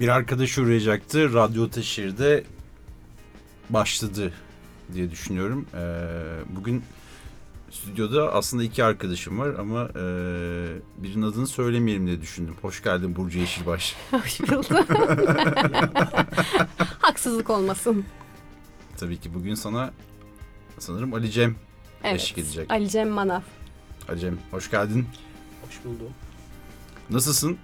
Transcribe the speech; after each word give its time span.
Bir 0.00 0.08
arkadaş 0.08 0.58
uğrayacaktı. 0.58 1.32
Radyo 1.34 1.70
Teşhir'de 1.70 2.44
başladı 3.70 4.32
diye 4.94 5.10
düşünüyorum. 5.10 5.66
Ee, 5.74 5.78
bugün 6.56 6.82
stüdyoda 7.70 8.32
aslında 8.34 8.64
iki 8.64 8.84
arkadaşım 8.84 9.38
var 9.38 9.48
ama 9.58 9.84
e, 9.84 10.02
birinin 10.98 11.22
adını 11.22 11.46
söylemeyelim 11.46 12.06
diye 12.06 12.20
düşündüm. 12.20 12.54
Hoş 12.62 12.82
geldin 12.82 13.16
Burcu 13.16 13.38
Yeşilbaş. 13.38 13.96
Hoş 14.10 14.40
buldum. 14.40 14.86
Haksızlık 16.98 17.50
olmasın. 17.50 18.04
Tabii 18.98 19.16
ki 19.16 19.34
bugün 19.34 19.54
sana 19.54 19.90
sanırım 20.78 21.14
Ali 21.14 21.30
Cem 21.30 21.56
Evet. 22.04 22.20
eşlik 22.20 22.38
edecek. 22.38 22.70
Ali 22.70 22.88
Cem 22.88 23.08
Manav. 23.08 23.40
Ali 24.08 24.20
Cem 24.20 24.38
hoş 24.50 24.70
geldin. 24.70 25.06
Hoş 25.66 25.84
buldum. 25.84 26.12
Nasılsın? 27.10 27.58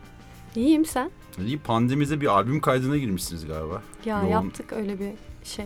İyiyim 0.56 0.84
sen? 0.84 1.10
İyi 1.46 1.58
pandemide 1.58 2.20
bir 2.20 2.26
albüm 2.26 2.60
kaydına 2.60 2.96
girmişsiniz 2.96 3.46
galiba. 3.46 3.82
Ya 4.04 4.18
Yoğun. 4.20 4.30
yaptık 4.30 4.72
öyle 4.72 4.98
bir 5.00 5.10
şey. 5.44 5.64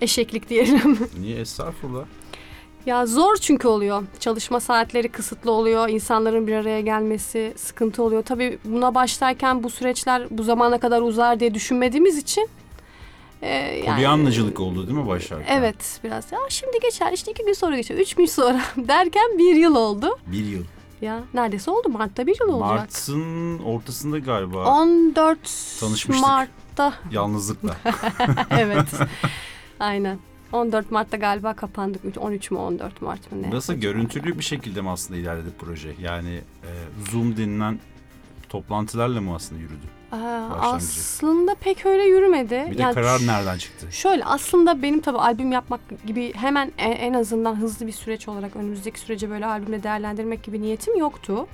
Eşeklik 0.00 0.48
diyelim. 0.48 0.98
Niye? 1.20 1.40
Estağfurullah. 1.40 2.04
ya 2.86 3.06
zor 3.06 3.36
çünkü 3.36 3.68
oluyor. 3.68 4.02
Çalışma 4.20 4.60
saatleri 4.60 5.08
kısıtlı 5.08 5.50
oluyor. 5.50 5.88
İnsanların 5.88 6.46
bir 6.46 6.52
araya 6.54 6.80
gelmesi 6.80 7.52
sıkıntı 7.56 8.02
oluyor. 8.02 8.22
Tabii 8.22 8.58
buna 8.64 8.94
başlarken 8.94 9.62
bu 9.62 9.70
süreçler 9.70 10.26
bu 10.30 10.42
zamana 10.42 10.78
kadar 10.80 11.02
uzar 11.02 11.40
diye 11.40 11.54
düşünmediğimiz 11.54 12.18
için. 12.18 12.48
e, 13.42 13.48
yani- 13.54 13.96
Polyanlacılık 13.96 14.60
oldu 14.60 14.86
değil 14.86 14.98
mi 14.98 15.06
başlarken? 15.06 15.58
Evet 15.60 16.00
biraz. 16.04 16.32
Ya 16.32 16.38
şimdi 16.48 16.78
geçer 16.82 17.12
işte 17.12 17.30
iki 17.30 17.44
gün 17.44 17.52
sonra 17.52 17.76
geçer. 17.76 17.94
Üç 17.96 18.14
gün 18.14 18.26
sonra 18.26 18.60
derken 18.76 19.38
bir 19.38 19.54
yıl 19.56 19.76
oldu. 19.76 20.18
Bir 20.26 20.44
yıl. 20.44 20.64
Ya 21.00 21.22
neredeyse 21.34 21.70
oldu. 21.70 21.88
Mart'ta 21.88 22.26
bir 22.26 22.40
yıl 22.40 22.48
olacak. 22.48 22.78
Mart'ın 22.78 23.58
ortasında 23.58 24.18
galiba 24.18 24.80
14 24.80 25.38
Tanışmıştık. 25.80 26.26
Mart'ta 26.26 26.94
yalnızlıkla. 27.10 27.76
evet. 28.50 28.88
Aynen. 29.80 30.18
14 30.52 30.90
Mart'ta 30.90 31.16
galiba 31.16 31.54
kapandık. 31.54 32.02
13 32.18 32.50
mü 32.50 32.58
14 32.58 33.02
Mart 33.02 33.32
mı 33.32 33.42
ne? 33.42 33.50
Nasıl 33.50 33.74
görüntülü 33.74 34.38
bir 34.38 34.44
şekilde 34.44 34.80
mi 34.80 34.90
aslında 34.90 35.20
ilerledi 35.20 35.48
proje? 35.58 35.94
Yani 36.00 36.34
e, 36.62 36.70
Zoom 37.10 37.36
denilen 37.36 37.80
toplantılarla 38.60 39.20
mı 39.20 39.34
aslında 39.34 39.60
yürüdü? 39.60 39.86
Aslında 40.60 41.54
pek 41.54 41.86
öyle 41.86 42.02
yürümedi. 42.02 42.66
Bir 42.70 42.78
de 42.78 42.82
Yani 42.82 42.94
karar 42.94 43.26
nereden 43.26 43.58
çıktı? 43.58 43.86
Şöyle 43.92 44.24
aslında 44.24 44.82
benim 44.82 45.00
tabii 45.00 45.18
albüm 45.18 45.52
yapmak 45.52 45.80
gibi 46.06 46.34
hemen 46.34 46.72
e- 46.78 46.84
en 46.84 47.14
azından 47.14 47.56
hızlı 47.56 47.86
bir 47.86 47.92
süreç 47.92 48.28
olarak 48.28 48.56
önümüzdeki 48.56 49.00
süreci 49.00 49.30
böyle 49.30 49.46
albümle 49.46 49.82
değerlendirmek 49.82 50.42
gibi 50.42 50.62
niyetim 50.62 50.98
yoktu. 50.98 51.46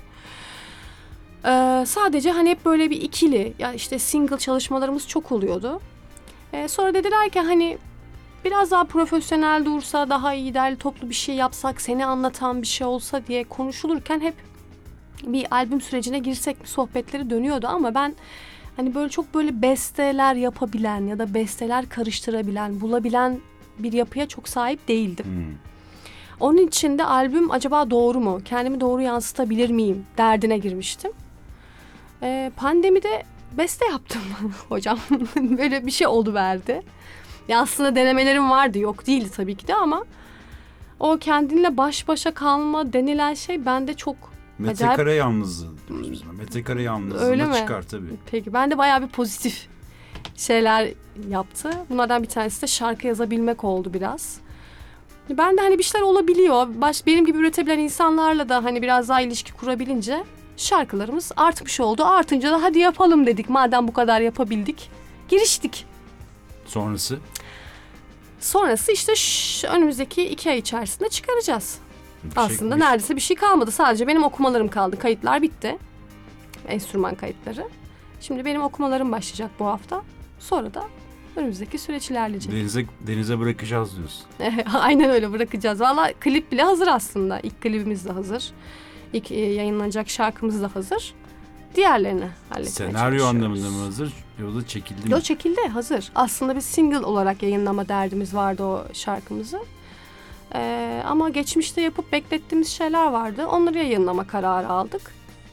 Ee, 1.44 1.84
sadece 1.86 2.30
hani 2.30 2.50
hep 2.50 2.64
böyle 2.64 2.90
bir 2.90 3.02
ikili 3.02 3.54
ya 3.58 3.72
işte 3.72 3.98
single 3.98 4.38
çalışmalarımız 4.38 5.08
çok 5.08 5.32
oluyordu. 5.32 5.80
Ee, 6.52 6.68
sonra 6.68 6.94
dediler 6.94 7.30
ki 7.30 7.40
hani 7.40 7.78
biraz 8.44 8.70
daha 8.70 8.84
profesyonel 8.84 9.64
dursa 9.64 10.08
daha 10.08 10.34
iyi 10.34 10.54
derli 10.54 10.76
toplu 10.76 11.08
bir 11.08 11.14
şey 11.14 11.34
yapsak 11.34 11.80
seni 11.80 12.06
anlatan 12.06 12.62
bir 12.62 12.66
şey 12.66 12.86
olsa 12.86 13.26
diye 13.26 13.44
konuşulurken 13.44 14.20
hep 14.20 14.34
bir 15.22 15.46
albüm 15.50 15.80
sürecine 15.80 16.18
girsek 16.18 16.60
mi 16.60 16.66
sohbetleri 16.66 17.30
dönüyordu 17.30 17.66
ama 17.66 17.94
ben 17.94 18.14
hani 18.76 18.94
böyle 18.94 19.08
çok 19.08 19.34
böyle 19.34 19.62
besteler 19.62 20.34
yapabilen 20.34 21.06
ya 21.06 21.18
da 21.18 21.34
besteler 21.34 21.88
karıştırabilen, 21.88 22.80
bulabilen 22.80 23.40
bir 23.78 23.92
yapıya 23.92 24.28
çok 24.28 24.48
sahip 24.48 24.88
değildim. 24.88 25.26
Hmm. 25.26 25.54
Onun 26.40 26.66
için 26.66 26.98
de 26.98 27.04
albüm 27.04 27.50
acaba 27.50 27.90
doğru 27.90 28.20
mu? 28.20 28.40
Kendimi 28.44 28.80
doğru 28.80 29.02
yansıtabilir 29.02 29.70
miyim? 29.70 30.06
Derdine 30.18 30.58
girmiştim. 30.58 31.12
Ee, 32.22 32.52
pandemide 32.56 33.22
beste 33.58 33.86
yaptım 33.86 34.22
hocam. 34.68 34.98
Böyle 35.36 35.86
bir 35.86 35.90
şey 35.90 36.06
oldu 36.06 36.34
verdi. 36.34 36.82
Ya 37.48 37.60
aslında 37.60 37.94
denemelerim 37.94 38.50
vardı. 38.50 38.78
Yok 38.78 39.06
değildi 39.06 39.30
tabii 39.36 39.54
ki 39.54 39.66
de 39.68 39.74
ama 39.74 40.04
o 41.00 41.18
kendinle 41.18 41.76
baş 41.76 42.08
başa 42.08 42.34
kalma 42.34 42.92
denilen 42.92 43.34
şey 43.34 43.66
bende 43.66 43.94
çok 43.94 44.31
Metrekare 44.66 45.14
yalnızlığı 45.14 45.70
diyoruz 45.88 46.12
biz 46.12 46.24
buna. 46.24 46.32
Metrekare 46.32 46.82
yalnızlığına 46.82 47.24
Öyle 47.24 47.44
mi? 47.46 47.54
çıkar 47.54 47.82
tabii. 47.82 48.10
Peki 48.30 48.52
ben 48.52 48.70
de 48.70 48.78
bayağı 48.78 49.02
bir 49.02 49.08
pozitif 49.08 49.66
şeyler 50.36 50.88
yaptı. 51.28 51.70
Bunlardan 51.90 52.22
bir 52.22 52.28
tanesi 52.28 52.62
de 52.62 52.66
şarkı 52.66 53.06
yazabilmek 53.06 53.64
oldu 53.64 53.94
biraz. 53.94 54.36
Ben 55.30 55.56
de 55.56 55.60
hani 55.60 55.78
bir 55.78 55.82
şeyler 55.82 56.06
olabiliyor. 56.06 56.66
Baş, 56.74 57.06
benim 57.06 57.26
gibi 57.26 57.38
üretebilen 57.38 57.78
insanlarla 57.78 58.48
da 58.48 58.64
hani 58.64 58.82
biraz 58.82 59.08
daha 59.08 59.20
ilişki 59.20 59.52
kurabilince 59.52 60.24
şarkılarımız 60.56 61.32
artmış 61.36 61.80
oldu. 61.80 62.04
Artınca 62.04 62.52
da 62.52 62.62
hadi 62.62 62.78
yapalım 62.78 63.26
dedik. 63.26 63.48
Madem 63.48 63.88
bu 63.88 63.92
kadar 63.92 64.20
yapabildik. 64.20 64.90
Giriştik. 65.28 65.86
Sonrası 66.66 67.18
Sonrası 68.40 68.92
işte 68.92 69.16
şş, 69.16 69.64
önümüzdeki 69.64 70.22
iki 70.28 70.50
ay 70.50 70.58
içerisinde 70.58 71.08
çıkaracağız. 71.08 71.78
Şey- 72.34 72.44
Aslında 72.44 72.76
bir- 72.76 72.80
neredeyse 72.80 73.16
bir 73.16 73.20
şey 73.20 73.36
kalmadı. 73.36 73.70
Sadece 73.70 74.06
benim 74.06 74.24
okumalarım 74.24 74.68
kaldı. 74.68 74.98
Kayıtlar 74.98 75.42
bitti. 75.42 75.78
Enstrüman 76.68 77.14
kayıtları. 77.14 77.68
Şimdi 78.20 78.44
benim 78.44 78.62
okumalarım 78.62 79.12
başlayacak 79.12 79.50
bu 79.58 79.66
hafta. 79.66 80.02
Sonra 80.38 80.74
da 80.74 80.84
önümüzdeki 81.36 81.78
süreç 81.78 82.10
ilerleyecek. 82.10 82.52
Denize, 82.52 82.84
denize 83.06 83.38
bırakacağız 83.38 83.96
diyorsun. 83.96 84.24
Aynen 84.78 85.10
öyle 85.10 85.32
bırakacağız. 85.32 85.80
Valla 85.80 86.12
klip 86.20 86.52
bile 86.52 86.62
hazır 86.62 86.86
aslında. 86.86 87.40
İlk 87.40 87.60
klibimiz 87.60 88.04
de 88.06 88.12
hazır. 88.12 88.50
İlk 89.12 89.30
e, 89.30 89.40
yayınlanacak 89.40 90.10
şarkımız 90.10 90.62
da 90.62 90.70
hazır. 90.74 91.14
Diğerlerini 91.74 92.24
halletmeye 92.48 92.90
Senaryo 92.92 93.26
anlamında 93.26 93.70
mı 93.70 93.84
hazır 93.84 94.12
yoksa 94.40 94.66
çekildi 94.68 95.06
mi? 95.06 95.12
Yo 95.12 95.20
çekildi 95.20 95.60
hazır. 95.68 96.12
Aslında 96.14 96.56
bir 96.56 96.60
single 96.60 96.98
olarak 96.98 97.42
yayınlama 97.42 97.88
derdimiz 97.88 98.34
vardı 98.34 98.62
o 98.64 98.84
şarkımızı. 98.92 99.58
Ee, 100.54 101.02
ama 101.06 101.28
geçmişte 101.28 101.80
yapıp 101.80 102.12
beklettiğimiz 102.12 102.68
şeyler 102.68 103.06
vardı. 103.06 103.46
Onları 103.46 103.78
yayınlama 103.78 104.26
kararı 104.26 104.68
aldık. 104.68 105.02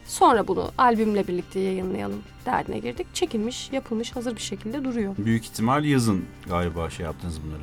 Sonra 0.08 0.48
bunu 0.48 0.72
albümle 0.78 1.28
birlikte 1.28 1.60
yayınlayalım 1.60 2.22
derdine 2.46 2.80
girdik. 2.80 3.08
Çekilmiş, 3.14 3.70
yapılmış, 3.72 4.16
hazır 4.16 4.36
bir 4.36 4.42
şekilde 4.42 4.84
duruyor. 4.84 5.16
Büyük 5.18 5.46
ihtimal 5.46 5.86
yazın 5.86 6.26
galiba 6.50 6.90
şey 6.90 7.06
yaptınız 7.06 7.36
bunları. 7.44 7.62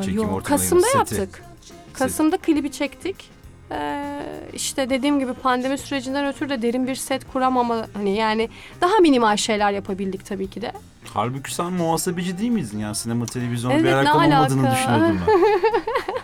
Ee, 0.00 0.02
Çekim 0.02 0.22
yok, 0.22 0.44
Kasım'da 0.44 0.86
seti. 0.86 0.96
yaptık. 0.98 1.44
Kasım'da 1.92 2.36
klibi 2.36 2.72
çektik. 2.72 3.30
Ee, 3.70 4.20
işte 4.52 4.90
dediğim 4.90 5.18
gibi 5.18 5.32
pandemi 5.32 5.78
sürecinden 5.78 6.26
ötürü 6.26 6.48
de 6.48 6.62
derin 6.62 6.86
bir 6.86 6.94
set 6.94 7.32
kuramama 7.32 7.86
hani 7.94 8.16
yani 8.16 8.48
daha 8.80 8.98
minimal 8.98 9.36
şeyler 9.36 9.72
yapabildik 9.72 10.26
tabii 10.26 10.50
ki 10.50 10.62
de. 10.62 10.72
Halbuki 11.14 11.54
sen 11.54 11.72
muhasebeci 11.72 12.38
değil 12.38 12.50
miydin? 12.50 12.78
Yani 12.78 12.94
sinema 12.94 13.26
televizyonla 13.26 13.74
Evet, 13.74 13.84
bir 13.84 13.92
alakalı 13.92 14.24
olmadığını 14.24 14.68
alaka? 14.68 14.76
düşünüyordum 14.76 15.20
ben. 15.26 15.34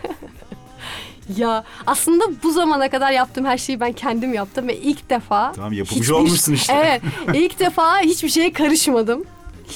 Ya 1.37 1.63
aslında 1.87 2.23
bu 2.43 2.51
zamana 2.51 2.89
kadar 2.89 3.11
yaptığım 3.11 3.45
her 3.45 3.57
şeyi 3.57 3.79
ben 3.79 3.93
kendim 3.93 4.33
yaptım 4.33 4.67
ve 4.67 4.77
ilk 4.77 5.09
defa 5.09 5.51
tamam 5.51 5.73
yapımcı 5.73 6.01
hiçbir- 6.01 6.13
olmuşsun 6.13 6.53
işte. 6.53 6.73
Evet, 6.73 7.01
ilk 7.33 7.59
defa 7.59 7.99
hiçbir 7.99 8.29
şeye 8.29 8.53
karışmadım. 8.53 9.23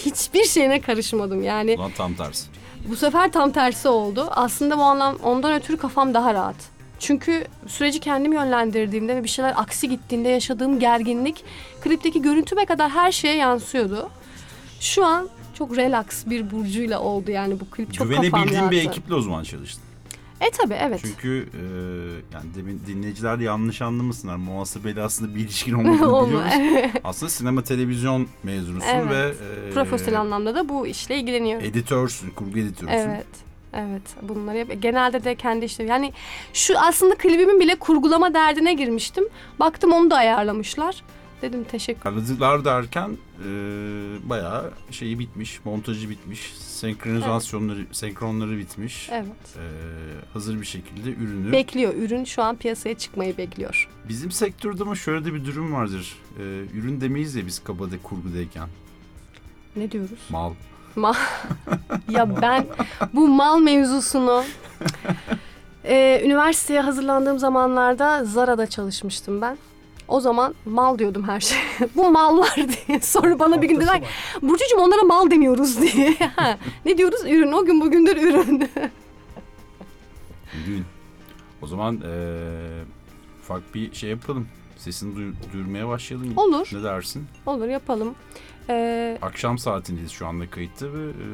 Hiçbir 0.06 0.44
şeyine 0.46 0.82
karışmadım. 0.82 1.44
Yani 1.44 1.76
Ulan 1.80 1.92
tam 1.98 2.14
tersi. 2.14 2.48
bu 2.90 2.96
sefer 2.96 3.32
tam 3.32 3.52
tersi 3.52 3.88
oldu. 3.88 4.28
Aslında 4.32 4.78
bu 4.78 4.82
anlam 4.84 5.16
ondan 5.24 5.54
ötürü 5.54 5.78
kafam 5.78 6.14
daha 6.14 6.34
rahat. 6.34 6.56
Çünkü 7.00 7.48
süreci 7.68 8.00
kendim 8.00 8.34
yönlendirdiğimde 8.34 9.16
ve 9.16 9.24
bir 9.24 9.30
şeyler 9.30 9.54
aksi 9.58 9.90
gittiğinde 9.90 10.30
yaşadığım 10.30 10.80
gerginlik 10.80 11.44
klipteki 11.82 12.22
görüntüme 12.22 12.66
kadar 12.66 12.90
her 12.90 13.12
şeye 13.12 13.36
yansıyordu. 13.36 14.10
Şu 14.80 15.06
an 15.06 15.30
çok 15.58 15.78
relax 15.78 16.06
bir 16.26 16.52
burcuyla 16.52 17.00
oldu 17.00 17.32
yani 17.32 17.60
bu 17.60 17.66
klip 17.66 17.94
çok 17.94 18.08
kafam 18.08 18.24
Güvenebildiğin 18.24 18.72
bir 18.72 18.78
rahattı. 18.78 18.90
ekiple 18.90 19.16
o 19.16 19.22
zaman 19.22 19.44
çalıştın. 19.44 19.84
E 20.42 20.50
tabi 20.50 20.74
evet. 20.74 21.00
Çünkü 21.04 21.50
e, 21.54 21.62
yani 22.34 22.46
demin 22.56 22.82
dinleyiciler 22.88 23.40
de 23.40 23.44
yanlış 23.44 23.82
anlamasınlar. 23.82 24.36
Muhasebeyle 24.36 25.02
aslında 25.02 25.36
bir 25.36 25.40
ilişkin 25.40 25.74
olmadığını 25.80 26.16
Olma. 26.16 26.46
biliyoruz. 26.46 26.92
Aslında 27.04 27.30
sinema 27.30 27.62
televizyon 27.64 28.28
mezunusun 28.44 28.88
Evet. 28.90 29.12
ve 29.12 29.34
e, 29.70 29.74
Profesyonel 29.74 30.20
anlamda 30.22 30.56
da 30.56 30.70
bu 30.70 30.88
işle 30.88 31.16
ilgileniyorum. 31.18 31.66
editörsün, 31.66 32.30
kurgu 32.30 32.60
editörüsün. 32.60 32.98
Evet. 33.10 33.26
Evet 33.74 34.02
bunları 34.22 34.58
yap- 34.58 34.72
genelde 34.80 35.24
de 35.24 35.36
kendi 35.36 35.66
işte 35.66 35.84
yani 35.84 36.14
şu 36.54 36.80
aslında 36.80 37.16
klibimin 37.16 37.60
bile 37.60 37.76
kurgulama 37.76 38.34
derdine 38.34 38.74
girmiştim. 38.74 39.24
Baktım 39.60 39.92
onu 39.92 40.12
da 40.12 40.16
ayarlamışlar. 40.16 41.04
Dedim 41.42 41.64
teşekkür. 41.64 42.10
Aradılar 42.10 42.66
derken 42.66 43.18
e, 43.40 43.50
bayağı 44.30 44.72
şeyi 44.92 45.20
bitmiş, 45.20 45.66
montajı 45.66 46.10
bitmiş, 46.10 46.54
senkronizasyonları, 46.58 47.86
senkronları 47.92 48.58
bitmiş. 48.58 49.10
Evet. 49.12 49.56
E, 49.58 49.64
hazır 50.34 50.62
bir 50.62 50.66
şekilde 50.66 51.10
ürünü. 51.10 51.52
Bekliyor. 51.52 51.94
Ürün 51.94 52.24
şu 52.24 52.44
an 52.44 52.56
piyasaya 52.56 52.98
çıkmayı 52.98 53.38
bekliyor. 53.38 53.90
Bizim 54.10 54.32
sektörde 54.32 54.84
ama 54.84 54.96
şöyle 54.96 55.26
de 55.26 55.34
bir 55.34 55.46
durum 55.46 55.74
vardır. 55.74 56.16
E, 56.40 56.44
ürün 56.78 57.02
demeyiz 57.02 57.36
ya 57.36 57.46
biz 57.46 57.64
kabada 57.64 57.96
kurgudayken. 58.04 58.70
Ne 59.76 59.92
diyoruz? 59.92 60.20
Mal. 60.30 60.54
Ya 62.10 62.42
ben 62.42 62.68
bu 63.14 63.28
mal 63.28 63.60
mevzusunu 63.60 64.44
Ee, 65.84 66.22
üniversiteye 66.26 66.82
hazırlandığım 66.82 67.40
zamanlarda 67.40 68.26
Zara'da 68.26 68.68
çalışmıştım 68.68 69.42
ben. 69.42 69.58
O 70.08 70.20
zaman 70.20 70.56
mal 70.66 71.00
diyordum 71.00 71.24
her 71.28 71.40
şeye. 71.40 71.62
bu 71.96 72.12
mallar 72.12 72.56
diye. 72.88 73.00
Sonra 73.00 73.40
bana 73.40 73.62
bir 73.62 73.68
gün 73.68 73.76
dediler 73.76 74.02
ki, 74.02 74.08
Burcucuğum 74.42 74.78
onlara 74.78 75.04
mal 75.04 75.32
demiyoruz 75.32 75.82
diye. 75.96 76.16
Ha, 76.36 76.58
ne 76.86 76.98
diyoruz? 76.98 77.22
Ürün. 77.26 77.52
O 77.52 77.66
gün 77.66 77.82
bugündür 77.82 78.18
ürün. 78.18 78.60
Ürün. 80.68 80.86
O 81.62 81.68
zaman 81.68 82.02
e, 82.02 82.14
ufak 83.42 83.76
bir 83.76 83.94
şey 83.94 84.10
yapalım. 84.10 84.48
Sesini 84.78 85.16
duy- 85.16 85.34
duyurmaya 85.54 85.88
başlayalım. 85.88 86.38
Olur. 86.38 86.70
Ne 86.74 86.84
dersin? 86.84 87.26
Olur 87.46 87.68
yapalım. 87.68 88.16
Ee, 88.70 89.18
Akşam 89.22 89.58
saatindeyiz 89.58 90.12
şu 90.12 90.28
anda 90.28 90.50
kayıtta 90.50 90.94
ve 90.94 91.04
e, 91.10 91.28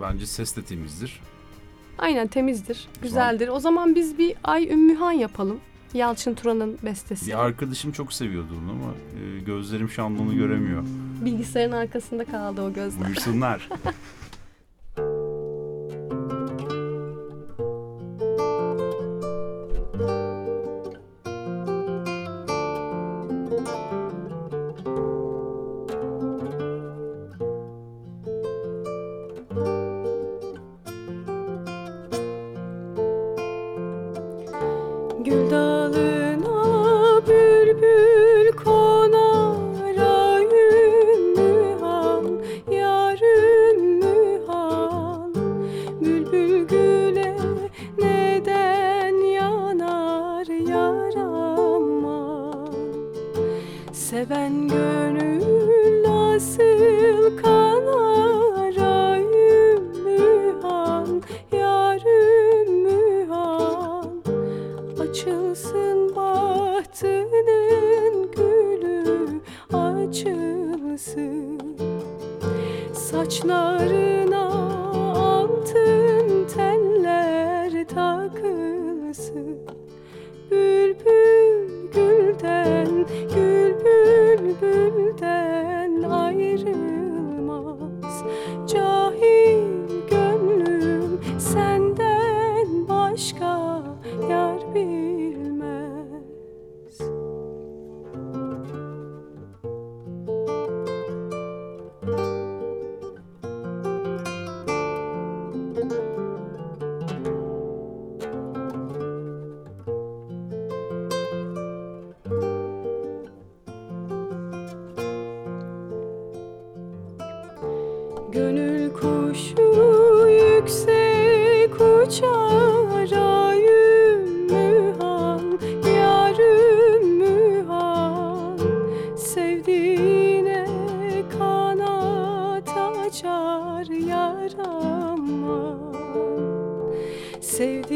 bence 0.00 0.26
ses 0.26 0.56
de 0.56 0.62
temizdir. 0.62 1.20
aynen 1.98 2.26
temizdir. 2.26 2.88
Güzeldir. 3.02 3.48
O 3.48 3.60
zaman 3.60 3.94
biz 3.94 4.18
bir 4.18 4.34
Ay 4.44 4.68
Ümmühan 4.72 5.12
yapalım. 5.12 5.60
Yalçın 5.94 6.34
Turan'ın 6.34 6.78
bestesi. 6.82 7.26
Bir 7.26 7.44
arkadaşım 7.44 7.92
çok 7.92 8.12
seviyordu 8.12 8.52
onu 8.62 8.70
ama 8.70 8.92
e, 9.20 9.40
gözlerim 9.40 9.88
şu 9.88 10.04
anda 10.04 10.22
onu 10.22 10.36
göremiyor. 10.36 10.84
Bilgisayarın 11.24 11.72
arkasında 11.72 12.24
kaldı 12.24 12.62
o 12.62 12.72
gözler. 12.72 13.06
Buyursunlar. 13.06 13.68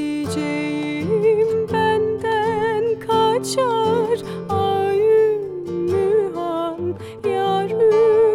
Sevdiceğim 0.05 1.69
benden 1.73 2.85
kaçar. 3.01 4.19
Ay 4.49 5.01
ümmühan 5.01 6.95
yar 7.29 7.71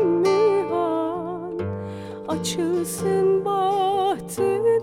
ümmühan 0.02 1.54
Açılsın 2.28 3.46
bahtının 3.46 4.74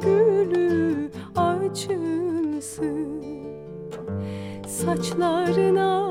gülü 0.00 1.10
açılsın. 1.36 3.24
Saçlarına 4.66 6.05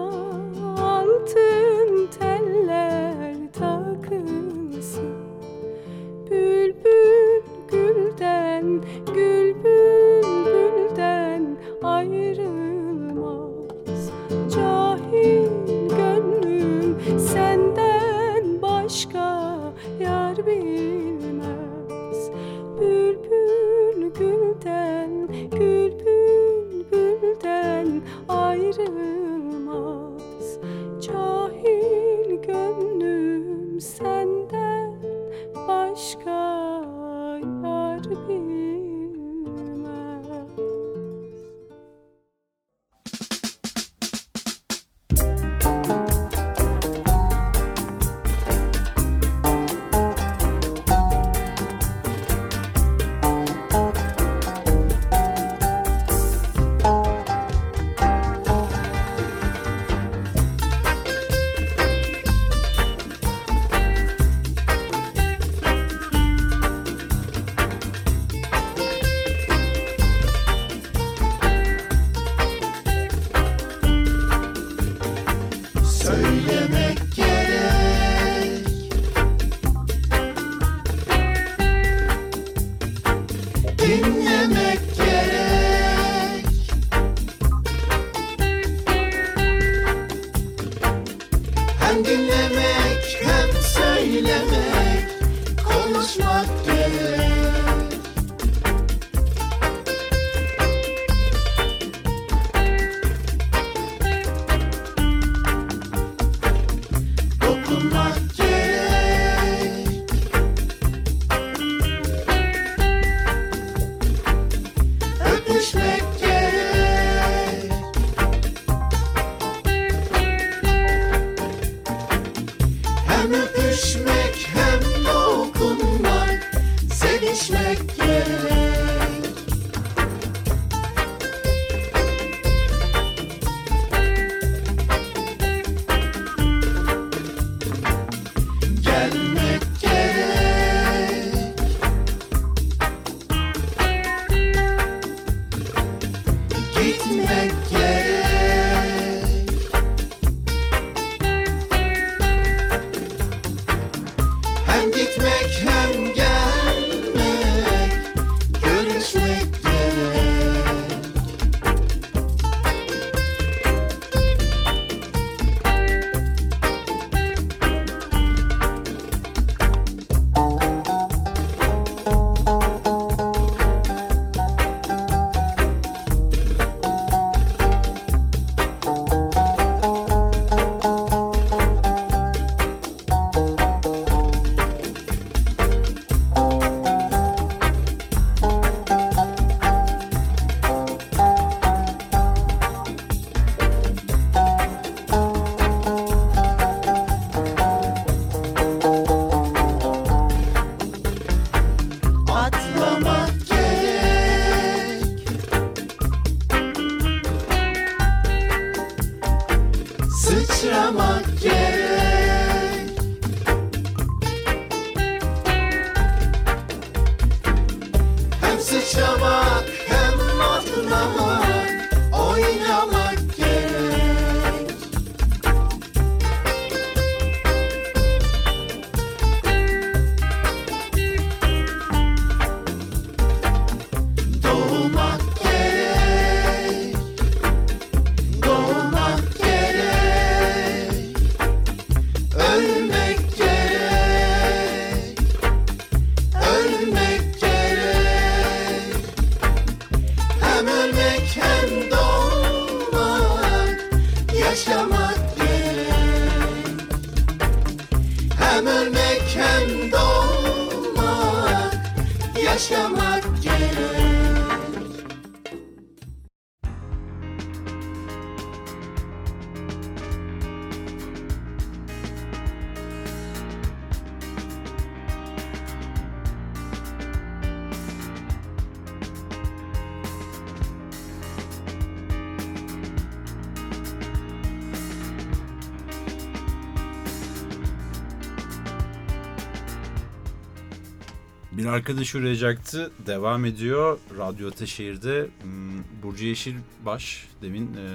arkadaş 291.76 292.16
uğrayacaktı. 292.16 292.92
Devam 293.06 293.46
ediyor. 293.46 294.00
Radyo 294.18 294.50
Ataşehir'de. 294.50 295.28
Hmm, 295.42 295.84
Burcu 296.04 296.26
Yeşilbaş 296.26 297.28
demin 297.42 297.68
e, 297.74 297.88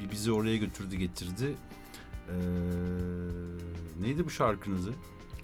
bir 0.00 0.10
bizi 0.10 0.32
oraya 0.32 0.56
götürdü 0.56 0.96
getirdi. 0.96 1.54
E, 2.28 2.34
neydi 4.00 4.24
bu 4.24 4.30
şarkının 4.30 4.82
adı? 4.82 4.94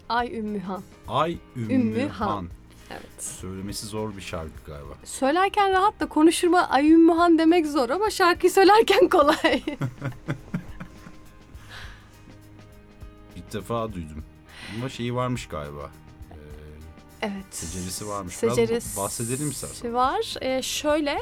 Ay 0.09 0.39
Ümmühan. 0.39 0.83
Ay 1.09 1.39
Ümmü, 1.57 1.75
Ümmü 1.75 2.09
Han. 2.09 2.27
Han. 2.27 2.49
Evet. 2.91 3.23
Söylemesi 3.25 3.87
zor 3.87 4.17
bir 4.17 4.23
şarkı 4.23 4.65
galiba. 4.67 4.95
Söylerken 5.05 5.73
rahat 5.73 6.01
da 6.01 6.07
konuşurma 6.07 6.61
Ay 6.69 6.93
Ümmühan 6.93 7.39
demek 7.39 7.67
zor 7.67 7.91
ama 7.91 8.11
şarkıyı 8.11 8.53
söylerken 8.53 9.09
kolay. 9.13 9.37
İlk 13.37 13.53
defa 13.53 13.93
duydum. 13.93 14.25
Ama 14.77 14.89
şeyi 14.89 15.15
varmış 15.15 15.47
galiba. 15.49 15.91
E, 17.23 17.27
evet. 17.27 17.45
seceresi 17.51 18.09
varmış. 18.09 18.43
Biraz 18.43 18.55
Seceresi 18.55 18.97
bahsedelim 18.97 19.51
istersen. 19.51 19.95
var. 19.95 20.35
Ee, 20.41 20.63
şöyle 20.63 21.19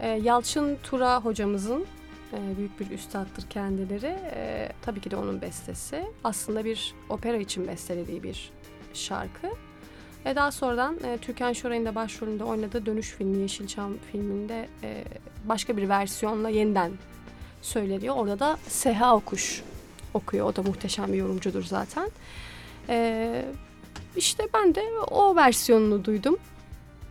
e, 0.00 0.08
Yalçın 0.08 0.78
Tura 0.82 1.20
hocamızın 1.24 1.86
e, 2.32 2.56
büyük 2.56 2.80
bir 2.80 2.90
üstattır 2.90 3.48
kendileri. 3.50 4.18
E, 4.34 4.72
tabii 4.82 5.00
ki 5.00 5.10
de 5.10 5.16
onun 5.16 5.42
bestesi. 5.42 6.04
Aslında 6.24 6.64
bir 6.64 6.94
opera 7.08 7.36
için 7.36 7.68
bestelediği 7.68 8.22
bir 8.22 8.50
şarkı. 8.94 9.46
Ve 10.24 10.36
daha 10.36 10.52
sonradan 10.52 10.98
e, 11.04 11.18
Türkan 11.18 11.52
Şoray'ın 11.52 11.86
da 11.86 11.94
başrolünde 11.94 12.44
oynadığı 12.44 12.86
Dönüş 12.86 13.10
filmi, 13.10 13.38
Yeşilçam 13.38 13.92
filminde 14.12 14.68
e, 14.82 15.04
başka 15.44 15.76
bir 15.76 15.88
versiyonla 15.88 16.48
yeniden 16.48 16.92
söyleniyor. 17.62 18.14
Orada 18.16 18.38
da 18.38 18.58
Seha 18.68 19.16
Okuş 19.16 19.62
okuyor. 20.14 20.46
O 20.46 20.56
da 20.56 20.62
muhteşem 20.62 21.12
bir 21.12 21.18
yorumcudur 21.18 21.62
zaten. 21.62 22.10
E, 22.88 23.44
işte 24.16 24.48
ben 24.54 24.74
de 24.74 24.84
o 25.10 25.36
versiyonunu 25.36 26.04
duydum. 26.04 26.36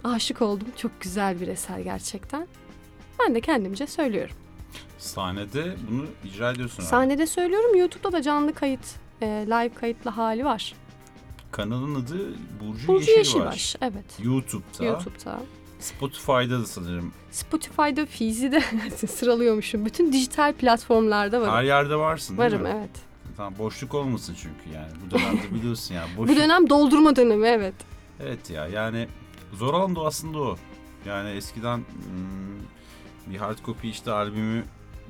Aşık 0.03 0.41
oldum. 0.41 0.67
Çok 0.77 1.01
güzel 1.01 1.41
bir 1.41 1.47
eser 1.47 1.79
gerçekten. 1.79 2.47
Ben 3.19 3.35
de 3.35 3.41
kendimce 3.41 3.87
söylüyorum. 3.87 4.35
Sahnede 4.97 5.75
bunu 5.91 6.05
icra 6.23 6.51
ediyorsun. 6.51 6.83
abi. 6.83 6.89
Sahnede 6.89 7.27
söylüyorum. 7.27 7.75
YouTube'da 7.75 8.11
da 8.11 8.21
canlı 8.21 8.53
kayıt, 8.53 8.81
e, 9.21 9.25
live 9.25 9.73
kayıtlı 9.73 10.11
hali 10.11 10.45
var. 10.45 10.73
Kanalın 11.51 11.95
adı 11.95 12.17
Burcu, 12.61 12.87
Burcu 12.87 13.11
Yeşilbaş. 13.11 13.17
Yeşilbaş. 13.17 13.75
Evet. 13.81 14.05
YouTube'da. 14.23 14.85
YouTube'da. 14.85 15.39
Spotify'da 15.79 16.59
da 16.59 16.65
sanırım. 16.65 17.13
Spotify'da, 17.31 18.05
Fizi 18.05 18.51
de 18.51 18.61
sıralıyormuşum. 19.07 19.85
Bütün 19.85 20.13
dijital 20.13 20.53
platformlarda 20.53 21.41
varım. 21.41 21.53
Her 21.53 21.63
yerde 21.63 21.95
varsın 21.95 22.37
değil 22.37 22.51
varım 22.51 22.61
mi? 22.63 22.73
evet. 22.77 22.89
Tamam 23.39 23.53
boşluk 23.59 23.93
olmasın 23.93 24.35
çünkü 24.41 24.75
yani. 24.75 24.91
Bu 25.05 25.11
dönemde 25.11 25.51
biliyorsun. 25.55 25.97
Bu 26.17 26.21
Boşluk. 26.21 26.37
dönem 26.37 26.69
doldurma 26.69 27.15
dönemi 27.15 27.47
evet. 27.47 27.73
Evet 28.19 28.49
ya 28.49 28.67
yani 28.67 29.07
zor 29.53 29.73
olan 29.73 29.95
da 29.95 30.01
aslında 30.01 30.39
o. 30.39 30.55
Yani 31.05 31.29
eskiden 31.29 31.77
hmm, 31.77 33.33
bir 33.33 33.37
hard 33.37 33.57
copy 33.65 33.89
işte 33.89 34.11
albümü 34.11 34.63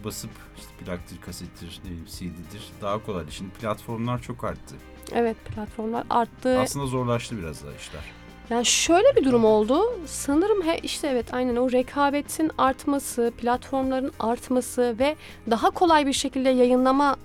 basıp 0.04 0.30
işte 0.58 0.86
plaktır, 0.86 1.22
kasettir, 1.22 1.82
ne 1.84 1.90
bileyim 1.90 2.06
CD'dir 2.06 2.64
daha 2.82 3.06
kolay. 3.06 3.24
Şimdi 3.30 3.52
platformlar 3.52 4.22
çok 4.22 4.44
arttı. 4.44 4.76
Evet 5.12 5.38
platformlar 5.46 6.04
arttı. 6.10 6.60
Aslında 6.60 6.86
zorlaştı 6.86 7.38
biraz 7.38 7.64
daha 7.64 7.72
işler. 7.72 8.02
Yani 8.50 8.66
şöyle 8.66 9.16
bir 9.16 9.26
durum 9.26 9.46
oldu. 9.46 9.82
Sanırım 10.06 10.62
he, 10.62 10.78
işte 10.78 11.08
evet 11.08 11.34
aynen 11.34 11.56
o 11.56 11.72
rekabetin 11.72 12.52
artması, 12.58 13.34
platformların 13.38 14.12
artması 14.20 14.96
ve 15.00 15.16
daha 15.50 15.70
kolay 15.70 16.06
bir 16.06 16.14
şekilde 16.14 16.50
yayınlama 16.50 17.18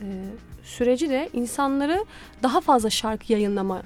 e, 0.00 0.06
süreci 0.68 1.10
de 1.10 1.28
insanları 1.32 2.04
daha 2.42 2.60
fazla 2.60 2.90
şarkı 2.90 3.32
yayınlama 3.32 3.82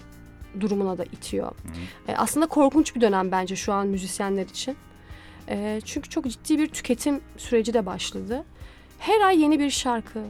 durumuna 0.60 0.98
da 0.98 1.04
itiyor. 1.04 1.48
Hı. 1.48 2.12
E, 2.12 2.16
aslında 2.16 2.46
korkunç 2.46 2.94
bir 2.94 3.00
dönem 3.00 3.32
bence 3.32 3.56
şu 3.56 3.72
an 3.72 3.86
müzisyenler 3.86 4.46
için. 4.46 4.76
E, 5.48 5.80
çünkü 5.84 6.08
çok 6.10 6.24
ciddi 6.24 6.58
bir 6.58 6.66
tüketim 6.66 7.20
süreci 7.36 7.74
de 7.74 7.86
başladı. 7.86 8.44
Her 8.98 9.20
ay 9.20 9.40
yeni 9.40 9.58
bir 9.58 9.70
şarkı, 9.70 10.20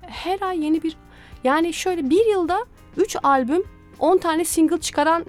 her 0.00 0.40
ay 0.40 0.64
yeni 0.64 0.82
bir... 0.82 0.96
Yani 1.44 1.72
şöyle 1.72 2.10
bir 2.10 2.26
yılda 2.26 2.64
3 2.96 3.16
albüm, 3.22 3.64
10 3.98 4.18
tane 4.18 4.44
single 4.44 4.80
çıkaran 4.80 5.24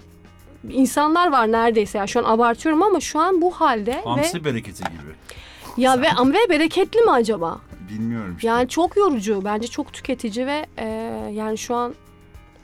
insanlar 0.70 1.32
var 1.32 1.51
neredeyse. 1.51 1.98
Yani 1.98 2.10
şu 2.10 2.20
an 2.20 2.24
abartıyorum 2.24 2.84
ama 2.84 3.00
şu 3.00 3.20
an 3.20 3.41
bu 3.41 3.51
halde 3.51 4.01
Hamsi 4.03 4.39
ve 4.39 4.46
bereketi 4.46 4.84
gibi. 4.84 5.15
ya 5.77 6.01
ve 6.01 6.12
ama 6.12 6.34
ve 6.34 6.50
bereketli 6.50 7.01
mi 7.01 7.12
acaba? 7.12 7.62
Bilmiyorum 7.89 8.34
işte. 8.36 8.48
Yani 8.48 8.70
çok 8.70 8.98
yorucu, 8.98 9.42
bence 9.46 9.68
çok 9.68 9.94
tüketici 9.94 10.48
ve 10.48 10.65
e, 10.77 10.88
yani 11.34 11.58
şu 11.58 11.75
an 11.75 11.96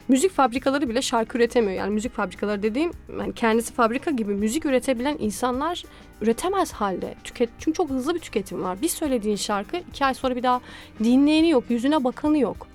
müzik 0.08 0.32
fabrikaları 0.32 0.90
bile 0.90 1.02
şarkı 1.02 1.38
üretemiyor. 1.38 1.74
Yani 1.74 1.94
müzik 1.94 2.14
fabrikaları 2.14 2.64
dediğim 2.64 2.92
yani 3.20 3.34
kendisi 3.34 3.74
fabrika 3.74 4.12
gibi 4.12 4.34
müzik 4.34 4.66
üretebilen 4.66 5.16
insanlar 5.20 5.84
üretemez 6.22 6.72
halde. 6.72 7.16
Tüket, 7.24 7.50
çünkü 7.60 7.78
çok 7.78 7.90
hızlı 7.90 8.16
bir 8.16 8.20
tüketim 8.20 8.64
var. 8.64 8.82
Bir 8.82 8.88
söylediğin 8.88 9.36
şarkı 9.36 9.78
iki 9.78 10.06
ay 10.06 10.14
sonra 10.14 10.36
bir 10.36 10.44
daha 10.44 10.62
dinleyeni 11.04 11.50
yok, 11.50 11.64
yüzüne 11.70 12.04
bakanı 12.04 12.38
yok. 12.38 12.68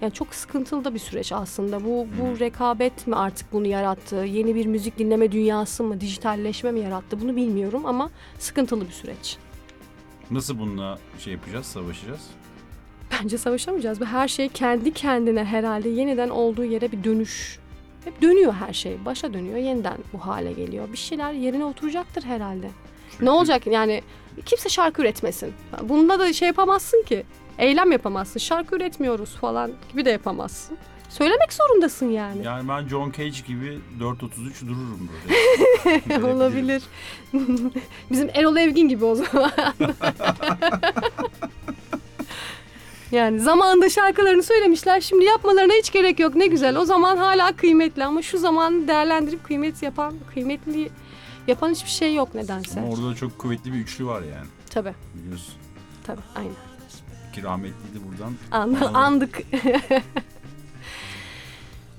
Yani 0.00 0.12
çok 0.12 0.34
sıkıntılı 0.34 0.84
da 0.84 0.94
bir 0.94 0.98
süreç 0.98 1.32
aslında. 1.32 1.84
Bu, 1.84 2.06
bu 2.20 2.40
rekabet 2.40 3.06
mi 3.06 3.16
artık 3.16 3.52
bunu 3.52 3.66
yarattı? 3.66 4.16
Yeni 4.16 4.54
bir 4.54 4.66
müzik 4.66 4.98
dinleme 4.98 5.32
dünyası 5.32 5.84
mı, 5.84 6.00
dijitalleşme 6.00 6.72
mi 6.72 6.80
yarattı? 6.80 7.20
Bunu 7.20 7.36
bilmiyorum 7.36 7.86
ama 7.86 8.10
sıkıntılı 8.38 8.86
bir 8.86 8.92
süreç. 8.92 9.36
Nasıl 10.30 10.58
bununla 10.58 10.98
şey 11.18 11.32
yapacağız, 11.32 11.66
savaşacağız? 11.66 12.20
Bence 13.12 13.38
savaşamayacağız. 13.38 14.00
Her 14.00 14.28
şey 14.28 14.48
kendi 14.48 14.92
kendine 14.92 15.44
herhalde 15.44 15.88
yeniden 15.88 16.28
olduğu 16.28 16.64
yere 16.64 16.92
bir 16.92 17.04
dönüş. 17.04 17.58
Hep 18.04 18.22
dönüyor 18.22 18.52
her 18.52 18.72
şey. 18.72 19.04
Başa 19.04 19.32
dönüyor. 19.34 19.56
Yeniden 19.56 19.98
bu 20.12 20.18
hale 20.18 20.52
geliyor. 20.52 20.92
Bir 20.92 20.96
şeyler 20.98 21.32
yerine 21.32 21.64
oturacaktır 21.64 22.22
herhalde. 22.22 22.70
Çünkü 23.12 23.24
Ne 23.24 23.30
olacak 23.30 23.66
yani 23.66 24.02
kimse 24.46 24.68
şarkı 24.68 25.02
üretmesin. 25.02 25.52
Bunda 25.82 26.18
da 26.18 26.32
şey 26.32 26.48
yapamazsın 26.48 27.02
ki. 27.02 27.24
Eylem 27.58 27.92
yapamazsın. 27.92 28.40
Şarkı 28.40 28.76
üretmiyoruz 28.76 29.36
falan 29.36 29.70
gibi 29.92 30.04
de 30.04 30.10
yapamazsın. 30.10 30.78
Söylemek 31.08 31.52
zorundasın 31.52 32.06
yani. 32.10 32.44
Yani 32.44 32.68
ben 32.68 32.88
John 32.88 33.12
Cage 33.12 33.40
gibi 33.46 33.78
4.33 34.00 34.66
dururum 34.68 35.08
böyle. 35.24 36.26
Olabilir. 36.34 36.82
Bizim 38.10 38.30
Erol 38.34 38.56
Evgin 38.56 38.88
gibi 38.88 39.04
o 39.04 39.14
zaman. 39.14 39.52
yani 43.12 43.40
zamanında 43.40 43.90
şarkılarını 43.90 44.42
söylemişler. 44.42 45.00
Şimdi 45.00 45.24
yapmalarına 45.24 45.72
hiç 45.72 45.92
gerek 45.92 46.18
yok. 46.20 46.34
Ne 46.34 46.46
güzel. 46.46 46.76
O 46.76 46.84
zaman 46.84 47.16
hala 47.16 47.52
kıymetli 47.56 48.04
ama 48.04 48.22
şu 48.22 48.38
zaman 48.38 48.88
değerlendirip 48.88 49.44
kıymet 49.44 49.82
yapan, 49.82 50.14
kıymetli 50.34 50.90
yapan 51.46 51.70
hiçbir 51.70 51.90
şey 51.90 52.14
yok 52.14 52.34
nedense. 52.34 52.80
Ama 52.80 52.88
orada 52.90 53.10
da 53.10 53.14
çok 53.14 53.38
kuvvetli 53.38 53.72
bir 53.72 53.78
üçlü 53.78 54.06
var 54.06 54.22
yani. 54.22 54.46
Tabii, 54.70 54.94
Biliyorsun. 55.14 55.54
tabii. 56.06 56.20
Aynen. 56.36 56.52
Ki 57.34 57.42
rahmetliydi 57.42 57.98
buradan. 58.10 58.32
An- 58.50 58.60
Anladım. 58.60 58.96
andık. 58.96 59.38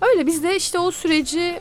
Öyle 0.01 0.27
biz 0.27 0.43
de 0.43 0.55
işte 0.55 0.79
o 0.79 0.91
süreci 0.91 1.59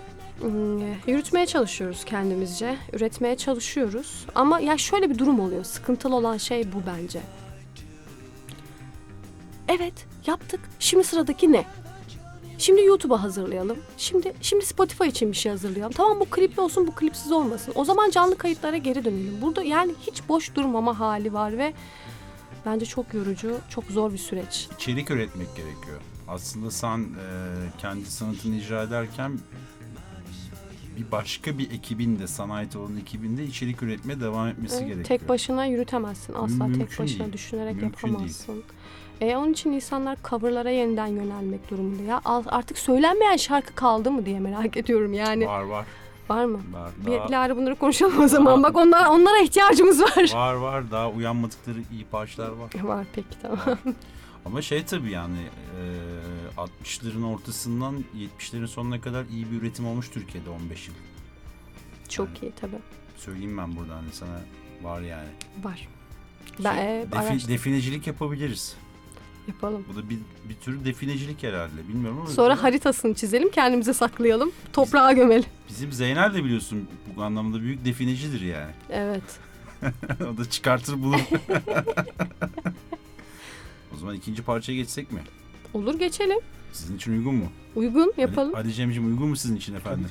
yürütmeye 1.07 1.46
çalışıyoruz 1.46 2.05
kendimizce. 2.05 2.77
Üretmeye 2.92 3.37
çalışıyoruz. 3.37 4.27
Ama 4.35 4.61
ya 4.61 4.79
şöyle 4.79 5.11
bir 5.11 5.18
durum 5.18 5.40
oluyor. 5.40 5.64
Sıkıntılı 5.64 6.16
olan 6.16 6.37
şey 6.37 6.72
bu 6.72 6.83
bence. 6.87 7.20
Evet, 9.68 10.07
yaptık. 10.27 10.61
Şimdi 10.79 11.05
sıradaki 11.05 11.53
ne? 11.53 11.64
Şimdi 12.59 12.83
YouTube'a 12.83 13.22
hazırlayalım. 13.22 13.79
Şimdi 13.96 14.33
şimdi 14.40 14.66
Spotify 14.66 15.05
için 15.09 15.33
bir 15.33 15.37
şey 15.37 15.51
hazırlayalım. 15.53 15.92
Tamam 15.92 16.20
bu 16.20 16.24
klipli 16.24 16.61
olsun, 16.61 16.87
bu 16.87 16.94
klipsiz 16.94 17.33
olmasın. 17.33 17.72
O 17.77 17.85
zaman 17.85 18.11
canlı 18.11 18.38
kayıtlara 18.38 18.77
geri 18.77 19.05
dönelim. 19.05 19.38
Burada 19.42 19.62
yani 19.62 19.92
hiç 20.07 20.22
boş 20.29 20.55
durmama 20.55 21.01
hali 21.01 21.33
var 21.33 21.59
ve 21.59 21.72
bence 22.66 22.87
çok 22.87 23.14
yorucu, 23.14 23.57
çok 23.70 23.85
zor 23.85 24.12
bir 24.12 24.18
süreç. 24.18 24.68
İçerik 24.79 25.11
üretmek 25.11 25.57
gerekiyor. 25.57 26.01
Aslında 26.28 26.70
sen 26.70 26.98
e, 26.98 27.04
kendi 27.78 28.10
sanatını 28.10 28.54
icra 28.56 28.82
ederken 28.82 29.38
bir 30.96 31.12
başka 31.12 31.58
bir 31.58 31.70
ekibin 31.70 32.18
de 32.18 32.26
sanayet 32.26 32.76
olan 32.76 32.96
ekibin 32.96 33.36
de 33.36 33.44
içerik 33.44 33.82
üretmeye 33.82 34.20
devam 34.20 34.48
etmesi 34.48 34.74
Evet, 34.74 34.86
gerekiyor. 34.86 35.18
Tek 35.18 35.28
başına 35.28 35.64
yürütemezsin. 35.64 36.34
Asla 36.34 36.66
Mümkün 36.66 36.86
tek 36.86 36.98
başına 36.98 37.18
değil. 37.18 37.32
düşünerek 37.32 37.76
Mümkün 37.76 38.08
yapamazsın. 38.08 38.62
E, 39.20 39.36
onun 39.36 39.52
için 39.52 39.72
insanlar 39.72 40.18
coverlara 40.30 40.70
yeniden 40.70 41.06
yönelmek 41.06 41.70
durumunda. 41.70 42.02
Ya 42.02 42.20
artık 42.24 42.78
söylenmeyen 42.78 43.36
şarkı 43.36 43.74
kaldı 43.74 44.10
mı 44.10 44.26
diye 44.26 44.40
merak 44.40 44.76
ediyorum 44.76 45.12
yani. 45.12 45.46
Var, 45.46 45.62
Var 45.62 45.84
var. 46.28 46.44
mı? 46.44 46.60
Var, 46.72 46.90
daha, 47.06 47.28
bir 47.28 47.32
ara 47.32 47.56
bunları 47.56 47.74
konuşalım 47.74 48.20
o 48.22 48.28
zaman. 48.28 48.62
Bak 48.62 48.76
onlar 48.76 49.06
onlara 49.06 49.38
ihtiyacımız 49.38 50.00
var. 50.02 50.30
var 50.34 50.54
var 50.54 50.90
daha 50.90 51.10
uyanmadıkları 51.10 51.78
iyi 51.92 52.04
parçalar 52.04 52.48
var. 52.50 52.70
Var 52.82 53.06
peki 53.14 53.28
tamam. 53.42 53.78
Ama 54.48 54.62
şey 54.62 54.84
tabii 54.84 55.11
yani 55.11 55.38
e, 55.80 56.61
60'ların 56.61 57.24
ortasından 57.24 58.04
70'lerin 58.16 58.66
sonuna 58.66 59.00
kadar 59.00 59.24
iyi 59.24 59.50
bir 59.52 59.56
üretim 59.62 59.87
olmuş 59.87 60.08
Türkiye'de 60.08 60.50
15 60.50 60.88
yıl. 60.88 60.94
Çok 62.08 62.28
iyi 62.42 62.52
tabii. 62.61 62.78
Söyleyeyim 63.16 63.58
ben 63.58 63.76
buradan 63.76 63.94
hani 63.96 64.12
sana 64.12 64.40
var 64.82 65.00
yani. 65.00 65.28
Var. 65.62 65.88
Ben 66.64 66.74
Şey, 66.76 67.00
e, 67.00 67.04
defi- 67.04 67.16
araştır- 67.18 67.48
definecilik 67.48 68.06
yapabiliriz. 68.06 68.76
yapalım. 69.48 69.84
Bu 69.92 69.96
da 69.96 70.11
bir, 70.11 70.18
bir 70.48 70.54
tür 70.54 70.84
definecilik 70.84 71.42
herhalde. 71.42 71.88
Bilmiyorum 71.88 72.18
ama 72.20 72.30
Sonra 72.30 72.62
haritasını 72.62 73.14
çizelim, 73.14 73.50
kendimize 73.50 73.94
saklayalım, 73.94 74.52
toprağa 74.72 75.12
gömelim. 75.12 75.44
bizim 75.68 75.92
Zeynel 75.92 76.34
de 76.34 76.44
biliyorsun 76.44 76.88
bu 77.16 77.22
anlamda 77.22 77.61
büyük 77.61 77.84
definecidir 77.84 78.40
yani. 78.40 78.72
Evet. 78.90 79.22
o 80.32 80.37
da 80.37 80.50
çıkartır 80.50 81.02
bulur. 81.02 81.20
o 83.94 83.96
zaman 83.96 84.14
ikinci 84.14 84.42
parçaya 84.42 84.74
geçsek 84.74 85.12
mi? 85.12 85.20
Olur 85.74 85.98
geçelim. 85.98 86.38
Sizin 86.72 86.96
için 86.96 87.12
uygun 87.12 87.35
mu? 87.35 87.46
Uygun 87.77 88.12
yapalım. 88.16 88.55
Ali, 88.55 88.62
Ali 88.64 88.74
Cemciğim 88.74 89.09
uygun 89.12 89.29
mu 89.29 89.37
sizin 89.37 89.57
için 89.57 89.74
efendim? 89.74 90.09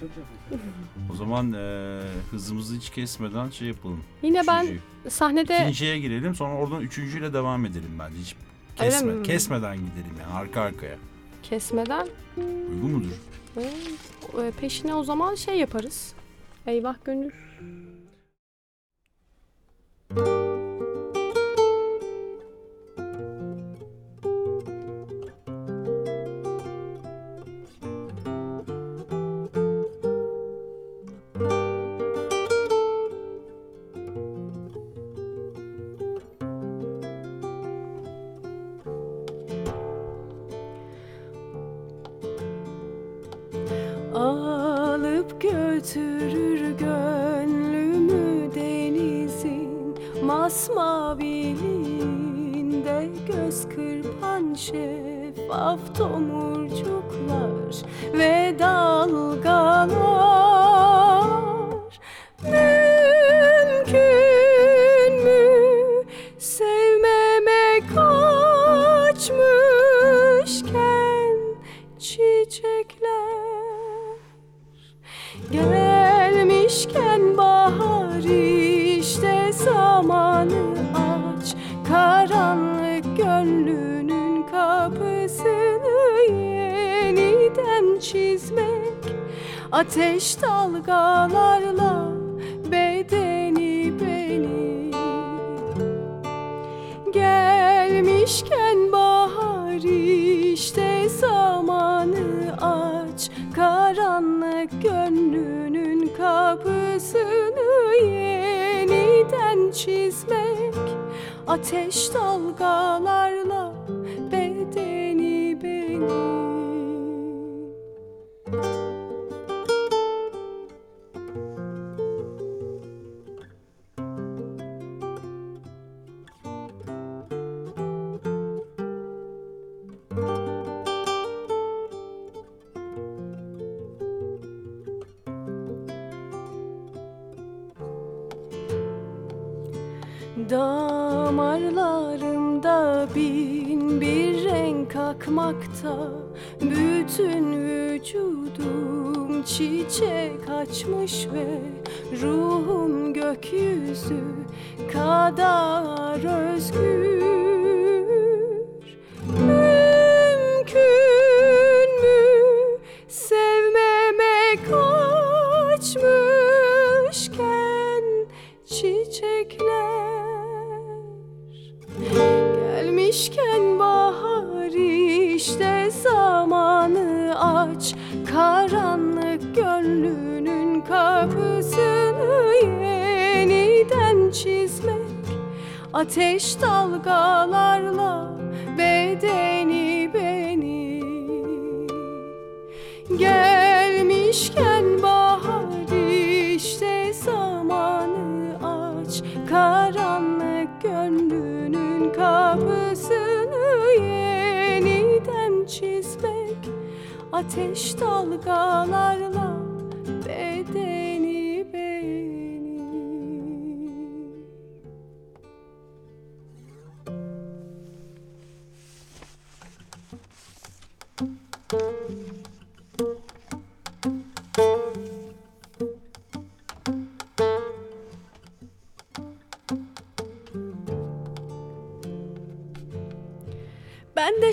O 1.13 1.15
zaman 1.15 1.53
eee, 1.53 1.99
hızımızı 2.31 2.75
hiç 2.75 2.89
kesmeden 2.89 3.49
şey 3.49 3.67
yapalım. 3.67 4.03
Yine 4.21 4.41
ben 4.47 4.63
Üçüncüyü. 4.63 4.81
sahnede 5.09 5.57
İkinciye 5.61 5.99
girelim 5.99 6.35
sonra 6.35 6.55
oradan 6.55 6.81
üçüncüyle 6.81 7.33
devam 7.33 7.65
edelim 7.65 7.91
bence. 7.99 8.15
Hiç 8.21 8.35
Öyle 8.79 8.89
kesme, 8.89 9.13
mi? 9.13 9.23
kesmeden 9.23 9.75
gidelim 9.77 10.15
yani 10.21 10.33
arka 10.33 10.61
arkaya. 10.61 10.97
kesmeden 11.43 12.07
Uygun 12.71 12.89
mudur? 12.91 13.09
Ee, 13.57 14.51
peşine 14.61 14.93
o 14.95 15.03
zaman 15.03 15.35
şey 15.35 15.57
yaparız. 15.59 16.13
Eyvah 16.67 16.95
gönül. 17.05 17.31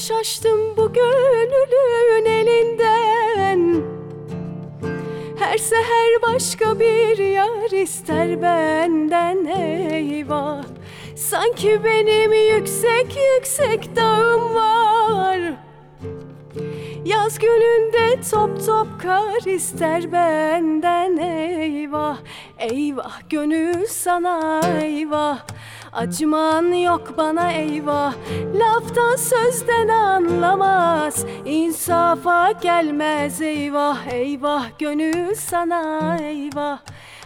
Şaştım 0.08 0.76
bu 0.76 0.92
gönlün 0.92 2.24
elinden. 2.24 3.82
Her 5.38 5.58
seher 5.58 6.22
başka 6.22 6.80
bir 6.80 7.18
yar 7.18 7.82
ister 7.82 8.42
benden 8.42 9.44
eyvah. 9.44 10.64
Sanki 11.16 11.80
benim 11.84 12.32
yüksek 12.32 13.16
yüksek 13.36 13.96
dağım 13.96 14.54
var. 14.54 15.40
Yaz 17.04 17.38
gününde 17.38 18.20
top 18.30 18.66
top 18.66 18.88
kar 19.02 19.46
ister 19.46 20.12
benden 20.12 21.16
eyvah. 21.16 22.16
Eyvah 22.58 23.20
gönül 23.30 23.86
sana 23.86 24.60
eyvah 24.82 25.38
Acıman 25.94 26.72
yok 26.72 27.14
bana 27.16 27.52
eyvah. 27.52 28.14
Laftan 28.54 29.16
sözden 29.16 29.88
anlamaz. 29.88 31.26
İnsafa 31.44 32.52
gelmez 32.52 33.40
eyvah 33.40 34.06
Eyvah. 34.06 34.78
Gönül 34.78 35.34
sana 35.34 36.16
eyvah. 36.22 36.78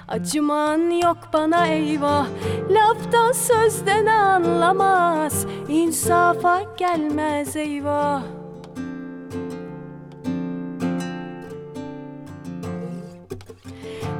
Acıman 0.09 0.91
yok 0.91 1.17
bana 1.33 1.67
eyvah. 1.67 2.27
Laftan 2.71 3.33
sözden 3.33 4.07
anlamaz. 4.07 5.47
İnsafa 5.69 6.63
gelmez 6.79 7.57
eyvah. 7.57 8.23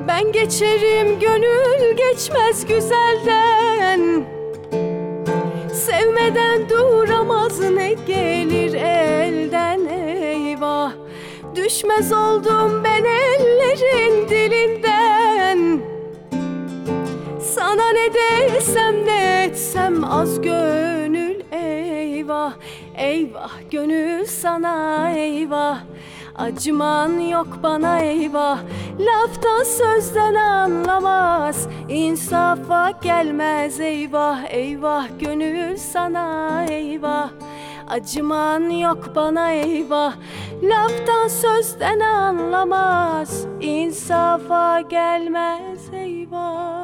Ben 0.09 0.33
geçerim 0.33 1.21
gönül 1.21 1.97
geçmez 1.97 2.67
güzelden 2.67 4.38
Sevmeden 5.73 6.69
duramaz 6.69 7.61
ne 7.61 7.95
gelir 8.07 8.75
elden 8.75 9.81
eyvah. 9.87 10.93
Düşmez 11.55 12.13
oldum 12.13 12.85
ben 12.85 13.05
ellerin 13.05 14.29
dilinden. 14.29 15.81
Sana 17.41 17.93
ne 17.93 18.15
desem 18.15 19.07
ne 19.07 19.43
etsem 19.45 20.05
az 20.05 20.41
gönül 20.41 21.37
eyvah. 21.53 22.53
Eyvah 22.97 23.53
gönül 23.71 24.25
sana 24.25 25.11
eyvah 25.11 25.79
Acıman 26.39 27.19
yok 27.19 27.47
bana 27.63 28.01
eyvah. 28.01 28.59
Laftan 28.99 29.63
sözden 29.63 30.35
anlamaz. 30.35 31.69
İnsafa 31.89 32.91
gelmez 32.91 33.81
eyvah 33.81 34.45
Eyvah. 34.51 35.07
Gönül 35.21 35.77
sana 35.77 36.65
eyvah. 36.65 37.31
Acıman 37.89 38.71
yok 38.71 39.13
bana 39.17 39.51
eyvah. 39.51 40.15
Laftan 40.63 41.29
sözden 41.29 42.01
anlamaz. 42.01 43.47
İnsafa 43.61 44.81
gelmez 44.81 45.93
eyvah 45.93 46.79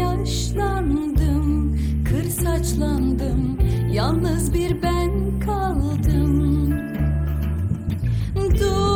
yaşlandım 0.00 1.78
Kır 2.04 2.30
saçlandım 2.30 3.58
Yalnız 3.92 4.54
bir 4.54 4.82
ben 4.82 5.40
kaldım. 5.40 6.70
Dur 8.60 8.89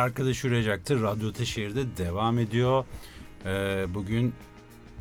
arkadaş 0.00 0.44
uğrayacaktır. 0.44 1.02
Radyo 1.02 1.32
Teşehir'de 1.32 1.96
devam 1.96 2.38
ediyor. 2.38 2.84
Ee, 3.44 3.86
bugün 3.94 4.34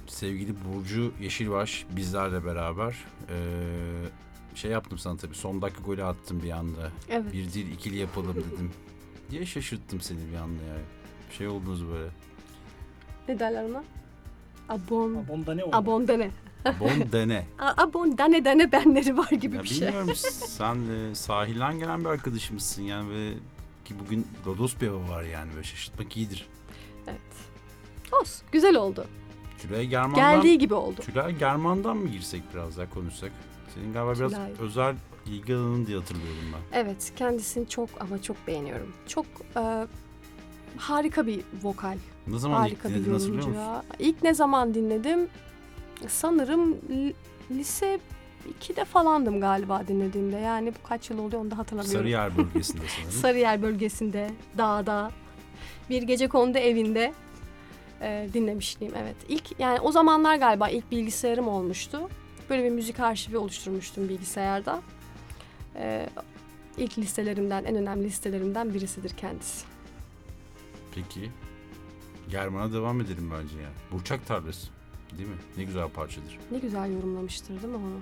sevgili 0.08 0.54
Burcu 0.66 1.12
Yeşilbaş 1.22 1.86
bizlerle 1.90 2.46
beraber. 2.46 2.96
Ee, 3.30 3.36
şey 4.56 4.72
yaptım 4.72 4.98
sana 4.98 5.18
tabii. 5.18 5.36
Son 5.36 5.62
dakika 5.62 5.84
golü 5.84 6.04
attım 6.04 6.44
bir 6.44 6.52
anda. 6.52 6.92
Evet. 7.10 7.34
Bir 7.34 7.54
değil 7.54 7.72
ikili 7.74 7.98
yapalım 7.98 8.36
dedim. 8.36 8.72
Diye 9.32 9.46
şaşırttım 9.46 10.02
seni 10.02 10.20
bir 10.32 10.38
anda 10.38 10.64
ya. 10.64 10.76
Şey 11.38 11.48
oldunuz 11.48 11.88
böyle. 11.88 12.10
Ne 13.28 13.40
derler 13.40 13.64
ona? 13.64 13.84
Abon... 14.70 15.26
Onda 15.30 15.56
ne 15.56 15.64
oldu? 15.64 15.76
Abondane. 15.76 16.32
Bon 16.80 17.12
dene. 17.12 17.46
A- 17.60 17.84
Abondane 17.84 18.46
dane 18.46 18.72
benleri 18.72 19.18
var 19.18 19.30
gibi 19.30 19.56
Ya 19.56 19.64
bir 19.64 19.68
şey. 19.68 19.88
bilmiyorum 19.88 20.12
sen 20.16 20.76
e, 20.76 21.16
sahilden 21.16 21.80
gelen 21.80 22.00
bir 22.00 22.06
arkadaşımızsın 22.10 22.82
yani 22.84 23.10
ve 23.10 23.34
ki 23.90 23.96
bugün 24.06 24.28
Rodos 24.46 24.76
hava 24.82 25.10
var 25.10 25.24
yani 25.24 25.52
böyle 25.54 25.64
şaşırtmak 25.64 26.18
iyidir. 26.18 26.48
Evet. 27.08 27.20
Olsun. 28.22 28.48
Güzel 28.52 28.76
oldu. 28.76 29.06
Tülay 29.60 29.88
German'dan, 29.88 30.36
Geldiği 30.36 30.58
gibi 30.58 30.74
oldu. 30.74 31.02
Tülay 31.02 31.38
German'dan 31.38 31.98
mı 31.98 32.08
girsek 32.10 32.44
biraz 32.54 32.78
daha 32.78 32.90
konuşsak? 32.90 33.32
Senin 33.76 33.94
galiba 33.94 34.20
biraz 34.20 34.32
Tülay. 34.32 34.52
özel 34.60 34.96
ilgi 35.26 35.56
alanın 35.56 35.86
diye 35.86 35.98
hatırlıyorum 35.98 36.44
ben. 36.54 36.80
Evet. 36.80 37.14
Kendisini 37.16 37.70
çok 37.70 37.90
ama 38.00 38.22
çok 38.22 38.48
beğeniyorum. 38.48 38.94
Çok 39.08 39.26
e, 39.58 39.88
harika 40.78 41.28
bir 41.28 41.42
vokal. 41.64 41.98
Ne 42.28 42.40
zaman 42.40 42.68
ilk 42.68 42.72
harika 42.78 42.90
bir 42.90 42.94
dinledin 42.94 43.12
yorumcu. 43.12 43.48
musun? 43.48 43.56
İlk 44.00 44.24
ne 44.24 44.34
zaman 44.34 44.74
dinledim? 44.74 45.28
Sanırım 46.08 46.74
li- 46.90 47.14
lise 47.52 48.00
2'de 48.62 48.86
falandım 48.86 49.42
galiba 49.42 49.88
dinlediğimde. 49.88 50.38
Yani 50.38 50.74
bu 50.74 50.88
kaç 50.88 51.10
yıl 51.10 51.20
oluyor 51.20 51.42
onu 51.42 51.52
da 51.52 51.58
hatırlamıyorum. 51.58 52.00
Sarıyer 52.00 52.38
bölgesinde 52.38 52.82
sanırım. 52.96 53.12
Sarıyer 53.12 53.62
bölgesinde, 53.62 54.30
dağda, 54.58 55.12
bir 55.90 56.02
gece 56.02 56.28
kondu 56.28 56.58
evinde 56.58 57.14
e, 58.02 58.30
dinlemişliğim 58.34 58.94
evet. 58.96 59.16
İlk 59.30 59.60
yani 59.60 59.80
o 59.80 59.92
zamanlar 59.92 60.36
galiba 60.36 60.70
ilk 60.70 60.92
bilgisayarım 60.92 61.48
olmuştu. 61.48 62.10
Böyle 62.50 62.64
bir 62.64 62.70
müzik 62.70 63.00
arşivi 63.00 63.38
oluşturmuştum 63.38 64.10
bilgisayarda. 64.10 64.82
E, 65.76 66.10
ilk 66.78 66.98
listelerimden, 66.98 67.64
en 67.64 67.76
önemli 67.76 68.04
listelerimden 68.04 68.74
birisidir 68.74 69.10
kendisi. 69.10 69.66
Peki. 70.96 71.32
German'a 72.30 72.74
devam 72.74 73.02
edelim 73.02 73.32
bence 73.32 73.58
ya. 73.62 73.70
Burçak 73.92 74.28
tarlası. 74.28 74.68
Değil 75.18 75.30
mi? 75.30 75.36
Ne 75.58 75.64
güzel 75.64 75.90
parçadır. 75.90 76.40
Ne 76.52 76.60
güzel 76.60 76.94
yorumlamıştır 76.94 77.50
değil 77.62 77.74
mi 77.74 77.76
onu? 77.76 78.00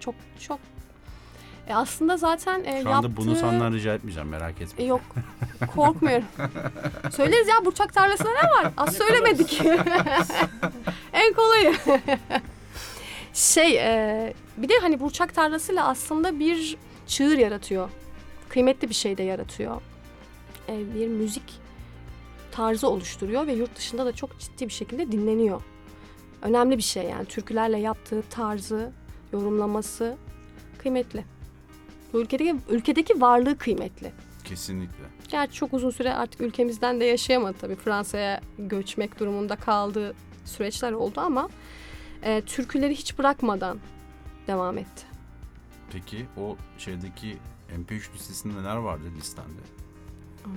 Çok 0.00 0.14
çok 0.40 0.60
e 1.68 1.74
aslında 1.74 2.16
zaten 2.16 2.64
e, 2.64 2.82
Şu 2.82 2.88
anda 2.88 2.90
yaptığı... 2.90 3.16
bunu 3.16 3.36
senden 3.36 3.72
rica 3.74 3.94
etmeyeceğim 3.94 4.28
merak 4.28 4.60
etme. 4.60 4.84
E, 4.84 4.86
yok 4.86 5.00
korkmuyorum. 5.74 6.24
Söyleriz 7.12 7.48
ya 7.48 7.64
Burçak 7.64 7.94
tarlasında 7.94 8.30
ne 8.30 8.50
var? 8.50 8.72
Az 8.76 8.96
söylemedik. 8.96 9.60
en 11.12 11.32
kolayı. 11.32 11.74
şey 13.34 13.76
e, 13.76 14.34
bir 14.56 14.68
de 14.68 14.74
hani 14.80 15.00
Burçak 15.00 15.34
tarlasıyla 15.34 15.88
aslında 15.88 16.38
bir 16.38 16.76
çığır 17.06 17.38
yaratıyor. 17.38 17.90
Kıymetli 18.48 18.88
bir 18.88 18.94
şey 18.94 19.18
de 19.18 19.22
yaratıyor. 19.22 19.82
E, 20.68 20.94
bir 20.94 21.08
müzik 21.08 21.60
tarzı 22.52 22.88
oluşturuyor 22.88 23.46
ve 23.46 23.52
yurt 23.52 23.76
dışında 23.76 24.06
da 24.06 24.12
çok 24.12 24.38
ciddi 24.38 24.68
bir 24.68 24.72
şekilde 24.72 25.12
dinleniyor. 25.12 25.62
Önemli 26.42 26.76
bir 26.76 26.82
şey 26.82 27.02
yani 27.02 27.24
türkülerle 27.24 27.78
yaptığı 27.78 28.22
tarzı, 28.30 28.92
yorumlaması 29.36 30.16
kıymetli. 30.78 31.24
Bu 32.12 32.20
ülkedeki, 32.20 32.56
ülkedeki 32.70 33.20
varlığı 33.20 33.58
kıymetli. 33.58 34.12
Kesinlikle. 34.44 35.04
Gerçi 35.28 35.54
çok 35.54 35.74
uzun 35.74 35.90
süre 35.90 36.14
artık 36.14 36.40
ülkemizden 36.40 37.00
de 37.00 37.04
yaşayamadı 37.04 37.58
tabii. 37.60 37.76
Fransa'ya 37.76 38.40
göçmek 38.58 39.20
durumunda 39.20 39.56
kaldığı 39.56 40.14
süreçler 40.44 40.92
oldu 40.92 41.20
ama 41.20 41.48
e, 42.22 42.40
türküleri 42.40 42.94
hiç 42.94 43.18
bırakmadan 43.18 43.78
devam 44.46 44.78
etti. 44.78 45.06
Peki 45.92 46.26
o 46.36 46.56
şeydeki 46.78 47.36
MP3 47.76 48.14
listesinde 48.14 48.54
neler 48.60 48.76
vardı 48.76 49.04
listende? 49.16 49.62
Hmm. 50.44 50.52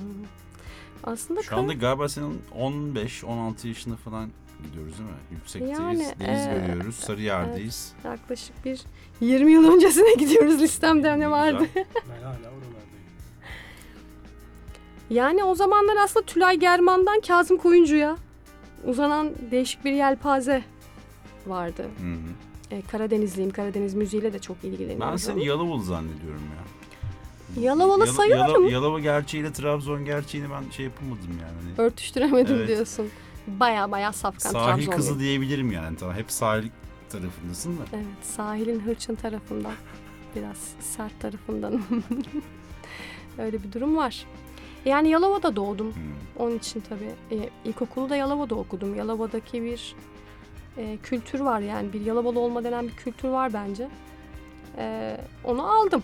Aslında 1.04 1.44
Şu 1.44 1.58
anda 1.58 1.74
galiba 1.74 2.10
senin 2.10 2.42
15-16 2.58 3.68
yaşında 3.68 3.96
falan 3.96 4.30
gidiyoruz 4.64 4.98
değil 4.98 5.10
mi? 5.10 5.16
Yüksekteyiz, 5.32 5.80
Yani, 5.80 6.06
deniz 6.20 6.48
e, 6.48 6.68
görüyoruz, 6.68 6.96
Sarıyer'deyiz. 6.96 7.94
yaklaşık 8.04 8.66
bir 8.66 8.82
20 9.22 9.52
yıl 9.52 9.74
öncesine 9.74 10.14
gidiyoruz 10.20 10.62
listemde 10.62 11.20
Ne 11.20 11.32
vardı. 11.32 11.58
güzel. 11.60 11.86
Ben 12.10 12.24
hala 12.24 12.34
oralardayım. 12.36 12.80
Yani 15.10 15.44
o 15.44 15.56
zamanlar 15.56 15.96
aslında 16.04 16.26
Tülay 16.26 16.58
German'dan 16.60 17.20
Kazım 17.28 17.58
Koyuncu'ya 17.58 18.18
uzanan 18.86 19.32
değişik 19.52 19.86
bir 19.86 19.92
yelpaze 19.92 20.64
vardı. 21.48 21.82
Hı 22.02 22.08
hı. 22.08 22.76
E, 22.76 22.82
Karadenizliyim, 22.82 23.52
Karadeniz 23.52 23.94
müziğiyle 23.94 24.34
de 24.34 24.40
çok 24.40 24.58
ilgileniyorum. 24.64 25.12
Ben 25.12 25.16
seni 25.16 25.46
Yalovalı 25.46 25.84
zannediyorum 25.84 26.42
ya. 26.58 26.70
Yalovalı 27.64 28.04
Yalo- 28.06 28.12
sayılırım. 28.16 28.64
Yalo- 28.64 28.72
Yalova 28.72 29.00
gerçeğiyle 29.00 29.54
Trabzon 29.54 30.06
gerçeğini 30.06 30.48
ben 30.52 30.72
şey 30.72 30.86
yapamadım 30.86 31.30
yani. 31.42 31.76
Hani 31.78 31.88
Örtüştüremedim 31.88 32.56
Evet. 32.56 32.68
diyorsun. 32.68 33.10
Baya 33.48 33.92
baya 33.92 34.14
safkan 34.14 34.52
sahil 34.52 34.66
Trabzonluyum. 34.66 34.92
kızı 34.92 35.20
diyebilirim 35.20 35.72
yani. 35.72 35.98
Tamam 35.98 36.16
hep 36.16 36.32
sahil 36.32 36.70
tarafındasın 37.10 37.78
da. 37.78 37.82
Evet, 37.94 38.06
sahilin 38.22 38.80
hırçın 38.80 39.16
tarafından. 39.16 39.74
Biraz 40.36 40.58
sert 40.80 41.20
tarafından. 41.20 41.82
Öyle 43.38 43.64
bir 43.64 43.72
durum 43.72 43.98
var. 43.98 44.26
Yani 44.86 45.10
Yalova'da 45.10 45.56
doğdum. 45.56 45.88
Hı. 45.88 45.94
Onun 46.44 46.58
için 46.58 46.84
tabii. 46.90 47.36
E, 47.42 47.50
ilkokulu 47.66 48.10
da 48.10 48.16
Yalova'da 48.16 48.56
okudum. 48.56 48.96
Yalova'daki 48.96 49.64
bir 49.64 49.96
e, 50.78 50.98
kültür 51.04 51.40
var 51.40 51.60
yani. 51.60 51.94
Bir 51.94 52.02
Yalovalı 52.02 52.40
olma 52.40 52.64
denen 52.64 52.88
bir 52.88 52.94
kültür 52.96 53.28
var 53.30 53.54
bence. 53.54 53.88
E, 54.78 55.18
onu 55.44 55.72
aldım. 55.80 56.04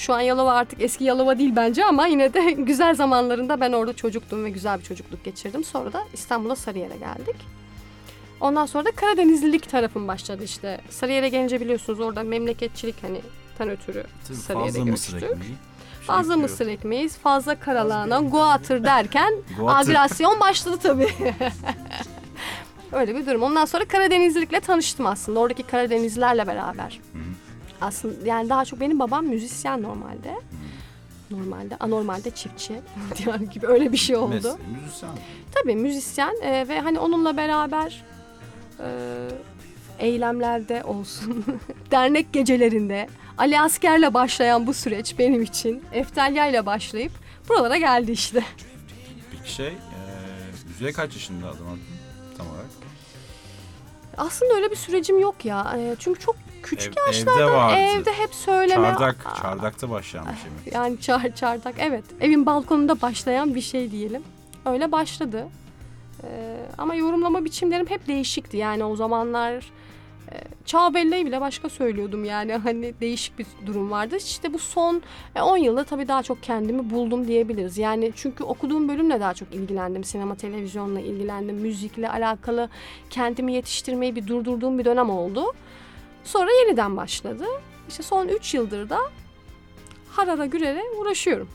Şu 0.00 0.14
an 0.14 0.20
Yalova 0.20 0.52
artık 0.52 0.82
eski 0.82 1.04
Yalova 1.04 1.38
değil 1.38 1.52
bence 1.56 1.84
ama 1.84 2.06
yine 2.06 2.34
de 2.34 2.50
güzel 2.58 2.94
zamanlarında 2.94 3.60
ben 3.60 3.72
orada 3.72 3.92
çocuktum 3.92 4.44
ve 4.44 4.50
güzel 4.50 4.78
bir 4.78 4.84
çocukluk 4.84 5.24
geçirdim. 5.24 5.64
Sonra 5.64 5.92
da 5.92 6.04
İstanbul'a 6.12 6.56
Sarıyer'e 6.56 6.96
geldik. 6.96 7.36
Ondan 8.40 8.66
sonra 8.66 8.84
da 8.84 8.90
Karadenizlilik 8.90 9.70
tarafım 9.70 10.08
başladı 10.08 10.44
işte. 10.44 10.80
Sarıyer'e 10.90 11.28
gelince 11.28 11.60
biliyorsunuz 11.60 12.00
orada 12.00 12.22
memleketçilik 12.22 13.02
hani 13.02 13.20
tan 13.58 13.68
ötürü 13.68 14.04
Tabii 14.28 14.36
Sarıyer'e 14.38 14.72
fazla 14.72 14.84
mısır 14.84 15.12
göçtük. 15.12 15.30
ekmeği. 15.30 15.48
şey 15.48 16.06
Fazla 16.06 16.32
yapıyor. 16.32 16.50
mısır 16.50 16.66
ekmeğiz, 16.66 17.18
fazla 17.18 17.60
karalahana, 17.60 18.20
guatır 18.20 18.84
derken 18.84 19.34
agresyon 19.66 20.40
başladı 20.40 20.78
tabii. 20.82 21.08
Öyle 22.92 23.14
bir 23.16 23.26
durum. 23.26 23.42
Ondan 23.42 23.64
sonra 23.64 23.84
Karadenizlilikle 23.84 24.60
tanıştım 24.60 25.06
aslında. 25.06 25.40
Oradaki 25.40 25.62
Karadenizlilerle 25.62 26.46
beraber. 26.46 27.00
Hı. 27.12 27.18
Aslında 27.80 28.26
yani 28.26 28.48
daha 28.48 28.64
çok 28.64 28.80
benim 28.80 28.98
babam 28.98 29.26
müzisyen 29.26 29.82
normalde. 29.82 30.34
Normalde, 31.30 31.76
anormalde 31.80 32.30
çiftçi. 32.30 32.80
yani 33.26 33.50
gibi 33.50 33.66
öyle 33.66 33.92
bir 33.92 33.96
şey 33.96 34.16
oldu. 34.16 34.34
Mesleği 34.34 34.56
müzisyen. 34.82 35.10
Tabii 35.52 35.76
müzisyen 35.76 36.34
e, 36.42 36.68
ve 36.68 36.80
hani 36.80 36.98
onunla 36.98 37.36
beraber 37.36 38.04
e, 38.80 38.88
eylemlerde 39.98 40.84
olsun, 40.84 41.44
dernek 41.90 42.32
gecelerinde 42.32 43.08
Ali 43.38 43.60
Asker'le 43.60 44.14
başlayan 44.14 44.66
bu 44.66 44.74
süreç 44.74 45.18
benim 45.18 45.42
için 45.42 45.84
Eftelya 45.92 46.46
ile 46.46 46.66
başlayıp 46.66 47.12
buralara 47.48 47.76
geldi 47.76 48.12
işte. 48.12 48.44
Peki 49.30 49.52
şey, 49.52 49.66
e, 49.68 49.74
müziğe 50.68 50.92
kaç 50.92 51.14
yaşında 51.14 51.46
adam 51.46 51.78
tam 52.38 52.46
olarak? 52.46 52.66
Aslında 54.16 54.54
öyle 54.54 54.70
bir 54.70 54.76
sürecim 54.76 55.20
yok 55.20 55.44
ya. 55.44 55.76
E, 55.78 55.96
çünkü 55.98 56.20
çok 56.20 56.36
küçük 56.62 56.94
Ev- 56.98 57.06
yaşlarda 57.06 57.42
evde 57.42 57.52
vardı. 57.52 57.76
evde 57.80 58.12
hep 58.12 58.34
söyleme. 58.34 58.88
Çardak, 58.88 59.26
Aa, 59.26 59.42
çardakta 59.42 59.90
başlanmış 59.90 60.38
yemek. 60.44 60.74
Yani 60.74 61.00
çar, 61.00 61.34
çardak 61.34 61.74
evet. 61.78 62.04
Evin 62.20 62.46
balkonunda 62.46 63.00
başlayan 63.00 63.54
bir 63.54 63.60
şey 63.60 63.90
diyelim. 63.90 64.22
Öyle 64.66 64.92
başladı. 64.92 65.48
Ee, 66.24 66.56
ama 66.78 66.94
yorumlama 66.94 67.44
biçimlerim 67.44 67.86
hep 67.86 68.06
değişikti. 68.06 68.56
Yani 68.56 68.84
o 68.84 68.96
zamanlar 68.96 69.54
e, 70.32 70.34
Çağ 70.64 70.94
Belle'yi 70.94 71.26
bile 71.26 71.40
başka 71.40 71.68
söylüyordum 71.68 72.24
yani. 72.24 72.52
Hani 72.64 72.94
değişik 73.00 73.38
bir 73.38 73.46
durum 73.66 73.90
vardı. 73.90 74.16
İşte 74.16 74.52
bu 74.52 74.58
son 74.58 75.02
e, 75.36 75.42
10 75.42 75.56
yılda 75.56 75.84
tabii 75.84 76.08
daha 76.08 76.22
çok 76.22 76.42
kendimi 76.42 76.90
buldum 76.90 77.26
diyebiliriz. 77.26 77.78
Yani 77.78 78.12
çünkü 78.16 78.44
okuduğum 78.44 78.88
bölümle 78.88 79.20
daha 79.20 79.34
çok 79.34 79.54
ilgilendim. 79.54 80.04
Sinema, 80.04 80.34
televizyonla 80.34 81.00
ilgilendim. 81.00 81.56
Müzikle 81.56 82.10
alakalı 82.10 82.68
kendimi 83.10 83.52
yetiştirmeyi 83.52 84.16
bir 84.16 84.26
durdurduğum 84.26 84.78
bir 84.78 84.84
dönem 84.84 85.10
oldu. 85.10 85.44
Sonra 86.24 86.50
yeniden 86.50 86.96
başladı. 86.96 87.44
İşte 87.88 88.02
son 88.02 88.28
3 88.28 88.54
yıldır 88.54 88.88
da 88.90 88.98
harara 90.08 90.46
gürere 90.46 90.82
uğraşıyorum. 90.98 91.48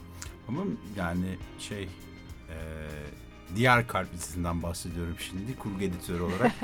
Ama 0.47 0.61
yani 0.97 1.37
şey, 1.59 1.83
e, 1.83 2.57
diğer 3.55 3.87
kalp 3.87 4.13
listesinden 4.13 4.63
bahsediyorum 4.63 5.15
şimdi 5.19 5.55
kurgu 5.59 5.81
editörü 5.81 6.21
olarak. 6.21 6.51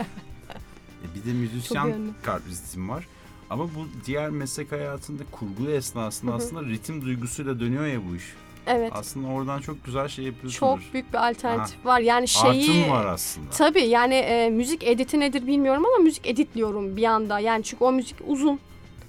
E, 1.02 1.16
bir 1.16 1.30
de 1.30 1.34
müzisyen 1.34 2.14
kalp 2.24 2.48
listem 2.48 2.90
var. 2.90 3.08
Ama 3.50 3.64
bu 3.64 3.88
diğer 4.06 4.30
meslek 4.30 4.72
hayatında 4.72 5.24
kurgu 5.32 5.72
esnasında 5.72 6.34
aslında 6.34 6.64
ritim 6.64 7.02
duygusuyla 7.02 7.60
dönüyor 7.60 7.86
ya 7.86 8.00
bu 8.10 8.16
iş. 8.16 8.24
Evet. 8.68 8.92
Aslında 8.96 9.28
oradan 9.28 9.60
çok 9.62 9.86
güzel 9.86 10.08
şey 10.08 10.26
yapıyorsunuz. 10.26 10.56
Çok 10.84 10.94
büyük 10.94 11.14
bir 11.14 11.30
alternatif 11.30 11.86
var. 11.86 12.00
Yani 12.00 12.28
şeyi 12.28 12.70
Artım 12.72 12.92
var 12.92 13.06
aslında. 13.06 13.50
Tabii 13.50 13.82
yani 13.82 14.14
e, 14.16 14.50
müzik 14.50 14.84
editi 14.84 15.20
nedir 15.20 15.48
bilmiyorum 15.48 15.86
ama 15.86 16.04
müzik 16.04 16.28
editliyorum 16.28 16.98
bir 16.98 17.04
anda. 17.04 17.40
Yani 17.40 17.64
çünkü 17.64 17.84
o 17.84 17.92
müzik 17.92 18.16
uzun. 18.28 18.60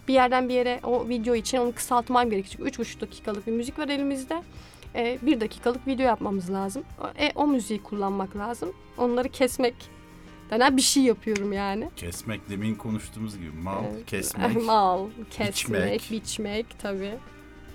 Bir 0.09 0.14
yerden 0.14 0.48
bir 0.48 0.55
yere 0.55 0.80
o 0.84 1.09
video 1.09 1.34
için 1.34 1.59
onu 1.59 1.72
kısaltmam 1.74 2.30
gerekecek. 2.30 2.61
Üç 2.66 2.78
buçuk 2.78 3.00
dakikalık 3.00 3.46
bir 3.46 3.53
müzik 3.53 3.78
var 3.78 3.88
elimizde. 3.88 4.42
E, 4.94 5.18
bir 5.22 5.40
dakikalık 5.40 5.86
video 5.86 6.07
yapmamız 6.07 6.50
lazım. 6.50 6.82
E, 7.18 7.32
o 7.34 7.46
müziği 7.46 7.82
kullanmak 7.82 8.36
lazım. 8.36 8.72
Onları 8.98 9.28
kesmek 9.28 9.74
denen 10.50 10.76
bir 10.76 10.82
şey 10.82 11.03
yapıyorum 11.03 11.53
yani. 11.53 11.90
Kesmek 11.96 12.50
demin 12.50 12.74
konuştuğumuz 12.74 13.38
gibi 13.38 13.50
mal, 13.62 13.84
Evet. 13.94 14.07
kesmek, 14.07 14.62
Mal, 14.66 15.07
kesmek, 15.30 15.94
biçmek. 15.94 16.11
biçmek, 16.11 16.66
tabii. 16.78 17.18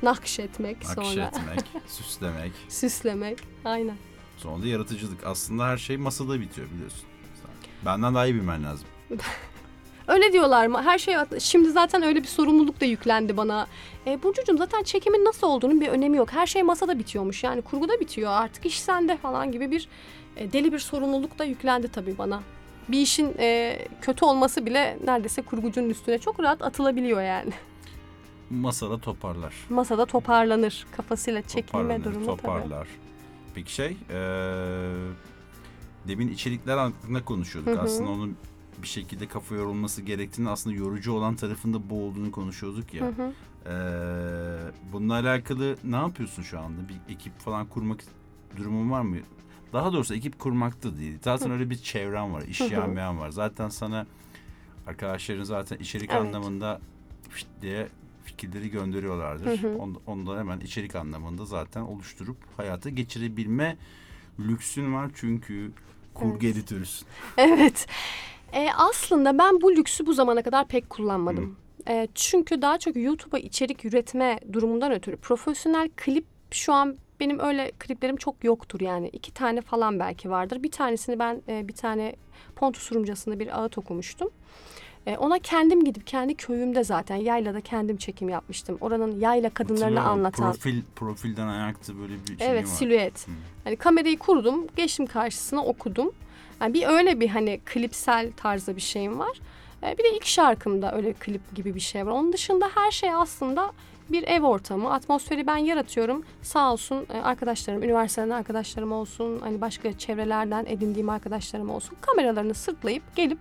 Nakşetmek 0.03 0.77
sonra. 0.85 1.23
nakşetmek, 1.25 1.65
süslemek. 1.87 2.51
Süslemek. 2.69 3.37
Aynen. 3.65 3.95
Sonra 4.37 4.63
da 4.63 4.67
yaratıcılık. 4.67 5.23
Aslında 5.25 5.67
her 5.67 5.77
şey 5.77 5.97
masada 5.97 6.39
bitiyor 6.39 6.67
biliyorsun. 6.71 7.01
Benden 7.85 8.15
daha 8.15 8.25
iyi 8.25 8.35
bilmen 8.35 8.63
lazım. 8.63 8.87
Öyle 10.07 10.33
diyorlar 10.33 10.67
mı? 10.67 10.83
Her 10.83 10.97
şey 10.97 11.15
şimdi 11.39 11.69
zaten 11.71 12.03
öyle 12.03 12.19
bir 12.21 12.27
sorumluluk 12.27 12.81
da 12.81 12.85
yüklendi 12.85 13.37
bana. 13.37 13.67
E, 14.07 14.23
Burcucuğum 14.23 14.57
zaten 14.57 14.83
çekimin 14.83 15.25
nasıl 15.25 15.47
olduğunun 15.47 15.81
bir 15.81 15.87
önemi 15.87 16.17
yok. 16.17 16.31
Her 16.31 16.47
şey 16.47 16.63
masada 16.63 16.99
bitiyormuş. 16.99 17.43
Yani 17.43 17.61
kurguda 17.61 17.99
bitiyor. 17.99 18.31
Artık 18.31 18.65
iş 18.65 18.79
sende 18.79 19.17
falan 19.17 19.51
gibi 19.51 19.71
bir 19.71 19.87
e, 20.37 20.53
deli 20.53 20.73
bir 20.73 20.79
sorumluluk 20.79 21.39
da 21.39 21.43
yüklendi 21.43 21.87
tabii 21.87 22.17
bana. 22.17 22.41
Bir 22.87 22.99
işin 23.01 23.35
e, 23.39 23.79
kötü 24.01 24.25
olması 24.25 24.65
bile 24.65 24.97
neredeyse 25.05 25.41
kurgucunun 25.41 25.89
üstüne 25.89 26.17
çok 26.17 26.39
rahat 26.39 26.61
atılabiliyor 26.61 27.21
yani. 27.21 27.51
Masada 28.49 28.97
toparlar. 28.97 29.53
Masada 29.69 30.05
toparlanır. 30.05 30.85
Kafasıyla 30.97 31.41
çekilme 31.41 31.63
Toparlanır, 31.83 32.03
durumu 32.03 32.25
tabii. 32.25 32.37
toparlar. 32.37 32.87
Peki 33.55 33.73
şey, 33.73 33.97
eee, 34.09 34.17
demin 36.07 36.27
içerikler 36.27 36.77
hakkında 36.77 37.25
konuşuyorduk. 37.25 37.73
Hı 37.75 37.79
hı. 37.79 37.83
Aslında 37.83 38.09
onun 38.09 38.37
bir 38.81 38.87
şekilde 38.87 39.27
kafa 39.27 39.55
yorulması 39.55 40.01
gerektiğini 40.01 40.49
aslında 40.49 40.75
yorucu 40.75 41.13
olan 41.13 41.35
tarafında 41.35 41.89
bu 41.89 42.03
olduğunu 42.03 42.31
konuşuyorduk 42.31 42.93
ya. 42.93 43.05
Hı 43.05 43.09
hı. 43.09 43.31
Ee, 43.65 43.71
bununla 44.93 45.13
alakalı 45.13 45.77
ne 45.83 45.95
yapıyorsun 45.95 46.43
şu 46.43 46.59
anda? 46.59 46.81
Bir 46.89 47.13
ekip 47.13 47.39
falan 47.39 47.65
kurmak 47.65 47.99
durumun 48.57 48.91
var 48.91 49.01
mı? 49.01 49.17
Daha 49.73 49.93
doğrusu 49.93 50.15
ekip 50.15 50.39
kurmakta 50.39 50.97
değil. 50.97 51.17
Zaten 51.23 51.51
öyle 51.51 51.69
bir 51.69 51.75
çevren 51.75 52.33
var, 52.33 52.41
iş 52.41 52.59
Hı 52.61 52.65
hı. 52.65 52.73
yağmayan 52.73 53.19
var. 53.19 53.29
Zaten 53.29 53.69
sana 53.69 54.05
arkadaşların 54.87 55.43
zaten 55.43 55.77
içerik 55.77 56.09
Evet. 56.11 56.21
anlamında 56.21 56.81
diye 57.61 57.87
fikirleri 58.37 58.69
gönderiyorlardır. 58.69 59.63
Hı 59.63 59.67
hı. 59.67 59.77
Onu, 59.77 60.01
onu 60.07 60.27
da 60.27 60.39
hemen 60.39 60.59
içerik 60.59 60.95
anlamında 60.95 61.45
zaten 61.45 61.81
oluşturup 61.81 62.37
hayata 62.57 62.89
geçirebilme 62.89 63.77
lüksün 64.39 64.93
var 64.93 65.11
çünkü 65.15 65.71
kurgu 66.13 66.45
Evet. 66.45 66.55
editörüsün. 66.57 67.07
Evet. 67.37 67.87
E, 68.53 68.69
aslında 68.77 69.37
ben 69.37 69.61
bu 69.61 69.71
lüksü 69.75 70.05
bu 70.05 70.13
zamana 70.13 70.43
kadar 70.43 70.67
pek 70.67 70.89
kullanmadım. 70.89 71.55
E, 71.87 72.07
çünkü 72.15 72.61
daha 72.61 72.77
çok 72.79 72.95
YouTube'a 72.95 73.39
içerik 73.39 73.85
üretme 73.85 74.39
durumundan 74.53 74.91
ötürü 74.91 75.17
profesyonel 75.17 75.89
klip 75.97 76.25
şu 76.51 76.73
an 76.73 76.97
benim 77.19 77.39
öyle 77.39 77.71
kliplerim 77.79 78.15
çok 78.15 78.43
yoktur 78.43 78.81
yani. 78.81 79.09
iki 79.09 79.33
tane 79.33 79.61
falan 79.61 79.99
belki 79.99 80.29
vardır. 80.29 80.63
Bir 80.63 80.71
tanesini 80.71 81.19
ben 81.19 81.41
e, 81.47 81.67
bir 81.67 81.73
tane 81.73 82.15
Pontus 82.55 82.91
Rumcası'nda 82.91 83.39
bir 83.39 83.59
ağıt 83.59 83.77
okumuştum. 83.77 84.29
E, 85.07 85.17
ona 85.17 85.39
kendim 85.39 85.83
gidip 85.83 86.07
kendi 86.07 86.35
köyümde 86.35 86.83
zaten 86.83 87.15
yaylada 87.15 87.61
kendim 87.61 87.97
çekim 87.97 88.29
yapmıştım. 88.29 88.77
Oranın 88.81 89.19
yayla 89.19 89.49
kadınlarını 89.49 89.99
Hatırlıyorum, 89.99 90.19
anlatan. 90.19 90.51
Profil, 90.51 90.81
profilden 90.95 91.47
ayakta 91.47 91.99
böyle 91.99 92.13
bir 92.13 92.37
şey 92.37 92.47
Evet 92.47 92.63
var. 92.63 92.69
silüet. 92.69 93.27
Hı. 93.27 93.31
Hani 93.63 93.75
kamerayı 93.75 94.19
kurdum, 94.19 94.67
geçtim 94.75 95.05
karşısına 95.05 95.65
okudum. 95.65 96.11
Yani 96.61 96.73
bir 96.73 96.87
öyle 96.87 97.19
bir 97.19 97.27
hani 97.27 97.59
klipsel 97.65 98.31
tarzda 98.37 98.75
bir 98.75 98.81
şeyim 98.81 99.19
var. 99.19 99.39
Ee, 99.83 99.97
bir 99.97 100.03
de 100.03 100.15
ilk 100.15 100.25
şarkımda 100.25 100.95
öyle 100.95 101.13
klip 101.13 101.55
gibi 101.55 101.75
bir 101.75 101.79
şey 101.79 102.05
var. 102.05 102.11
Onun 102.11 102.33
dışında 102.33 102.69
her 102.75 102.91
şey 102.91 103.13
aslında 103.13 103.71
bir 104.09 104.23
ev 104.23 104.43
ortamı, 104.43 104.93
atmosferi 104.93 105.47
ben 105.47 105.57
yaratıyorum. 105.57 106.23
Sağ 106.41 106.73
olsun 106.73 107.05
e, 107.13 107.21
arkadaşlarım, 107.21 107.83
üniversiteden 107.83 108.29
arkadaşlarım 108.29 108.91
olsun, 108.91 109.39
hani 109.39 109.61
başka 109.61 109.97
çevrelerden 109.97 110.65
edindiğim 110.67 111.09
arkadaşlarım 111.09 111.69
olsun. 111.69 111.97
Kameralarını 112.01 112.53
sırtlayıp 112.53 113.15
gelip 113.15 113.39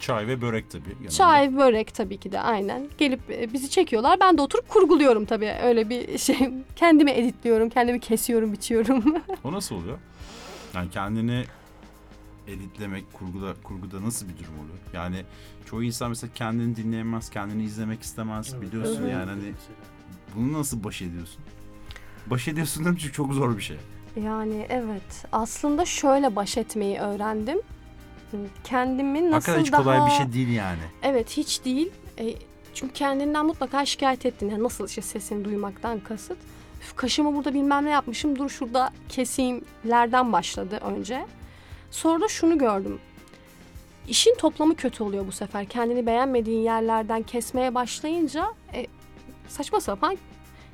Çay 0.00 0.26
ve 0.26 0.40
börek 0.40 0.70
tabii. 0.70 0.90
yanında. 0.90 1.10
Çay, 1.10 1.56
börek 1.56 1.94
tabii 1.94 2.18
ki 2.18 2.32
de 2.32 2.40
aynen. 2.40 2.88
Gelip 2.98 3.30
e, 3.30 3.52
bizi 3.52 3.70
çekiyorlar. 3.70 4.20
Ben 4.20 4.38
de 4.38 4.42
oturup 4.42 4.68
kurguluyorum 4.68 5.24
tabii. 5.24 5.52
Öyle 5.62 5.88
bir 5.90 6.18
şey. 6.26 6.50
Kendimi 6.76 7.10
editliyorum, 7.10 7.68
kendimi 7.70 8.00
kesiyorum, 8.00 8.52
biçiyorum. 8.52 9.04
O 9.44 9.52
nasıl 9.52 9.74
oluyor? 9.76 9.98
Yani 10.74 10.90
kendini 10.90 11.44
editlemek, 12.48 13.12
kurguda, 13.12 13.54
kurguda 13.62 14.02
nasıl 14.02 14.28
bir 14.28 14.38
durum 14.38 14.54
oluyor? 14.54 14.78
Yani 14.92 15.24
çoğu 15.70 15.82
insan 15.82 16.08
mesela 16.08 16.30
kendini 16.34 16.76
dinleyemez, 16.76 17.30
kendini 17.30 17.64
izlemek 17.64 18.02
istemez 18.02 18.60
biliyorsun 18.60 19.02
Hı 19.02 19.06
hı. 19.06 19.10
yani 19.10 19.30
hani 19.30 19.52
bunu 20.36 20.52
nasıl 20.52 20.84
baş 20.84 21.02
ediyorsun? 21.02 21.44
Baş 22.26 22.48
ediyorsun 22.48 22.84
çünkü 22.84 23.12
çok 23.12 23.32
zor 23.32 23.56
bir 23.56 23.62
şey. 23.62 23.76
Yani 24.24 24.66
evet. 24.68 25.24
Aslında 25.32 25.84
şöyle 25.84 26.36
baş 26.36 26.56
etmeyi 26.56 26.98
öğrendim. 26.98 27.58
Kendimi 28.64 29.30
nasıl 29.30 29.32
Hakikaten 29.32 29.60
hiç 29.60 29.72
daha... 29.72 29.82
kolay 29.82 30.06
bir 30.06 30.10
şey 30.10 30.32
değil 30.32 30.48
yani. 30.48 30.82
Evet 31.02 31.36
hiç 31.36 31.64
değil. 31.64 31.90
E, 32.18 32.34
çünkü 32.74 32.92
kendinden 32.92 33.46
mutlaka 33.46 33.86
şikayet 33.86 34.26
ettin. 34.26 34.50
Yani 34.50 34.62
nasıl 34.62 34.88
işte 34.88 35.02
sesini 35.02 35.44
duymaktan 35.44 36.00
kasıt. 36.00 36.38
Üf, 36.80 36.96
kaşımı 36.96 37.34
burada 37.34 37.54
bilmem 37.54 37.84
ne 37.84 37.90
yapmışım. 37.90 38.38
Dur 38.38 38.48
şurada 38.48 38.90
keseyimlerden 39.08 40.32
başladı 40.32 40.80
önce. 40.84 41.26
Sonra 41.90 42.20
da 42.20 42.28
şunu 42.28 42.58
gördüm. 42.58 42.98
İşin 44.08 44.34
toplamı 44.34 44.76
kötü 44.76 45.02
oluyor 45.04 45.26
bu 45.26 45.32
sefer. 45.32 45.64
Kendini 45.64 46.06
beğenmediğin 46.06 46.62
yerlerden 46.62 47.22
kesmeye 47.22 47.74
başlayınca 47.74 48.46
e, 48.74 48.86
saçma 49.48 49.80
sapan 49.80 50.16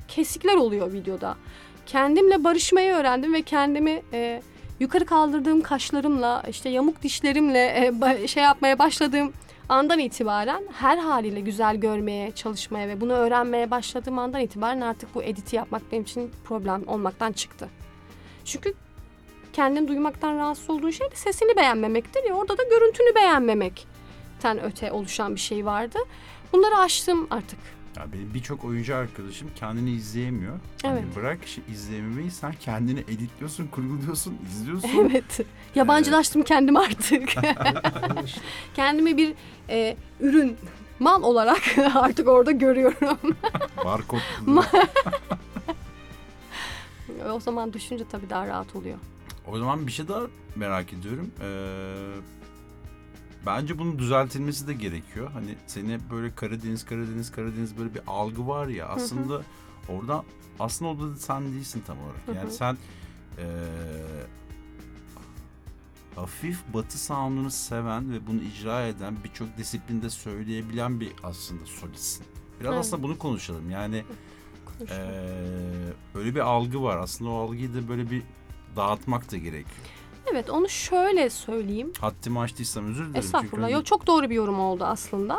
kesikler 0.07 0.55
oluyor 0.55 0.93
videoda. 0.93 1.35
Kendimle 1.85 2.43
barışmayı 2.43 2.93
öğrendim 2.93 3.33
ve 3.33 3.41
kendimi 3.41 4.01
e, 4.13 4.41
yukarı 4.83 5.05
kaldırdığım 5.05 5.61
kaşlarımla 5.61 6.43
işte 6.49 6.69
yamuk 6.69 7.01
dişlerimle 7.01 7.91
e, 8.03 8.27
şey 8.27 8.43
yapmaya 8.43 8.79
başladığım 8.79 9.33
andan 9.69 9.99
itibaren 9.99 10.63
her 10.73 10.97
haliyle 10.97 11.39
güzel 11.39 11.75
görmeye 11.75 12.31
çalışmaya 12.31 12.87
ve 12.87 13.01
bunu 13.01 13.13
öğrenmeye 13.13 13.71
başladığım 13.71 14.19
andan 14.19 14.41
itibaren 14.41 14.81
artık 14.81 15.15
bu 15.15 15.23
editi 15.23 15.55
yapmak 15.55 15.91
benim 15.91 16.03
için 16.03 16.31
problem 16.43 16.87
olmaktan 16.87 17.31
çıktı. 17.31 17.69
Çünkü 18.45 18.73
kendini 19.53 19.87
duymaktan 19.87 20.37
rahatsız 20.37 20.69
olduğun 20.69 20.89
şey 20.89 21.11
de 21.11 21.15
sesini 21.15 21.57
beğenmemektir 21.57 22.23
ya 22.23 22.33
orada 22.33 22.57
da 22.57 22.63
görüntünü 22.63 23.15
beğenmemekten 23.15 24.63
öte 24.63 24.91
oluşan 24.91 25.35
bir 25.35 25.39
şey 25.39 25.65
vardı. 25.65 25.99
Bunları 26.53 26.77
aştım 26.77 27.27
artık. 27.31 27.59
Ya 27.97 28.13
benim 28.13 28.33
birçok 28.33 28.65
oyuncu 28.65 28.95
arkadaşım 28.95 29.47
kendini 29.55 29.91
izleyemiyor. 29.91 30.59
Hani 30.81 30.99
Evet. 30.99 31.15
bırak 31.15 31.45
işte 31.45 31.61
izleyememeyi 31.71 32.31
sen 32.31 32.53
kendini 32.59 32.99
editliyorsun, 32.99 33.67
kurguluyorsun, 33.67 34.37
izliyorsun. 34.51 34.89
Evet. 35.11 35.39
Yabancılaştım 35.75 36.43
kendimi 36.43 36.79
artık. 36.79 37.29
Kendimi 38.75 39.17
bir 39.17 39.33
e, 39.69 39.97
ürün 40.19 40.57
mal 40.99 41.23
olarak 41.23 41.61
artık 41.95 42.27
orada 42.27 42.51
görüyorum. 42.51 43.17
Barkod. 43.85 44.19
o 47.33 47.39
zaman 47.39 47.73
düşünce 47.73 48.03
tabii 48.11 48.29
daha 48.29 48.47
rahat 48.47 48.75
oluyor. 48.75 48.97
O 49.47 49.57
zaman 49.57 49.87
bir 49.87 49.91
şey 49.91 50.07
daha 50.07 50.21
merak 50.55 50.93
ediyorum. 50.93 51.31
Ee, 51.41 51.95
bence 53.45 53.79
bunun 53.79 53.99
düzeltilmesi 53.99 54.67
de 54.67 54.73
gerekiyor. 54.73 55.31
Hani 55.31 55.55
seni 55.67 55.97
böyle 56.11 56.35
Karadeniz, 56.35 56.85
Karadeniz, 56.85 57.31
Karadeniz 57.31 57.77
böyle 57.77 57.93
bir 57.93 58.01
algı 58.07 58.47
var 58.47 58.67
ya. 58.67 58.87
Aslında 58.87 59.41
orada 59.89 60.23
aslında 60.59 60.91
orada 60.91 61.11
da 61.11 61.15
sen 61.15 61.53
değilsin 61.53 61.83
tam 61.87 61.97
olarak. 61.99 62.37
Yani 62.41 62.51
sen 62.51 62.77
ee, 63.37 63.43
hafif 66.15 66.59
batı 66.73 66.99
sound'unu 66.99 67.51
seven 67.51 68.13
ve 68.13 68.27
bunu 68.27 68.41
icra 68.41 68.87
eden 68.87 69.15
birçok 69.23 69.57
disiplinde 69.57 70.09
söyleyebilen 70.09 70.99
bir 70.99 71.11
aslında 71.23 71.65
solistsin. 71.65 72.25
Biraz 72.59 72.73
Evet. 72.73 72.79
aslında 72.79 73.03
bunu 73.03 73.17
konuşalım. 73.17 73.69
Yani 73.69 74.03
Konuşalım. 74.77 75.01
ee, 75.03 75.93
öyle 76.15 76.35
bir 76.35 76.39
algı 76.39 76.83
var. 76.83 76.97
Aslında 76.97 77.29
o 77.31 77.33
algıyı 77.39 77.73
da 77.73 77.87
böyle 77.87 78.09
bir 78.11 78.21
dağıtmak 78.75 79.31
da 79.31 79.37
gerekiyor. 79.37 79.87
Evet 80.31 80.49
onu 80.49 80.69
şöyle 80.69 81.29
söyleyeyim. 81.29 81.93
Haddimi 82.01 82.39
aştıysam 82.39 82.85
özür 82.89 83.03
dilerim. 83.05 83.15
Estağfurullah. 83.19 83.51
Çünkü 83.51 83.61
hani- 83.61 83.73
Yo, 83.73 83.83
çok 83.83 84.07
doğru 84.07 84.29
bir 84.29 84.35
yorum 84.35 84.59
oldu 84.59 84.83
aslında. 84.83 85.37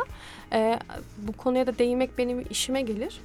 Ee, 0.53 0.79
bu 1.17 1.31
konuya 1.31 1.67
da 1.67 1.77
değinmek 1.77 2.17
benim 2.17 2.45
işime 2.49 2.81
gelir. 2.81 3.19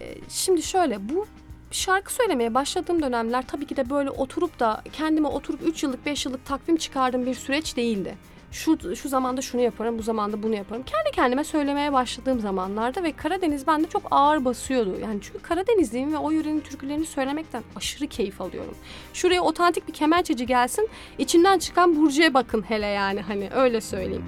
Ee, 0.00 0.14
şimdi 0.28 0.62
şöyle 0.62 1.08
bu 1.08 1.26
şarkı 1.70 2.12
söylemeye 2.14 2.54
başladığım 2.54 3.02
dönemler 3.02 3.46
tabii 3.46 3.66
ki 3.66 3.76
de 3.76 3.90
böyle 3.90 4.10
oturup 4.10 4.60
da 4.60 4.82
kendime 4.92 5.28
oturup 5.28 5.60
3 5.66 5.82
yıllık 5.82 6.06
5 6.06 6.26
yıllık 6.26 6.46
takvim 6.46 6.76
çıkardığım 6.76 7.26
bir 7.26 7.34
süreç 7.34 7.76
değildi. 7.76 8.16
Şu, 8.52 8.96
şu 8.96 9.08
zamanda 9.08 9.42
şunu 9.42 9.60
yaparım, 9.60 9.98
bu 9.98 10.02
zamanda 10.02 10.42
bunu 10.42 10.54
yaparım. 10.54 10.82
Kendi 10.82 11.10
kendime 11.10 11.44
söylemeye 11.44 11.92
başladığım 11.92 12.40
zamanlarda 12.40 13.02
ve 13.02 13.12
Karadeniz 13.12 13.66
bende 13.66 13.88
çok 13.88 14.02
ağır 14.10 14.44
basıyordu. 14.44 14.96
Yani 15.02 15.18
çünkü 15.22 15.38
Karadenizliyim 15.38 16.12
ve 16.12 16.18
o 16.18 16.30
yörenin 16.30 16.60
türkülerini 16.60 17.06
söylemekten 17.06 17.62
aşırı 17.76 18.06
keyif 18.06 18.40
alıyorum. 18.40 18.74
Şuraya 19.12 19.42
otantik 19.42 19.88
bir 19.88 19.92
kemençeci 19.92 20.46
gelsin, 20.46 20.88
içinden 21.18 21.58
çıkan 21.58 21.96
Burcu'ya 21.96 22.34
bakın 22.34 22.62
hele 22.62 22.86
yani 22.86 23.20
hani 23.20 23.50
öyle 23.54 23.80
söyleyeyim. 23.80 24.24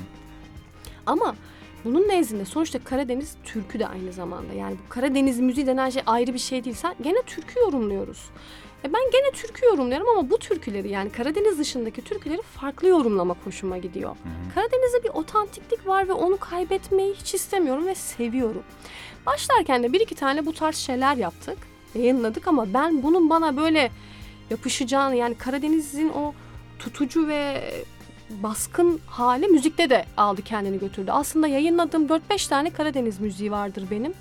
Ama 1.07 1.35
bunun 1.85 2.09
nezdinde 2.09 2.45
sonuçta 2.45 2.79
Karadeniz 2.79 3.37
türkü 3.45 3.79
de 3.79 3.87
aynı 3.87 4.13
zamanda. 4.13 4.53
Yani 4.53 4.77
bu 4.85 4.89
Karadeniz 4.89 5.41
müziği 5.41 5.67
denen 5.67 5.91
şey 5.91 6.03
ayrı 6.07 6.35
bir 6.35 6.39
şey 6.39 6.65
değil. 6.65 6.77
Sen 6.77 6.95
gene 7.03 7.23
türkü 7.23 7.61
yorumluyoruz. 7.61 8.31
E 8.85 8.93
ben 8.93 9.11
gene 9.13 9.31
türkü 9.33 9.67
yorumluyorum 9.67 10.09
ama 10.09 10.31
bu 10.31 10.39
türküleri 10.39 10.89
yani 10.89 11.11
Karadeniz 11.11 11.59
dışındaki 11.59 12.05
türküleri 12.05 12.43
farklı 12.43 12.89
yorumlamak 12.89 13.37
hoşuma 13.45 13.79
gidiyor. 13.79 14.11
Hı 14.11 14.15
hı. 14.15 14.55
Karadeniz'de 14.55 15.05
bir 15.05 15.09
otantiklik 15.09 15.87
var 15.87 16.09
ve 16.09 16.13
onu 16.13 16.37
kaybetmeyi 16.37 17.15
hiç 17.15 17.35
istemiyorum 17.35 17.87
ve 17.87 17.95
seviyorum. 17.95 18.63
Başlarken 19.27 19.83
de 19.83 19.93
bir 19.93 20.01
iki 20.01 20.15
tane 20.15 20.47
bu 20.47 20.53
tarz 20.53 20.77
şeyler 20.77 21.17
yaptık, 21.17 21.59
yayınladık 21.95 22.49
ama 22.49 22.75
ben 22.75 23.03
bunun 23.03 23.31
bana 23.31 23.57
böyle 23.57 23.91
yapışacağını 24.51 25.17
yani 25.17 25.35
Karadeniz'in 25.35 26.09
o 26.09 26.35
tutucu 26.79 27.29
ve 27.29 27.71
baskın 28.31 29.01
hali 29.07 29.47
müzikte 29.47 29.91
de 29.91 30.05
aldı 30.17 30.43
kendini 30.43 30.79
götürdü. 30.79 31.11
Aslında 31.11 31.47
yayınladığım 31.47 32.07
4-5 32.07 32.49
tane 32.49 32.71
Karadeniz 32.71 33.21
müziği 33.21 33.51
vardır 33.51 33.85
benim. 33.91 34.15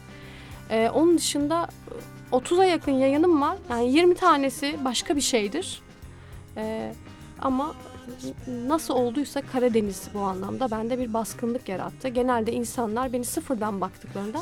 Ee, 0.70 0.90
onun 0.94 1.18
dışında 1.18 1.70
30'a 2.34 2.64
yakın 2.66 2.92
yayınım 2.92 3.42
var. 3.42 3.58
Yani 3.70 3.92
20 3.94 4.16
tanesi 4.16 4.78
başka 4.86 5.16
bir 5.16 5.22
şeydir. 5.22 5.82
Ee, 6.58 6.94
ama 7.42 7.74
nasıl 8.68 8.94
olduysa 8.94 9.42
Karadeniz 9.42 10.08
bu 10.14 10.20
anlamda 10.20 10.72
bende 10.72 11.00
bir 11.00 11.14
baskınlık 11.14 11.70
yarattı. 11.70 12.08
Genelde 12.08 12.54
insanlar 12.54 13.14
beni 13.14 13.26
sıfırdan 13.26 13.82
baktıklarında 13.82 14.42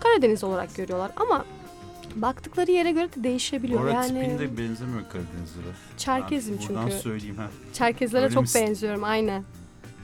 Karadeniz 0.00 0.44
olarak 0.44 0.74
görüyorlar 0.76 1.10
ama 1.16 1.44
baktıkları 2.16 2.70
yere 2.70 2.90
göre 2.92 3.08
de 3.16 3.24
değişebiliyor. 3.24 3.80
arada 3.84 3.92
yani 3.92 4.06
tipinde 4.08 4.58
benzemiyor 4.58 5.02
Karadenizlere. 5.12 5.74
Çerkezim 5.96 6.58
Ben 6.62 6.68
Buradan 6.68 6.88
çünkü. 6.88 7.02
söyleyeyim 7.02 7.36
ha. 7.36 7.46
Çerkezlere 7.72 8.24
Öyle 8.24 8.34
çok 8.34 8.42
misin? 8.42 8.62
benziyorum 8.66 9.04
aynen. 9.04 9.44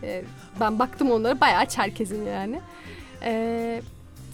Ee, 0.02 0.24
ben 0.60 0.78
baktım 0.78 1.10
onlara 1.10 1.40
bayağı 1.40 1.66
Çerkezim 1.66 2.26
yani. 2.26 2.60
Ee, 3.22 3.82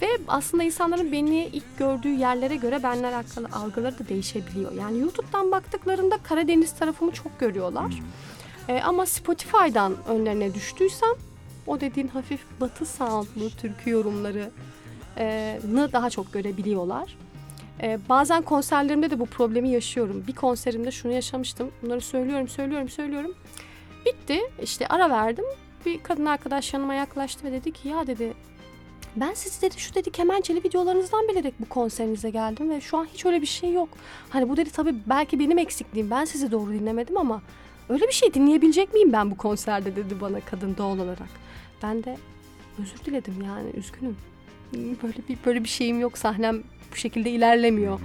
ve 0.03 0.07
aslında 0.29 0.63
insanların 0.65 1.13
beni 1.13 1.45
ilk 1.53 1.79
gördüğü 1.79 2.09
yerlere 2.09 2.57
göre 2.57 2.83
benimle 2.83 3.07
alakalı 3.07 3.49
algıları 3.53 3.99
da 3.99 4.09
değişebiliyor. 4.09 4.73
Yani 4.73 4.99
YouTube'dan 4.99 5.51
baktıklarında 5.51 6.19
Karadeniz 6.23 6.73
tarafımı 6.73 7.13
çok 7.13 7.41
görüyorlar. 7.41 7.89
Hmm. 7.89 8.77
Ee, 8.77 8.83
ama 8.83 9.07
Spotify'dan 9.07 9.95
önlerine 10.09 10.55
düştüysem 10.55 11.15
o 11.67 11.81
dediğin 11.81 12.09
hafif 12.09 12.41
batı 12.61 12.87
soundlu 12.87 13.51
türkü 13.51 13.91
yorumları 13.91 14.51
e, 15.17 15.59
nı 15.73 15.93
daha 15.93 16.11
çok 16.11 16.33
görebiliyorlar. 16.33 17.17
Ee, 17.83 17.99
bazen 18.09 18.43
konserlerimde 18.43 19.11
de 19.11 19.19
bu 19.19 19.27
problemi 19.27 19.69
yaşıyorum. 19.69 20.25
Bir 20.27 20.35
konserimde 20.35 20.91
şunu 20.91 21.13
yaşamıştım. 21.13 21.71
Bunları 21.83 22.01
söylüyorum, 22.01 22.49
söylüyorum, 22.49 22.89
söylüyorum. 22.89 23.35
Bitti. 24.07 24.41
İşte 24.63 24.87
ara 24.89 25.11
verdim. 25.11 25.45
Bir 25.87 26.03
kadın 26.03 26.27
arkadaş 26.27 26.75
yanıma 26.75 26.95
yaklaştı 26.95 27.45
ve 27.45 27.53
dedi 27.53 27.73
ki 27.73 27.89
ya 27.89 28.07
dedi 28.07 28.35
ben 29.17 29.35
sizi 29.35 29.63
dedi 29.63 29.81
şu 29.81 29.95
dedi 29.95 30.11
kemençeli 30.11 30.65
videolarınızdan 30.65 31.29
bilerek 31.29 31.55
bu 31.61 31.69
konserinize 31.69 32.31
geldim 32.31 32.71
ve 32.71 32.81
şu 32.81 32.97
an 32.97 33.05
hiç 33.15 33.27
öyle 33.27 33.41
bir 33.41 33.47
şey 33.47 33.73
yok. 33.73 33.89
Hani 34.31 34.49
bu 34.49 34.57
dedi 34.57 34.71
tabii 34.71 34.95
belki 35.07 35.39
benim 35.39 35.59
eksikliğim. 35.59 36.11
Ben 36.11 36.25
sizi 36.25 36.51
doğru 36.51 36.73
dinlemedim 36.73 37.17
ama 37.17 37.43
öyle 37.89 38.09
bir 38.09 38.13
şey 38.13 38.35
dinleyebilecek 38.35 38.95
miyim 38.95 39.13
ben 39.13 39.31
bu 39.31 39.37
konserde 39.37 39.97
dedi 39.97 40.21
bana 40.21 40.41
kadın 40.41 40.77
doğal 40.77 40.99
olarak. 40.99 41.29
Ben 41.83 42.05
de 42.05 42.17
özür 42.79 43.05
diledim 43.05 43.35
yani 43.45 43.71
üzgünüm. 43.71 44.17
Böyle 44.75 45.19
bir 45.29 45.39
böyle 45.47 45.65
bir 45.65 45.69
şeyim 45.69 46.01
yok 46.01 46.19
sahnem 46.19 46.63
bu 46.93 46.97
şekilde 46.97 47.31
ilerlemiyor. 47.31 48.01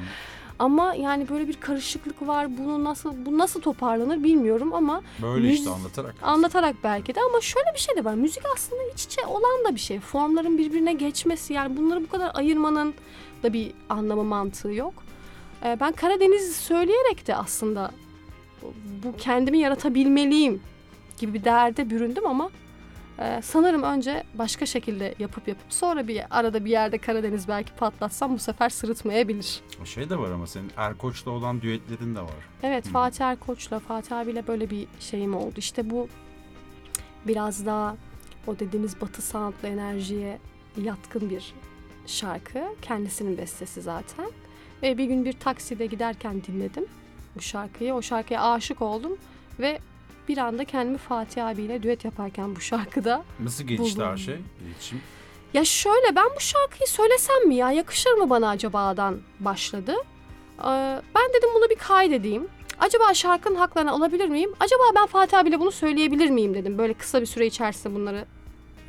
Ama 0.63 0.95
yani 0.95 1.29
böyle 1.29 1.47
bir 1.47 1.53
karışıklık 1.59 2.27
var. 2.27 2.57
Bunu 2.57 2.83
nasıl 2.83 3.25
bu 3.25 3.37
nasıl 3.37 3.61
toparlanır 3.61 4.23
bilmiyorum 4.23 4.73
ama 4.73 5.01
Böyle 5.21 5.53
işte 5.53 5.69
anlatarak. 5.69 6.15
anlatarak 6.23 6.75
belki 6.83 7.15
de 7.15 7.19
ama 7.29 7.41
şöyle 7.41 7.73
bir 7.73 7.79
şey 7.79 7.95
de 7.95 8.05
var. 8.05 8.13
Müzik 8.13 8.43
aslında 8.55 8.81
iç 8.93 9.03
içe 9.05 9.25
olan 9.25 9.65
da 9.65 9.75
bir 9.75 9.79
şey. 9.79 9.99
Formların 9.99 10.57
birbirine 10.57 10.93
geçmesi 10.93 11.53
yani 11.53 11.77
bunları 11.77 12.03
bu 12.03 12.09
kadar 12.09 12.31
ayırmanın 12.33 12.93
da 13.43 13.53
bir 13.53 13.71
anlamı 13.89 14.23
mantığı 14.23 14.71
yok. 14.73 14.93
Ee, 15.65 15.77
ben 15.79 15.91
Karadeniz 15.91 16.55
söyleyerek 16.55 17.27
de 17.27 17.35
aslında 17.35 17.91
bu 19.03 19.17
kendimi 19.17 19.57
yaratabilmeliyim 19.59 20.61
gibi 21.19 21.33
bir 21.33 21.43
derde 21.43 21.89
büründüm 21.89 22.25
ama 22.27 22.49
e, 23.23 23.41
sanırım 23.41 23.83
önce 23.83 24.23
başka 24.33 24.65
şekilde 24.65 25.15
yapıp 25.19 25.47
yapıp 25.47 25.73
sonra 25.73 26.07
bir 26.07 26.23
arada 26.29 26.65
bir 26.65 26.71
yerde 26.71 26.97
Karadeniz 26.97 27.47
belki 27.47 27.73
patlatsam 27.73 28.33
bu 28.33 28.39
sefer 28.39 28.69
sırıtmayabilir. 28.69 29.61
Şey 29.85 30.09
de 30.09 30.19
var 30.19 30.31
ama 30.31 30.47
senin 30.47 30.71
Erkoç'la 30.77 31.31
olan 31.31 31.61
düetlerin 31.61 32.15
de 32.15 32.21
var. 32.21 32.49
Evet 32.63 32.85
Hı. 32.85 32.89
Fatih 32.89 33.25
Erkoç'la 33.25 33.79
Fatih 33.79 34.17
abiyle 34.17 34.47
böyle 34.47 34.69
bir 34.69 34.87
şeyim 34.99 35.35
oldu. 35.35 35.53
İşte 35.57 35.89
bu 35.89 36.07
biraz 37.27 37.65
daha 37.65 37.95
o 38.47 38.59
dediğimiz 38.59 39.01
batı 39.01 39.21
soundlu 39.21 39.67
enerjiye 39.67 40.39
yatkın 40.77 41.29
bir 41.29 41.53
şarkı. 42.05 42.63
Kendisinin 42.81 43.37
bestesi 43.37 43.81
zaten. 43.81 44.31
Ve 44.83 44.97
bir 44.97 45.05
gün 45.05 45.25
bir 45.25 45.33
takside 45.33 45.85
giderken 45.85 46.43
dinledim 46.43 46.85
bu 47.35 47.41
şarkıyı. 47.41 47.93
O 47.93 48.01
şarkıya 48.01 48.51
aşık 48.51 48.81
oldum 48.81 49.17
ve 49.59 49.79
bir 50.27 50.37
anda 50.37 50.65
kendimi 50.65 50.97
Fatih 50.97 51.47
abiyle 51.47 51.83
düet 51.83 52.05
yaparken 52.05 52.55
bu 52.55 52.61
şarkıda 52.61 53.23
Nasıl 53.39 53.63
gelişti 53.63 54.01
her 54.01 54.05
Buldum. 54.07 54.17
şey? 54.17 54.39
İletişim. 54.67 55.01
ya 55.53 55.65
şöyle 55.65 56.15
ben 56.15 56.25
bu 56.35 56.39
şarkıyı 56.39 56.87
söylesem 56.87 57.47
mi 57.47 57.55
ya 57.55 57.71
yakışır 57.71 58.11
mı 58.11 58.29
bana 58.29 58.49
acaba'dan 58.49 59.19
başladı. 59.39 59.95
Ee, 60.59 61.01
ben 61.15 61.29
dedim 61.37 61.49
bunu 61.55 61.69
bir 61.69 61.75
kaydedeyim. 61.75 62.47
Acaba 62.79 63.13
şarkının 63.13 63.55
haklarını 63.55 63.91
alabilir 63.91 64.29
miyim? 64.29 64.53
Acaba 64.59 64.83
ben 64.95 65.05
Fatih 65.05 65.39
abiyle 65.39 65.59
bunu 65.59 65.71
söyleyebilir 65.71 66.29
miyim 66.29 66.53
dedim. 66.53 66.77
Böyle 66.77 66.93
kısa 66.93 67.21
bir 67.21 67.25
süre 67.25 67.45
içerisinde 67.45 67.95
bunları 67.95 68.25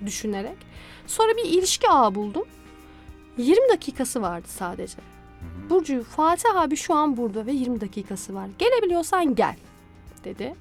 düşünerek. 0.06 0.56
Sonra 1.06 1.36
bir 1.36 1.44
ilişki 1.44 1.88
ağı 1.88 2.14
buldum. 2.14 2.44
20 3.38 3.68
dakikası 3.68 4.22
vardı 4.22 4.46
sadece. 4.48 4.96
Burcu 5.70 6.04
Fatih 6.04 6.56
abi 6.56 6.76
şu 6.76 6.94
an 6.94 7.16
burada 7.16 7.46
ve 7.46 7.52
20 7.52 7.80
dakikası 7.80 8.34
var. 8.34 8.46
Gelebiliyorsan 8.58 9.34
gel 9.34 9.56
dedi. 10.24 10.54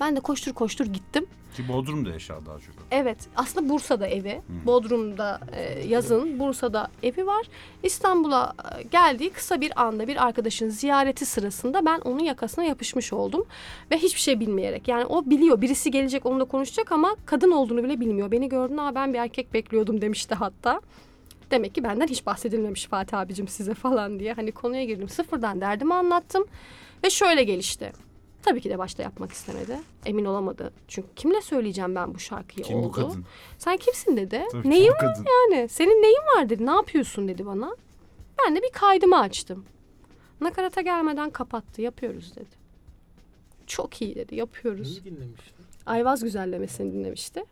Ben 0.00 0.16
de 0.16 0.20
koştur 0.20 0.52
koştur 0.52 0.86
gittim. 0.86 1.26
Ki 1.56 1.68
Bodrum'da 1.68 2.10
yaşar 2.10 2.46
daha 2.46 2.58
çok. 2.58 2.74
Evet 2.90 3.18
aslında 3.36 3.68
Bursa'da 3.68 4.06
evi. 4.06 4.34
Hı. 4.34 4.66
Bodrum'da 4.66 5.40
e, 5.52 5.88
yazın 5.88 6.38
Bursa'da 6.38 6.88
evi 7.02 7.26
var. 7.26 7.46
İstanbul'a 7.82 8.54
e, 8.78 8.82
geldiği 8.82 9.30
kısa 9.30 9.60
bir 9.60 9.82
anda 9.82 10.08
bir 10.08 10.26
arkadaşın 10.26 10.68
ziyareti 10.68 11.26
sırasında 11.26 11.86
ben 11.86 12.00
onun 12.00 12.24
yakasına 12.24 12.64
yapışmış 12.64 13.12
oldum. 13.12 13.46
Ve 13.90 13.98
hiçbir 13.98 14.20
şey 14.20 14.40
bilmeyerek 14.40 14.88
yani 14.88 15.04
o 15.06 15.30
biliyor 15.30 15.60
birisi 15.60 15.90
gelecek 15.90 16.26
onunla 16.26 16.44
konuşacak 16.44 16.92
ama 16.92 17.16
kadın 17.26 17.50
olduğunu 17.50 17.84
bile 17.84 18.00
bilmiyor. 18.00 18.30
Beni 18.30 18.48
gördüğünde 18.48 18.80
Aa, 18.80 18.94
ben 18.94 19.14
bir 19.14 19.18
erkek 19.18 19.54
bekliyordum 19.54 20.00
demişti 20.00 20.34
hatta. 20.34 20.80
Demek 21.50 21.74
ki 21.74 21.82
benden 21.84 22.06
hiç 22.06 22.26
bahsedilmemiş 22.26 22.86
Fatih 22.86 23.18
abicim 23.18 23.48
size 23.48 23.74
falan 23.74 24.20
diye. 24.20 24.32
Hani 24.32 24.52
konuya 24.52 24.84
girdim 24.84 25.08
sıfırdan 25.08 25.60
derdimi 25.60 25.94
anlattım. 25.94 26.44
Ve 27.04 27.10
şöyle 27.10 27.44
gelişti. 27.44 27.92
Tabii 28.48 28.60
ki 28.60 28.70
de 28.70 28.78
başta 28.78 29.02
yapmak 29.02 29.32
istemedi. 29.32 29.78
Emin 30.06 30.24
olamadı. 30.24 30.72
Çünkü 30.88 31.08
kimle 31.16 31.40
söyleyeceğim 31.40 31.94
ben 31.94 32.14
bu 32.14 32.18
şarkıyı 32.18 32.66
Kim 32.66 32.76
oldu. 32.78 32.86
bu 32.86 32.92
kadın? 32.92 33.24
Sen 33.58 33.76
kimsin 33.76 34.16
dedi. 34.16 34.44
Tabii 34.52 34.70
Neyim 34.70 34.92
bu 34.92 34.98
kadın. 34.98 35.24
yani? 35.50 35.68
Senin 35.68 36.02
neyin 36.02 36.22
var 36.36 36.48
dedi. 36.48 36.66
Ne 36.66 36.70
yapıyorsun 36.70 37.28
dedi 37.28 37.46
bana. 37.46 37.76
Ben 38.46 38.56
de 38.56 38.62
bir 38.62 38.70
kaydımı 38.72 39.18
açtım. 39.20 39.64
Nakarata 40.40 40.80
gelmeden 40.80 41.30
kapattı. 41.30 41.82
Yapıyoruz 41.82 42.36
dedi. 42.36 42.58
Çok 43.66 44.02
iyi 44.02 44.14
dedi. 44.14 44.34
Yapıyoruz. 44.34 44.90
Neyi 44.90 45.04
dinlemiştin? 45.16 45.54
Ayvaz 45.86 46.22
güzellemesini 46.24 46.92
dinlemişti. 46.92 47.44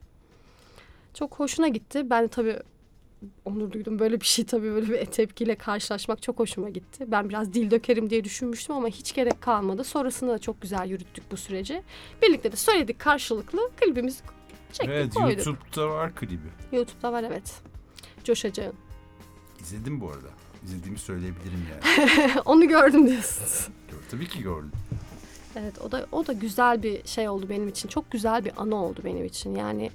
Çok 1.15 1.35
hoşuna 1.41 1.69
gitti. 1.69 2.11
Ben 2.11 2.25
de 2.25 2.29
tabii 2.29 2.57
onur 3.45 3.73
duydum. 3.73 3.99
Böyle 3.99 4.21
bir 4.21 4.27
şey 4.27 4.45
tabii 4.45 4.73
böyle 4.75 4.89
bir 4.89 5.07
tepkiyle 5.07 5.55
karşılaşmak 5.55 6.23
çok 6.23 6.39
hoşuma 6.39 6.71
gitti. 6.71 7.05
Ben 7.09 7.29
biraz 7.29 7.55
dil 7.55 7.71
dökerim 7.71 8.11
diye 8.11 8.25
düşünmüştüm 8.25 8.77
ama 8.77 8.89
hiç 8.89 9.15
gerek 9.15 9.41
kalmadı. 9.43 9.85
Sonrasında 9.85 10.33
da 10.33 10.39
çok 10.39 10.63
güzel 10.63 10.87
yürüttük 10.89 11.31
bu 11.31 11.37
süreci. 11.37 11.83
Birlikte 12.23 12.53
de 12.53 12.57
söyledik 12.57 12.99
karşılıklı. 12.99 13.71
Klibimizi 13.81 14.19
çektik 14.73 14.89
Evet 14.89 15.15
koyduk. 15.15 15.47
YouTube'da 15.47 15.89
var 15.91 16.15
klibi. 16.15 16.49
YouTube'da 16.73 17.13
var 17.13 17.23
evet. 17.23 17.63
Coşacağım. 18.25 18.77
İzledim 19.61 20.01
bu 20.01 20.09
arada. 20.11 20.29
İzlediğimi 20.65 20.99
söyleyebilirim 20.99 21.67
yani. 21.71 22.33
Onu 22.45 22.69
gördüm 22.69 23.09
diyorsunuz. 23.09 23.69
Tabii 24.11 24.29
ki 24.29 24.43
gördüm. 24.43 24.73
Evet 25.57 25.79
o 25.79 25.93
da 25.93 26.07
o 26.13 26.27
da 26.27 26.33
güzel 26.33 26.83
bir 26.83 27.07
şey 27.07 27.29
oldu 27.29 27.47
benim 27.49 27.69
için. 27.69 27.89
Çok 27.89 28.11
güzel 28.11 28.45
bir 28.45 28.53
anı 28.57 28.85
oldu 28.85 29.01
benim 29.05 29.25
için. 29.25 29.57
Yani 29.57 29.91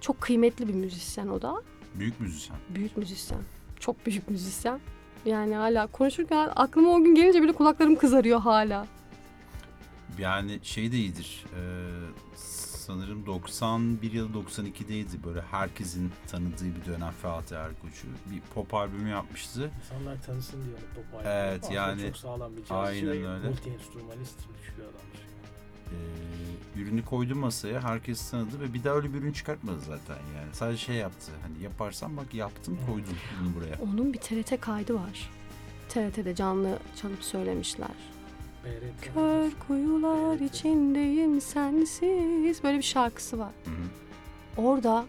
çok 0.00 0.20
kıymetli 0.20 0.68
bir 0.68 0.74
müzisyen 0.74 1.28
o 1.28 1.42
da. 1.42 1.62
Büyük 1.98 2.20
müzisyen. 2.20 2.58
Büyük 2.74 2.96
müzisyen. 2.96 3.40
Çok 3.80 4.06
büyük 4.06 4.30
müzisyen. 4.30 4.80
Yani 5.24 5.54
hala 5.54 5.86
konuşurken 5.86 6.50
aklıma 6.56 6.88
o 6.90 7.02
gün 7.04 7.14
gelince 7.14 7.42
bile 7.42 7.52
kulaklarım 7.52 7.96
kızarıyor 7.96 8.40
hala. 8.40 8.86
Yani 10.18 10.60
şey 10.62 10.92
de 10.92 10.96
iyidir. 10.96 11.44
Ee, 11.54 11.58
sanırım 12.36 13.26
91 13.26 14.12
ya 14.12 14.24
da 14.24 14.28
92'deydi 14.28 15.24
böyle 15.24 15.40
herkesin 15.40 16.12
tanıdığı 16.30 16.64
bir 16.80 16.84
dönem 16.92 17.12
Fatih 17.22 17.56
Erkoç'u. 17.56 18.06
Bir 18.30 18.40
pop 18.54 18.74
albümü 18.74 19.08
yapmıştı. 19.10 19.70
İnsanlar 19.84 20.22
tanısın 20.22 20.62
diye 20.64 20.74
onu 20.74 20.94
pop 21.04 21.14
albümü. 21.14 21.28
Evet, 21.34 21.60
Aslında 21.64 21.74
yani 21.74 22.02
Çok 22.02 22.16
sağlam 22.16 22.52
bir 22.56 22.60
cazcı 22.64 22.74
aynen 22.76 23.06
ve 23.06 23.28
öyle. 23.28 23.48
multi 23.48 23.70
enstrümanist 23.70 24.36
güçlü 24.38 24.82
adammış. 24.82 25.18
Ee, 25.92 26.80
ürünü 26.80 27.04
koydu 27.04 27.34
masaya 27.36 27.82
herkes 27.82 28.30
tanıdı 28.30 28.60
ve 28.60 28.74
bir 28.74 28.84
daha 28.84 28.94
öyle 28.94 29.14
bir 29.14 29.18
ürün 29.18 29.32
çıkartmadı 29.32 29.80
zaten 29.80 30.22
yani. 30.36 30.48
Sadece 30.54 30.78
şey 30.78 30.96
yaptı 30.96 31.32
hani 31.42 31.62
yaparsan 31.64 32.16
bak 32.16 32.34
yaptım 32.34 32.78
koydum 32.86 33.16
bunu 33.40 33.54
buraya. 33.54 33.76
Onun 33.82 34.12
bir 34.12 34.18
TRT 34.18 34.60
kaydı 34.60 34.94
var. 34.94 35.30
TRT'de 35.88 36.34
canlı 36.34 36.78
çalıp 36.96 37.22
söylemişler. 37.24 37.90
BRT. 38.64 39.14
Kör 39.14 39.50
kuyular 39.68 40.40
içindeyim 40.40 41.40
sensiz. 41.40 42.62
Böyle 42.64 42.78
bir 42.78 42.82
şarkısı 42.82 43.38
var. 43.38 43.52
Hı 43.64 43.70
hı. 43.70 44.66
Orada 44.66 45.04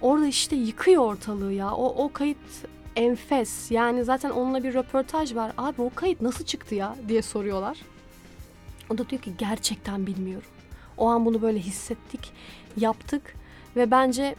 orada 0.00 0.26
işte 0.26 0.56
yıkıyor 0.56 1.02
ortalığı 1.02 1.52
ya. 1.52 1.74
O, 1.74 2.04
o 2.04 2.12
kayıt 2.12 2.38
enfes. 2.96 3.70
Yani 3.70 4.04
zaten 4.04 4.30
onunla 4.30 4.62
bir 4.64 4.74
röportaj 4.74 5.34
var. 5.34 5.52
Abi 5.58 5.82
o 5.82 5.90
kayıt 5.94 6.20
nasıl 6.20 6.44
çıktı 6.44 6.74
ya 6.74 6.96
diye 7.08 7.22
soruyorlar. 7.22 7.78
O 8.90 8.98
da 8.98 9.08
diyor 9.10 9.22
ki 9.22 9.32
gerçekten 9.38 10.06
bilmiyorum. 10.06 10.48
O 10.96 11.08
an 11.08 11.26
bunu 11.26 11.42
böyle 11.42 11.58
hissettik, 11.58 12.32
yaptık 12.76 13.34
ve 13.76 13.90
bence 13.90 14.36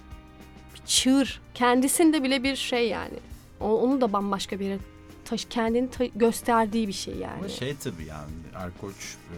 bir 0.75 0.85
çığır. 0.85 1.41
Kendisinde 1.53 2.23
bile 2.23 2.43
bir 2.43 2.55
şey 2.55 2.89
yani. 2.89 3.19
O- 3.59 3.81
Onu 3.81 4.01
da 4.01 4.13
bambaşka 4.13 4.59
bir 4.59 4.65
yere 4.65 4.79
taş 5.25 5.45
kendini 5.49 5.89
ta- 5.89 6.05
gösterdiği 6.05 6.87
bir 6.87 6.93
şey 6.93 7.15
yani. 7.15 7.39
Ama 7.39 7.49
şey 7.49 7.75
tabii 7.75 8.05
yani 8.05 8.31
Erkoç 8.55 8.95
e, 9.33 9.37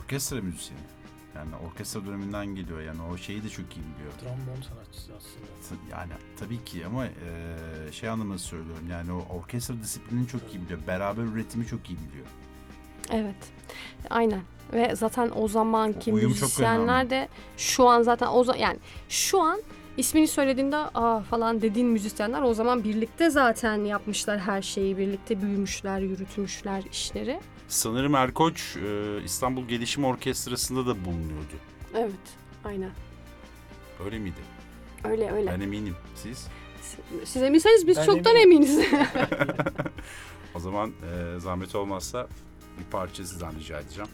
orkestra 0.00 0.40
müzisyeni. 0.40 0.80
Yani 1.36 1.50
orkestra 1.70 2.06
döneminden 2.06 2.46
geliyor. 2.46 2.80
Yani 2.80 3.02
o 3.02 3.16
şeyi 3.16 3.42
de 3.44 3.48
çok 3.48 3.76
iyi 3.76 3.80
biliyor. 3.94 4.12
Trombon 4.20 4.62
sanatçısı 4.68 5.12
aslında. 5.16 5.80
Yani 5.90 6.12
tabii 6.40 6.64
ki 6.64 6.86
ama 6.86 7.06
eee, 7.06 7.12
şey 7.92 8.08
anlamında 8.08 8.38
söylüyorum. 8.38 8.84
Yani 8.90 9.12
o 9.12 9.26
orkestra 9.38 9.74
disiplinini 9.82 10.28
çok 10.28 10.54
iyi 10.54 10.62
biliyor. 10.62 10.80
Beraber 10.86 11.22
üretimi 11.22 11.66
çok 11.66 11.90
iyi 11.90 11.98
biliyor. 12.08 12.26
Evet. 13.12 13.34
Aynen. 14.10 14.40
Ve 14.72 14.96
zaten 14.96 15.30
o 15.36 15.48
zamanki 15.48 16.12
Uyum 16.12 16.32
çok 16.32 16.42
müzisyenler 16.42 16.94
önemli. 16.94 17.10
de 17.10 17.28
şu 17.56 17.88
an 17.88 18.02
zaten 18.02 18.26
o 18.32 18.44
zaman 18.44 18.58
yani 18.60 18.76
şu 19.08 19.40
an 19.40 19.62
ismini 19.96 20.28
söylediğinde 20.28 20.76
aa 20.76 21.20
falan 21.20 21.62
dediğin 21.62 21.88
müzisyenler 21.88 22.42
o 22.42 22.54
zaman 22.54 22.84
birlikte 22.84 23.30
zaten 23.30 23.84
yapmışlar 23.84 24.38
her 24.38 24.62
şeyi. 24.62 24.98
Birlikte 24.98 25.42
büyümüşler, 25.42 25.98
yürütmüşler 26.00 26.82
işleri. 26.92 27.40
Sanırım 27.68 28.14
Erkoç 28.14 28.76
eee, 28.76 29.24
İstanbul 29.24 29.64
Gelişim 29.64 30.04
Orkestrası'nda 30.04 30.86
da 30.86 31.04
bulunuyordu. 31.04 31.54
Evet. 31.94 32.12
Aynen. 32.64 32.90
Öyle 34.04 34.18
miydi? 34.18 34.40
Öyle 35.04 35.30
öyle. 35.32 35.50
Ben 35.52 35.60
eminim. 35.60 35.96
Siz? 36.14 36.46
Siz 37.24 37.42
eminseniz 37.42 37.86
biz 37.86 37.96
Ben 37.96 38.04
çoktan 38.06 38.36
eminim. 38.36 38.52
eminiz. 38.52 38.86
O 40.54 40.60
zaman 40.60 40.88
eee, 41.02 41.38
zahmet 41.40 41.74
olmazsa 41.74 42.26
bir 42.78 42.84
parça 42.84 43.24
sizden 43.24 43.54
rica 43.58 43.80
edeceğim. 43.80 44.10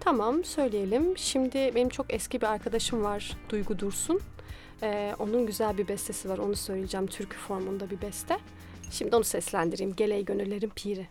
Tamam 0.00 0.44
söyleyelim. 0.44 1.18
Şimdi 1.18 1.72
benim 1.74 1.88
çok 1.88 2.14
eski 2.14 2.40
bir 2.40 2.46
arkadaşım 2.46 3.02
var 3.04 3.36
Duygu 3.48 3.78
Dursun. 3.78 4.20
Ee, 4.82 5.14
onun 5.18 5.46
güzel 5.46 5.78
bir 5.78 5.88
bestesi 5.88 6.28
var 6.28 6.38
onu 6.38 6.56
söyleyeceğim. 6.56 7.06
Türkü 7.06 7.36
formunda 7.36 7.90
bir 7.90 8.00
beste. 8.00 8.38
Şimdi 8.90 9.16
onu 9.16 9.24
seslendireyim. 9.24 9.96
Geley 9.96 10.24
gönüllerin 10.24 10.72
piri. 10.76 11.08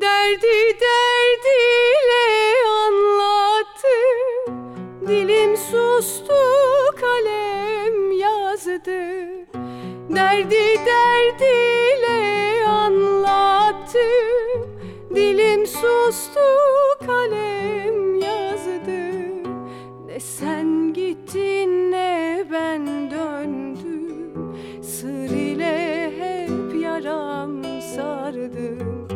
Derdi 0.00 0.78
derdiyle 0.80 2.24
anlattı 2.68 3.96
Dilim 5.06 5.56
sustu 5.56 6.34
kalem 7.00 8.12
yazdı 8.18 9.43
Derdi 10.14 10.80
derdiyle 10.86 12.66
anlattı. 12.66 13.98
Dilim 15.14 15.66
sustu 15.66 16.40
kalem 17.06 18.14
yazdı. 18.14 19.10
Ne 20.06 20.20
sen 20.20 20.92
gittin 20.92 21.90
ne 21.90 22.44
ben 22.52 23.10
döndüm. 23.10 24.32
Sır 24.82 25.30
ile 25.30 26.12
hep 26.18 26.82
yaram 26.82 27.62
sardım 27.96 29.08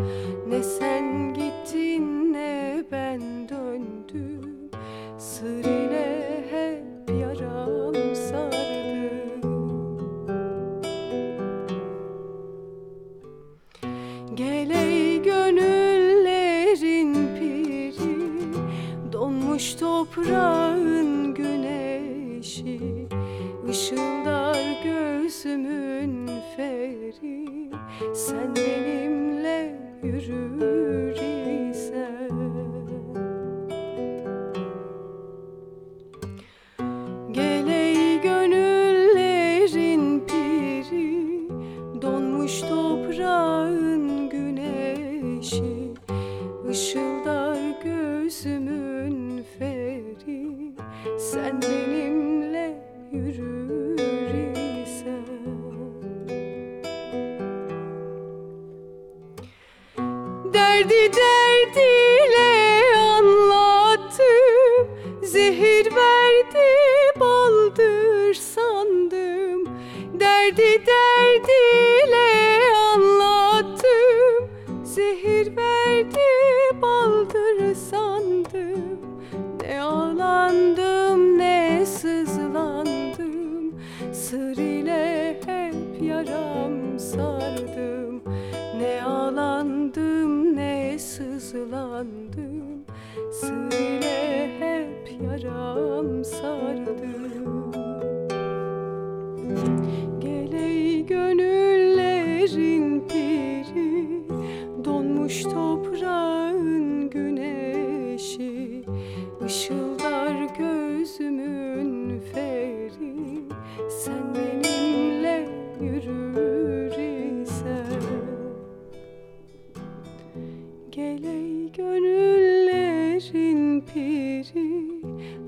piri 124.43 125.03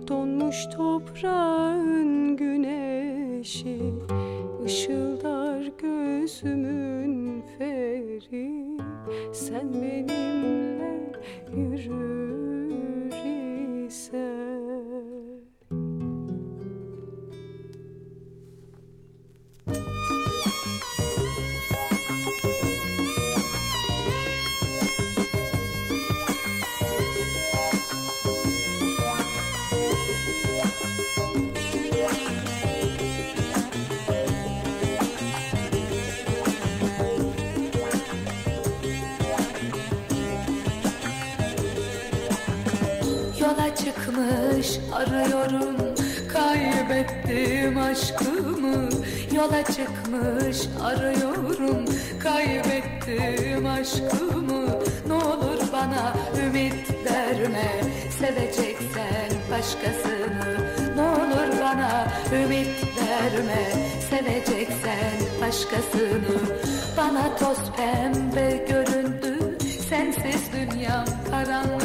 Donmuş 0.08 0.66
toprağın 0.76 2.36
güneşi 2.36 3.78
Işıldar 4.66 5.70
gözümün 5.78 7.42
feri. 7.58 8.78
Sen 9.32 9.74
benimle 9.74 11.12
yürür 11.56 12.39
arıyorum. 45.00 45.76
Kaybettim 46.32 47.78
aşkımı 47.78 48.88
Yola 49.36 49.62
çıkmış 49.64 50.58
arıyorum. 50.82 51.84
Kaybettim 52.22 53.66
aşkımı 53.66 54.66
Ne 55.06 55.12
olur 55.12 55.60
bana 55.72 56.14
ümit 56.46 56.74
verme. 57.04 57.70
Seveceksen 58.18 59.30
başkasını 59.50 60.56
Ne 60.96 61.02
olur 61.02 61.60
bana 61.62 62.06
ümit 62.42 62.84
verme. 62.96 63.72
Seveceksen 64.10 65.40
başkasını 65.40 66.40
Bana 66.96 67.36
toz 67.36 67.58
pembe 67.76 68.66
göründü. 68.68 69.58
Sensiz 69.88 70.52
dünyam 70.52 71.04
karanlıktı 71.30 71.79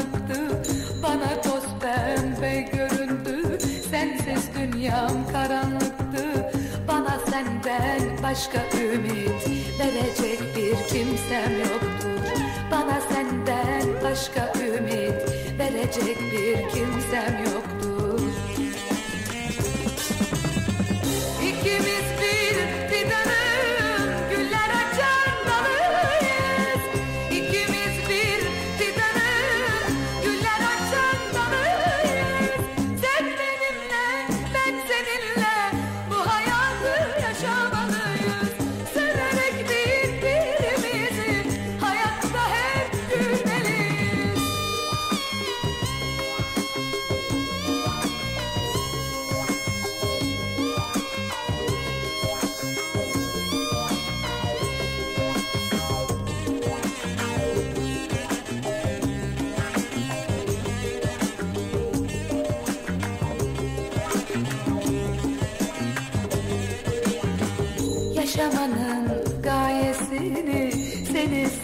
başka 8.35 8.77
ümit 8.77 9.47
verecek 9.79 10.39
bir 10.55 10.87
kimsem 10.87 11.59
yoktur 11.59 12.39
Bana 12.71 13.01
senden 13.01 14.03
başka 14.03 14.53
ümit 14.59 15.13
verecek 15.59 16.17
bir 16.31 16.69
kimsem 16.69 17.43
yok. 17.45 17.64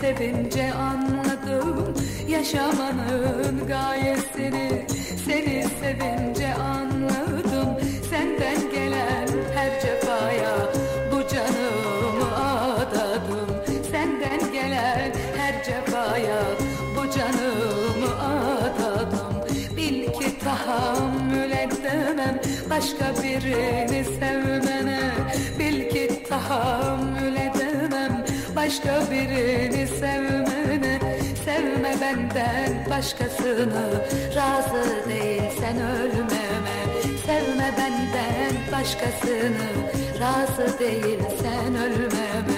Sevince 0.01 0.73
anladım 0.73 1.93
Yaşamanın 2.27 3.67
gayesini. 3.67 4.85
Seni 5.25 5.65
sevince 5.81 6.53
anladım 6.53 7.69
Senden 8.09 8.71
gelen 8.71 9.27
her 9.55 9.81
cefaya 9.81 10.55
bu 11.11 11.27
canımı 11.27 12.35
adadım. 12.75 13.49
Senden 13.91 14.53
gelen 14.53 15.11
her 15.37 15.63
cefaya 15.63 16.41
bu 16.95 17.11
canımı 17.11 18.21
adadım. 18.21 19.43
Bil 19.77 20.05
ki 20.05 20.39
tahammül 20.39 21.51
edemem 21.51 22.41
başka 22.69 23.23
birini 23.23 24.05
sevmene. 24.19 25.11
Bil 25.59 25.89
ki 25.89 26.23
tahammül 26.29 27.35
edemem 27.35 28.25
başka 28.55 29.11
birini 29.11 29.50
Sevme 32.11 32.29
benden 32.35 32.89
başkasını 32.89 34.05
razı 34.35 35.09
değilsen 35.09 35.77
ölmeme 35.77 36.77
Sevme 37.25 37.73
benden 37.77 38.55
başkasını 38.71 39.67
razı 40.19 40.79
değilsen 40.79 41.75
ölmeme 41.75 42.50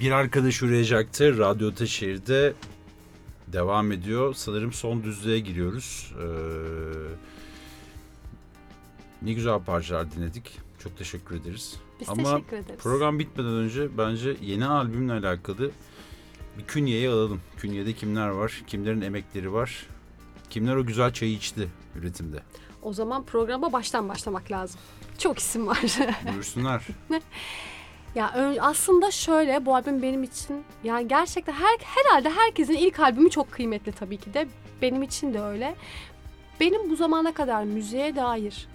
Bir 0.00 0.10
arkadaş 0.12 0.62
uğrayacaktı. 0.62 1.38
Radyo 1.38 1.74
Taşehir'de 1.74 2.54
devam 3.46 3.92
ediyor. 3.92 4.34
Sanırım 4.34 4.72
son 4.72 5.02
düzlüğe 5.04 5.38
giriyoruz. 5.38 6.14
Ee, 6.22 6.26
ne 9.22 9.32
güzel 9.32 9.58
parçalar 9.60 10.12
dinledik. 10.12 10.58
Çok 10.82 10.98
teşekkür 10.98 11.36
ederiz. 11.36 11.76
Biz 12.00 12.08
Ama 12.08 12.36
teşekkür 12.36 12.56
ederiz. 12.56 12.80
program 12.82 13.18
bitmeden 13.18 13.52
önce 13.52 13.98
bence 13.98 14.36
yeni 14.42 14.66
albümle 14.66 15.12
alakalı 15.12 15.70
bir 16.58 16.64
künyeyi 16.64 17.08
alalım. 17.08 17.40
Künyede 17.56 17.92
kimler 17.92 18.28
var? 18.28 18.62
Kimlerin 18.66 19.00
emekleri 19.00 19.52
var? 19.52 19.86
Kimler 20.50 20.76
o 20.76 20.86
güzel 20.86 21.12
çayı 21.12 21.32
içti 21.32 21.68
üretimde? 21.96 22.42
O 22.82 22.92
zaman 22.92 23.24
programa 23.24 23.72
baştan 23.72 24.08
başlamak 24.08 24.50
lazım. 24.50 24.80
Çok 25.18 25.38
isim 25.38 25.66
var. 25.66 25.78
Buyursunlar. 26.32 26.86
ya 28.14 28.32
aslında 28.60 29.10
şöyle 29.10 29.66
bu 29.66 29.74
albüm 29.74 30.02
benim 30.02 30.22
için 30.22 30.64
yani 30.84 31.08
gerçekten 31.08 31.52
her 31.52 31.78
herhalde 31.80 32.30
herkesin 32.30 32.74
ilk 32.74 33.00
albümü 33.00 33.30
çok 33.30 33.50
kıymetli 33.50 33.92
tabii 33.92 34.16
ki 34.16 34.34
de. 34.34 34.48
Benim 34.82 35.02
için 35.02 35.34
de 35.34 35.40
öyle. 35.40 35.74
Benim 36.60 36.90
bu 36.90 36.96
zamana 36.96 37.32
kadar 37.32 37.64
müziğe 37.64 38.16
dair 38.16 38.68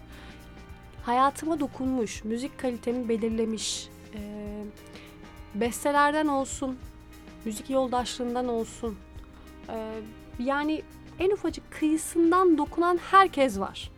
hayatıma 1.05 1.59
dokunmuş, 1.59 2.23
müzik 2.23 2.59
kalitemi 2.59 3.09
belirlemiş, 3.09 3.89
e, 4.15 4.19
bestelerden 5.55 6.27
olsun, 6.27 6.79
müzik 7.45 7.69
yoldaşlığından 7.69 8.47
olsun, 8.47 8.97
e, 9.69 9.89
yani 10.39 10.81
en 11.19 11.31
ufacık 11.31 11.71
kıyısından 11.71 12.57
dokunan 12.57 12.99
herkes 13.11 13.59
var. 13.59 13.91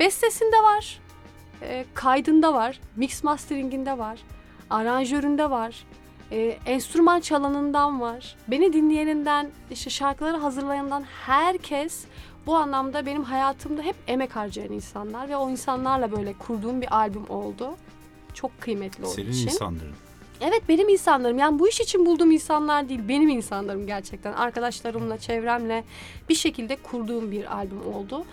Bestesinde 0.00 0.56
var, 0.56 1.00
e, 1.62 1.84
kaydında 1.94 2.54
var, 2.54 2.80
mix 2.96 3.24
masteringinde 3.24 3.98
var, 3.98 4.18
aranjöründe 4.70 5.50
var, 5.50 5.84
e, 6.32 6.58
enstrüman 6.66 7.20
çalanından 7.20 8.00
var, 8.00 8.36
beni 8.48 8.72
dinleyeninden, 8.72 9.50
işte 9.70 9.90
şarkıları 9.90 10.36
hazırlayanından 10.36 11.04
herkes 11.26 12.04
bu 12.46 12.56
anlamda 12.56 13.06
benim 13.06 13.24
hayatımda 13.24 13.82
hep 13.82 13.96
emek 14.06 14.36
harcayan 14.36 14.72
insanlar 14.72 15.28
ve 15.28 15.36
o 15.36 15.50
insanlarla 15.50 16.12
böyle 16.12 16.32
kurduğum 16.32 16.80
bir 16.80 16.96
albüm 16.96 17.30
oldu. 17.30 17.76
Çok 18.34 18.60
kıymetli 18.60 19.04
olduğu 19.04 19.14
Senin 19.14 19.30
için. 19.30 19.48
insanların. 19.48 19.94
Evet 20.40 20.62
benim 20.68 20.88
insanlarım. 20.88 21.38
Yani 21.38 21.58
bu 21.58 21.68
iş 21.68 21.80
için 21.80 22.06
bulduğum 22.06 22.30
insanlar 22.30 22.88
değil. 22.88 23.00
Benim 23.08 23.28
insanlarım 23.28 23.86
gerçekten. 23.86 24.32
Arkadaşlarımla, 24.32 25.18
çevremle 25.18 25.84
bir 26.28 26.34
şekilde 26.34 26.76
kurduğum 26.76 27.30
bir 27.30 27.56
albüm 27.56 27.94
oldu. 27.94 28.24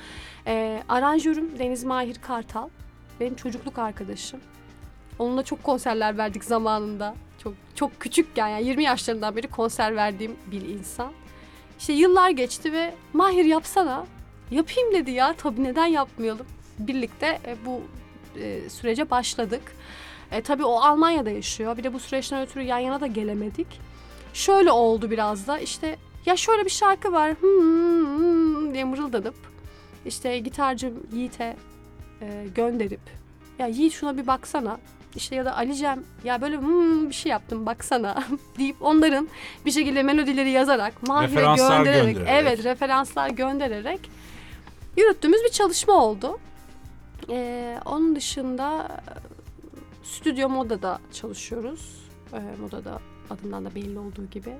Ee, 0.48 0.84
aranjörüm 0.90 1.60
Deniz 1.60 1.84
Mahir 1.84 2.16
Kartal. 2.16 2.70
Benim 3.20 3.36
çocukluk 3.36 3.80
arkadaşım. 3.80 4.40
Onunla 5.20 5.44
çok 5.44 5.64
konserler 5.64 6.18
verdik 6.18 6.44
zamanında. 6.44 7.16
Çok 7.44 7.54
çok 7.76 8.00
küçükken 8.00 8.48
yani 8.48 8.68
20 8.68 8.84
yaşlarından 8.84 9.36
beri 9.36 9.48
konser 9.48 9.96
verdiğim 9.96 10.36
bir 10.52 10.62
insan. 10.62 11.12
İşte 11.80 11.94
yıllar 11.94 12.30
geçti 12.30 12.74
ve 12.74 12.94
Mahir 13.14 13.46
yapsana. 13.46 14.06
Yapayım 14.52 14.94
dedi 14.94 15.12
ya. 15.12 15.34
Tabii 15.38 15.64
neden 15.64 15.86
yapmayalım? 15.86 16.46
Birlikte 16.80 17.40
e, 17.46 17.56
bu 17.66 17.82
e, 18.40 18.70
sürece 18.70 19.10
başladık. 19.10 19.76
E, 20.32 20.42
tabii 20.42 20.66
o 20.66 20.76
Almanya'da 20.76 21.30
yaşıyor. 21.30 21.78
Bir 21.78 21.84
de 21.84 21.94
bu 21.94 22.00
süreçten 22.00 22.42
ötürü 22.42 22.64
yan 22.64 22.80
yana 22.80 23.02
da 23.02 23.08
gelemedik. 23.08 23.68
Şöyle 24.34 24.72
oldu 24.72 25.12
biraz 25.12 25.48
da 25.48 25.60
işte 25.60 25.98
ya 26.26 26.38
şöyle 26.38 26.66
bir 26.66 26.70
şarkı 26.70 27.12
var 27.12 27.34
hmm, 27.40 28.18
hmm 28.18 28.74
diye 28.74 28.84
mırıldanıp 28.84 29.36
işte 30.06 30.40
gitarcım 30.40 30.94
Yiğit'e 31.14 31.56
e, 32.24 32.48
gönderip 32.56 33.00
ya 33.60 33.68
Yiğit 33.68 33.94
şuna 33.94 34.18
bir 34.18 34.28
baksana 34.28 34.80
işte 35.16 35.36
ya 35.36 35.46
da 35.46 35.56
Alicem 35.56 36.04
ya 36.24 36.42
böyle 36.42 36.58
hmm, 36.58 37.10
bir 37.10 37.16
şey 37.16 37.30
yaptım 37.30 37.66
baksana 37.66 38.24
deyip 38.58 38.76
onların 38.82 39.28
bir 39.66 39.72
şekilde 39.72 40.04
melodileri 40.04 40.50
yazarak 40.50 41.08
Mahir'e 41.08 41.42
göndererek, 41.42 42.16
göndererek. 42.16 42.28
evet 42.28 42.64
referanslar 42.64 43.30
göndererek 43.30 44.00
yürüttüğümüz 44.98 45.44
bir 45.44 45.52
çalışma 45.52 45.94
oldu. 45.94 46.40
E, 47.30 47.78
onun 47.86 48.16
dışında 48.16 48.88
Stüdyo 50.04 50.50
Moda'da 50.50 51.00
çalışıyoruz. 51.14 52.04
Ee, 52.34 52.40
Moda'da 52.62 53.00
adından 53.30 53.66
da 53.66 53.76
belli 53.76 54.00
olduğu 54.00 54.30
gibi. 54.32 54.54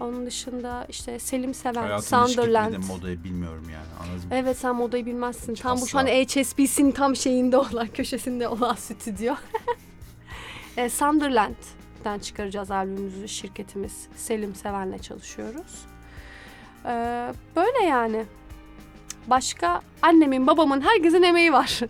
Onun 0.00 0.26
dışında 0.26 0.86
işte 0.88 1.18
Selim 1.18 1.54
Seven, 1.54 1.82
Hayatımda 1.82 2.24
hiç 2.24 2.34
Sunderland. 2.34 2.72
gitmedim 2.72 2.96
modayı 2.96 3.24
bilmiyorum 3.24 3.64
yani. 3.72 3.86
Anladın 4.00 4.28
mı? 4.28 4.34
Evet 4.34 4.58
sen 4.58 4.74
modayı 4.76 5.06
bilmezsin. 5.06 5.54
Tam 5.54 5.80
bu 5.80 5.86
şu 5.86 5.98
Asla. 5.98 6.10
an 6.10 6.14
HSBC'nin 6.24 6.92
tam 6.92 7.16
şeyinde 7.16 7.56
olan, 7.58 7.86
köşesinde 7.86 8.48
olan 8.48 8.74
stüdyo. 8.74 9.34
e, 10.76 10.88
Sunderland'den 10.90 12.18
çıkaracağız 12.18 12.70
albümümüzü 12.70 13.28
şirketimiz. 13.28 14.06
Selim 14.16 14.54
Seven'le 14.54 14.98
çalışıyoruz. 14.98 15.86
Ee, 16.84 17.32
böyle 17.56 17.84
yani. 17.84 18.24
Başka 19.26 19.80
annemin, 20.02 20.46
babamın, 20.46 20.80
herkesin 20.80 21.22
emeği 21.22 21.52
var. 21.52 21.80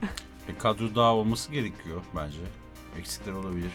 Bir 0.49 0.59
kadro 0.59 0.95
daha 0.95 1.15
olması 1.15 1.53
gerekiyor 1.53 2.03
bence. 2.17 2.39
Eksikler 2.99 3.33
olabilir. 3.33 3.71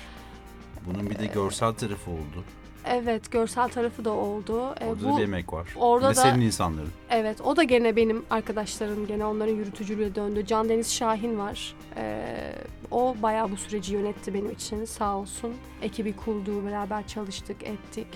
Bunun 0.85 1.09
bir 1.09 1.19
de 1.19 1.25
görsel 1.25 1.73
tarafı 1.73 2.11
oldu. 2.11 2.43
Evet, 2.85 3.31
görsel 3.31 3.69
tarafı 3.69 4.05
da 4.05 4.11
oldu. 4.11 4.75
Ee, 4.81 4.85
Orada 4.85 5.03
da 5.13 5.17
bir 5.17 5.23
emek 5.23 5.53
var. 5.53 5.67
orada 5.75 6.09
da- 6.09 6.13
senin 6.13 6.41
insanların. 6.41 6.89
Evet 7.09 7.41
o 7.41 7.55
da 7.55 7.63
gene 7.63 7.95
benim 7.95 8.25
arkadaşlarım 8.29 9.07
gene 9.07 9.25
onların 9.25 9.53
yürütücülüğe 9.55 10.15
döndü. 10.15 10.45
Can 10.47 10.69
Deniz 10.69 10.93
Şahin 10.93 11.39
var. 11.39 11.75
Ee, 11.97 12.55
o 12.91 13.15
bayağı 13.21 13.51
bu 13.51 13.57
süreci 13.57 13.93
yönetti 13.93 14.33
benim 14.33 14.51
için 14.51 14.85
sağ 14.85 15.15
olsun. 15.17 15.53
Ekibi 15.81 16.15
kurdu 16.15 16.65
beraber 16.65 17.07
çalıştık 17.07 17.63
ettik. 17.63 18.07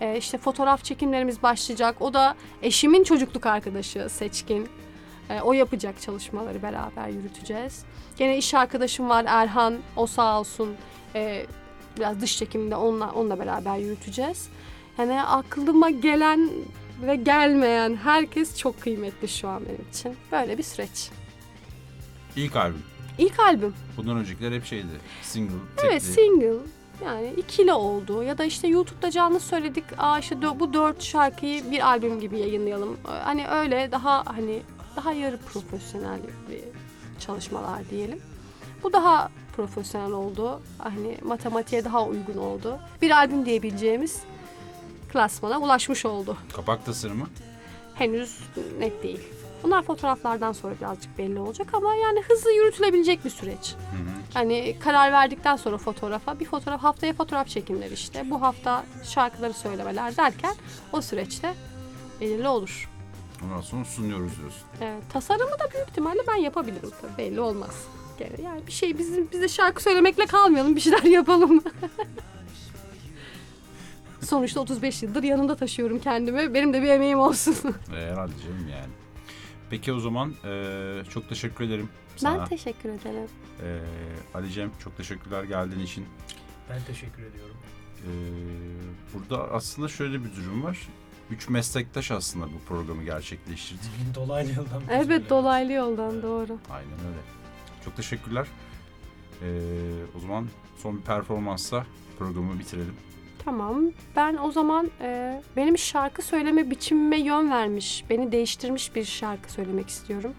Ee, 0.00 0.16
işte 0.18 0.38
fotoğraf 0.38 0.84
çekimlerimiz 0.84 1.42
başlayacak. 1.42 1.96
O 2.00 2.14
da 2.14 2.34
eşimin 2.62 3.04
çocukluk 3.04 3.46
arkadaşı 3.46 4.08
Seçkin. 4.08 4.68
E, 5.30 5.40
o 5.40 5.52
yapacak 5.52 6.00
çalışmaları 6.00 6.62
beraber 6.62 7.08
yürüteceğiz. 7.08 7.84
Gene 8.16 8.36
iş 8.38 8.54
arkadaşım 8.54 9.08
var 9.08 9.24
Erhan. 9.28 9.78
O 9.96 10.06
sağ 10.06 10.40
olsun 10.40 10.74
e, 11.14 11.46
biraz 11.96 12.20
dış 12.20 12.38
çekimde 12.38 12.76
onunla, 12.76 13.10
onunla 13.12 13.38
beraber 13.38 13.76
yürüteceğiz. 13.76 14.48
Yani 14.98 15.22
aklıma 15.22 15.90
gelen 15.90 16.50
ve 17.02 17.16
gelmeyen 17.16 17.96
herkes 17.96 18.56
çok 18.58 18.80
kıymetli 18.80 19.28
şu 19.28 19.48
an 19.48 19.62
benim 19.66 19.86
için. 19.90 20.16
Böyle 20.32 20.58
bir 20.58 20.62
süreç. 20.62 21.10
İlk 22.36 22.56
albüm. 22.56 22.82
İlk 23.18 23.40
albüm. 23.40 23.74
Bundan 23.96 24.16
öncekiler 24.16 24.52
hep 24.52 24.64
şeydi. 24.66 24.86
Single, 25.22 25.54
Evet 25.82 26.02
tekli. 26.02 26.14
single 26.14 26.56
yani 27.04 27.32
ikili 27.36 27.72
oldu 27.72 28.22
ya 28.22 28.38
da 28.38 28.44
işte 28.44 28.68
YouTube'da 28.68 29.10
canlı 29.10 29.40
söyledik 29.40 29.84
Aa 29.98 30.18
işte 30.18 30.42
bu 30.60 30.72
dört 30.72 31.02
şarkıyı 31.02 31.70
bir 31.70 31.86
albüm 31.86 32.20
gibi 32.20 32.38
yayınlayalım. 32.38 32.96
Ee, 33.08 33.10
Hani 33.10 33.48
öyle 33.48 33.88
daha 33.92 34.24
hani 34.26 34.62
daha 34.96 35.12
yarı 35.12 35.38
profesyonel 35.38 36.18
bir 36.50 36.60
çalışmalar 37.20 37.90
diyelim. 37.90 38.20
Bu 38.82 38.92
daha 38.92 39.30
profesyonel 39.60 40.12
oldu. 40.12 40.60
Hani 40.78 41.18
matematiğe 41.22 41.84
daha 41.84 42.04
uygun 42.04 42.36
oldu. 42.36 42.78
Bir 43.02 43.10
albüm 43.10 43.46
diyebileceğimiz 43.46 44.22
klasmana 45.12 45.58
ulaşmış 45.58 46.06
oldu. 46.06 46.36
Kapak 46.52 46.86
tasarımı. 46.86 47.26
Henüz 47.94 48.40
net 48.78 49.02
değil. 49.02 49.20
Bunlar 49.62 49.82
fotoğraflardan 49.82 50.52
sonra 50.52 50.74
birazcık 50.80 51.18
belli 51.18 51.38
olacak 51.38 51.68
ama 51.72 51.94
yani 51.94 52.22
hızlı 52.22 52.52
yürütülebilecek 52.52 53.24
bir 53.24 53.30
süreç. 53.30 53.74
Hı 53.74 53.96
hı. 53.96 54.10
Hani 54.34 54.76
karar 54.78 55.12
verdikten 55.12 55.56
sonra 55.56 55.78
fotoğrafa 55.78 56.40
bir 56.40 56.44
fotoğraf 56.44 56.82
haftaya 56.82 57.12
fotoğraf 57.12 57.48
çekimleri 57.48 57.94
işte. 57.94 58.30
Bu 58.30 58.42
hafta 58.42 58.84
şarkıları 59.04 59.52
söylemeler 59.52 60.16
derken 60.16 60.54
o 60.92 61.00
süreçte 61.00 61.54
belirli 62.20 62.48
olur. 62.48 62.90
Ondan 63.44 63.60
sonra 63.60 63.84
sunuyoruz 63.84 64.32
diyorsun. 64.38 64.62
Evet, 64.80 65.02
tasarımı 65.12 65.50
da 65.50 65.70
büyük 65.74 65.88
ihtimalle 65.88 66.20
ben 66.28 66.36
yapabilirim 66.36 66.90
tabii 67.00 67.18
belli 67.18 67.40
olmaz. 67.40 67.84
Gene 68.20 68.48
Yani 68.48 68.66
bir 68.66 68.72
şey 68.72 68.98
bizim 68.98 69.28
biz 69.32 69.42
de 69.42 69.48
şarkı 69.48 69.82
söylemekle 69.82 70.26
kalmayalım 70.26 70.76
bir 70.76 70.80
şeyler 70.80 71.02
yapalım. 71.04 71.62
Sonuçta 74.20 74.60
35 74.60 75.02
yıldır 75.02 75.22
yanımda 75.22 75.56
taşıyorum 75.56 75.98
kendimi. 75.98 76.54
Benim 76.54 76.72
de 76.72 76.82
bir 76.82 76.88
emeğim 76.88 77.18
olsun. 77.18 77.56
Ee, 77.64 77.96
herhalde 77.96 78.32
canım 78.42 78.68
yani. 78.72 78.92
Peki 79.70 79.92
o 79.92 80.00
zaman 80.00 80.34
eee, 80.44 81.02
çok 81.10 81.28
teşekkür 81.28 81.64
ederim 81.64 81.88
sana. 82.16 82.38
Ben 82.40 82.46
teşekkür 82.46 82.88
ederim. 82.88 83.28
Eee, 83.62 83.80
Ali 84.34 84.52
Cem 84.52 84.70
çok 84.84 84.96
teşekkürler 84.96 85.44
geldiğin 85.44 85.80
için. 85.84 86.06
Ben 86.70 86.78
teşekkür 86.86 87.22
ediyorum. 87.22 87.56
Eee, 88.06 88.12
burada 89.14 89.50
aslında 89.52 89.88
şöyle 89.88 90.24
bir 90.24 90.36
durum 90.36 90.62
var. 90.64 90.88
Üç 91.30 91.48
meslektaş 91.48 92.10
aslında 92.10 92.46
bu 92.46 92.58
programı 92.68 93.02
gerçekleştirdik. 93.04 93.82
Dolaylı 94.14 94.48
yoldan. 94.52 94.82
Evet 94.90 95.30
dolaylı 95.30 95.72
yoldan 95.72 96.22
doğru. 96.22 96.58
Aynen 96.70 96.98
öyle. 97.08 97.39
Çok 97.84 97.96
teşekkürler. 97.96 98.46
Eee, 99.42 99.48
o 100.16 100.20
zaman 100.20 100.46
son 100.82 100.96
bir 100.98 101.02
performansla 101.02 101.86
programı 102.18 102.58
bitirelim. 102.58 102.94
Tamam. 103.44 103.82
Ben 104.16 104.36
o 104.36 104.50
zaman 104.52 104.90
e, 105.00 105.42
benim 105.56 105.78
şarkı 105.78 106.22
söyleme 106.22 106.70
biçimime 106.70 107.20
yön 107.20 107.50
vermiş, 107.50 108.04
beni 108.10 108.32
değiştirmiş 108.32 108.94
bir 108.94 109.04
şarkı 109.04 109.52
söylemek 109.52 109.88
istiyorum. 109.88 110.32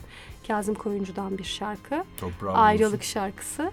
Kazım 0.47 0.75
Koyuncu'dan 0.75 1.37
bir 1.37 1.43
şarkı. 1.43 2.03
Toprağı 2.17 2.53
Ayrılık 2.53 2.93
olsun. 3.01 3.11
şarkısı. 3.11 3.71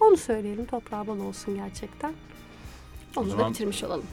Onu 0.00 0.16
söyleyelim. 0.16 0.66
Toprağı 0.66 1.06
bal 1.06 1.18
olsun 1.20 1.54
gerçekten. 1.54 2.12
O 3.16 3.20
Onu 3.20 3.26
da 3.26 3.30
zaman- 3.30 3.52
bitirmiş 3.52 3.84
olalım. 3.84 4.06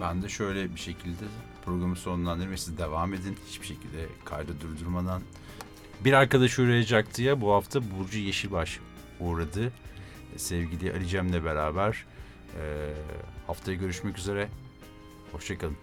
Ben 0.00 0.22
de 0.22 0.28
şöyle 0.28 0.74
bir 0.74 0.80
şekilde 0.80 1.24
programı 1.64 1.96
sonlandırayım 1.96 2.52
ve 2.52 2.56
siz 2.56 2.78
devam 2.78 3.14
edin. 3.14 3.36
Hiçbir 3.48 3.66
şekilde 3.66 4.06
kaydı 4.24 4.52
durdurmadan. 4.60 5.22
Bir 6.04 6.12
arkadaş 6.12 6.58
uğrayacaktı 6.58 7.22
ya 7.22 7.40
bu 7.40 7.52
hafta 7.52 7.80
Burcu 7.90 8.18
Yeşilbaş 8.18 8.80
uğradı. 9.20 9.72
Sevgili 10.36 10.92
Ali 10.92 11.06
Cem'le 11.06 11.44
beraber. 11.44 12.06
Ee, 12.56 12.92
haftaya 13.46 13.76
görüşmek 13.76 14.18
üzere. 14.18 14.48
Hoşçakalın. 15.32 15.76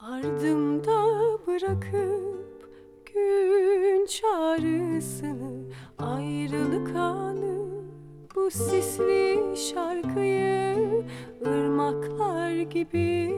Ardımda 0.00 1.04
bırakıp 1.46 2.70
gün 3.14 4.06
çağrısını 4.06 5.64
Ayrılık 5.98 6.96
anı 6.96 7.57
bu 8.38 8.50
sisli 8.50 9.56
şarkıyı 9.56 11.04
ırmaklar 11.46 12.50
gibi 12.50 13.34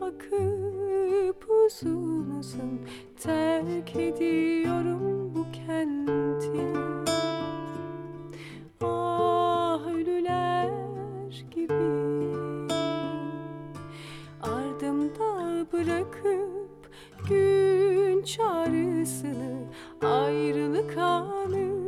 akıp 0.00 1.50
uzun 1.50 2.30
uzun 2.38 2.80
Terk 3.20 3.96
ediyorum 3.96 5.34
bu 5.34 5.46
kenti 5.52 6.78
Ah 8.80 9.86
ölüler 9.86 10.70
gibi 11.50 11.74
Ardımda 14.42 15.66
bırakıp 15.72 16.90
gün 17.28 18.22
çağrısını 18.22 19.64
Ayrılık 20.02 20.96
anı 20.98 21.85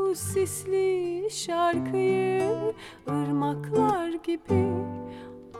bu 0.00 0.14
sisli 0.14 1.28
şarkıyı 1.30 2.74
ırmaklar 3.08 4.08
gibi 4.08 4.74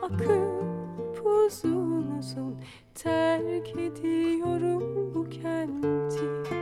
akıp 0.01 1.25
uzun 1.25 2.17
uzun 2.19 2.55
Terk 2.95 3.69
ediyorum 3.69 5.11
bu 5.15 5.29
kenti. 5.29 6.53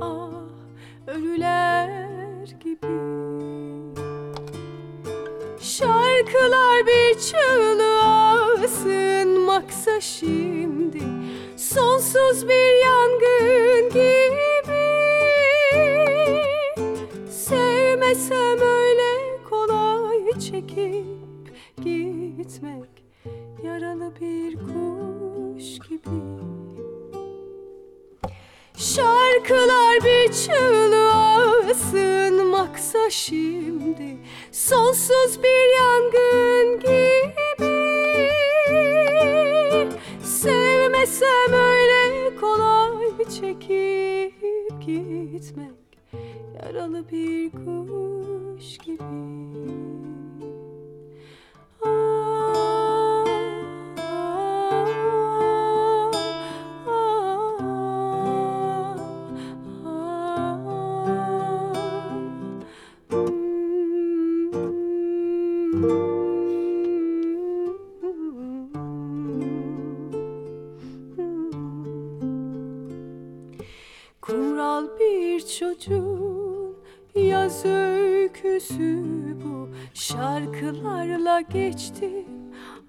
Ah 0.00 0.30
ölüler 1.06 2.48
gibi. 2.60 2.90
Şarkılar 5.60 6.86
bir 6.86 7.18
çığlığa 7.18 8.68
sığınmaksa 8.68 10.00
şimdi 10.00 11.02
Sonsuz 11.56 12.48
bir 12.48 12.84
yangın 12.84 13.88
gibi 13.88 14.49
Sevmesem 18.10 18.60
öyle 18.60 19.42
kolay 19.50 20.32
çekip 20.32 21.04
gitmek 21.76 23.04
Yaralı 23.64 24.12
bir 24.20 24.54
kuş 24.54 25.88
gibi. 25.88 26.20
Şarkılar 28.76 30.04
bir 30.04 30.32
çığlığa 30.32 31.74
sığınmaksa 31.74 33.10
şimdi 33.10 34.16
Sonsuz 34.52 35.42
bir 35.42 35.76
yangın 35.76 36.80
gibi. 36.80 37.70
Sevmesem 40.24 41.52
öyle 41.52 42.36
kolay 42.36 43.24
çekip 43.40 44.34
gitmek 44.86 45.79
Yaralı 46.54 47.04
bir 47.10 47.50
kuş 47.50 48.78
gibi 48.78 50.19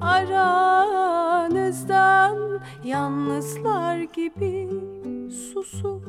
aranızdan 0.02 1.62
Yalnızlar 2.84 3.98
gibi 3.98 4.70
susup 5.54 6.08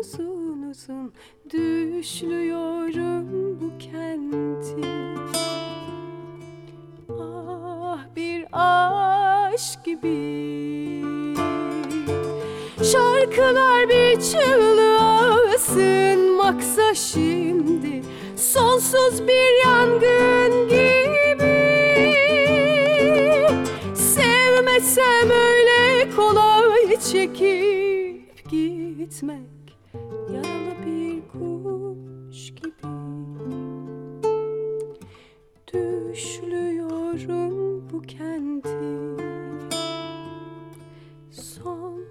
uzun 0.00 0.62
uzun 0.70 1.12
Düşlüyorum 1.50 3.26
bu 3.60 3.78
kenti 3.78 4.88
Ah 7.10 7.98
bir 8.16 8.46
aşk 8.52 9.84
gibi. 9.84 11.04
Şarkılar 12.92 13.88
bir 13.88 14.20
çığlığa 14.20 15.58
sığınmaksa 15.58 16.94
şimdi 16.94 18.02
Sonsuz 18.36 19.28
bir 19.28 19.66
yangın 19.66 20.68
gibi 20.68 21.53
Bilsem 24.84 25.30
öyle 25.30 26.10
kolay 26.16 27.00
çekip 27.00 28.50
gitmek 28.50 29.78
Yaralı 30.32 30.74
bir 30.86 31.28
kuş 31.28 32.54
gibi. 32.54 32.88
Düşlüyorum 35.72 37.88
bu 37.92 38.02
kendi 38.02 38.68
Son 41.30 42.04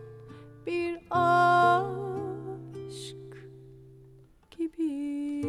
bir 0.68 0.98
aşk 1.10 3.16
gibi. 4.52 5.44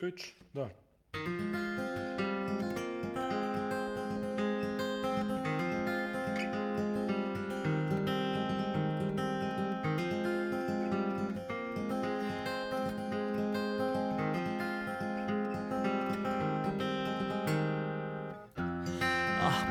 Üç, 0.00 0.34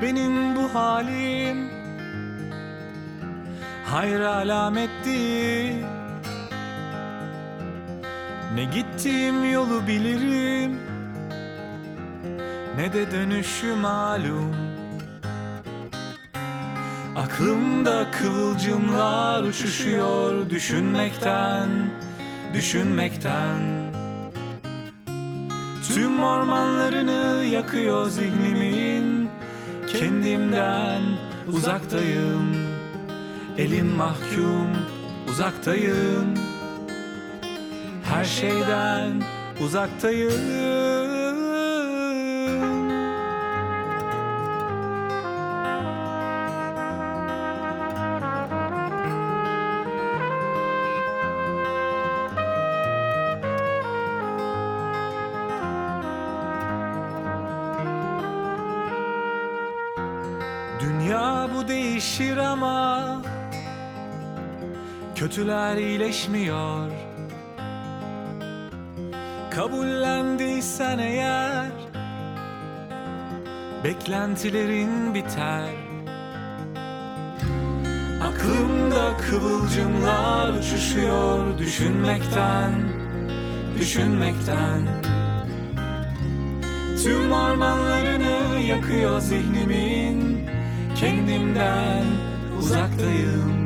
benim 0.02 0.56
bu 0.56 0.76
halim 0.76 1.70
Hayır 3.86 4.20
alamet 4.20 4.90
değil 5.06 5.86
Ne 8.56 8.64
gittiğim 8.64 9.52
yolu 9.52 9.88
bilirim 9.88 10.80
Ne 12.78 12.94
de 12.94 13.12
dönüşü 13.12 13.76
malum. 13.76 14.56
Aklımda 17.16 18.12
kıvılcımlar 18.12 19.44
uçuşuyor 19.44 20.50
düşünmekten 20.50 21.70
Düşünmekten. 22.54 23.90
Tüm 25.94 26.24
ormanlarını 26.24 27.46
yakıyor 27.46 28.10
zihnimin 28.10 29.19
Kendimden 29.92 31.02
uzaktayım. 31.48 32.56
Elim 33.58 33.88
mahkum 33.88 34.68
uzaktayım. 35.30 36.34
Her 38.04 38.26
şeyden 38.26 39.24
uzaktayım 39.66 40.89
Kötüler 65.40 65.78
iyileşmiyor. 65.78 66.92
Kabullendiysen 69.52 70.98
eğer 71.00 71.72
Beklentilerin 73.84 75.14
biter. 75.14 75.70
Aklımda 78.24 79.18
kıvılcımlar 79.18 80.54
uçuşuyor 80.54 81.58
düşünmekten 81.58 82.72
Düşünmekten. 83.80 84.88
Tüm 87.04 87.32
ormanlarını 87.32 88.60
yakıyor 88.60 89.20
zihnimin 89.20 90.48
Kendimden 90.96 92.04
uzaktayım 92.60 93.59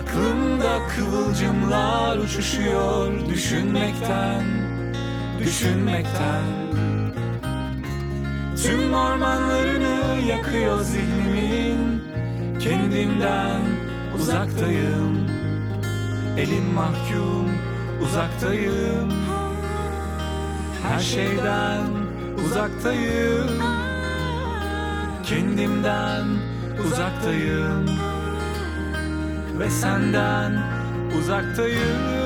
Aklımda 0.00 0.78
kıvılcımlar 0.88 2.18
uçuşuyor 2.18 3.28
düşünmekten 3.28 4.44
Düşünmekten. 5.38 6.44
Tüm 8.62 8.94
ormanlarını 8.94 10.20
yakıyor 10.28 10.80
zihnimin 10.80 12.02
Kendimden 12.60 13.60
uzaktayım. 14.18 15.28
Elim 16.38 16.74
mahkum 16.74 17.50
uzaktayım. 18.02 19.12
Her 20.82 21.00
şeyden 21.00 21.86
uzaktayım. 22.46 23.62
Kendimden 25.24 26.24
uzaktayım 26.86 28.09
Ve 29.60 29.70
senden 29.70 30.52
uzaktayım 31.18 32.19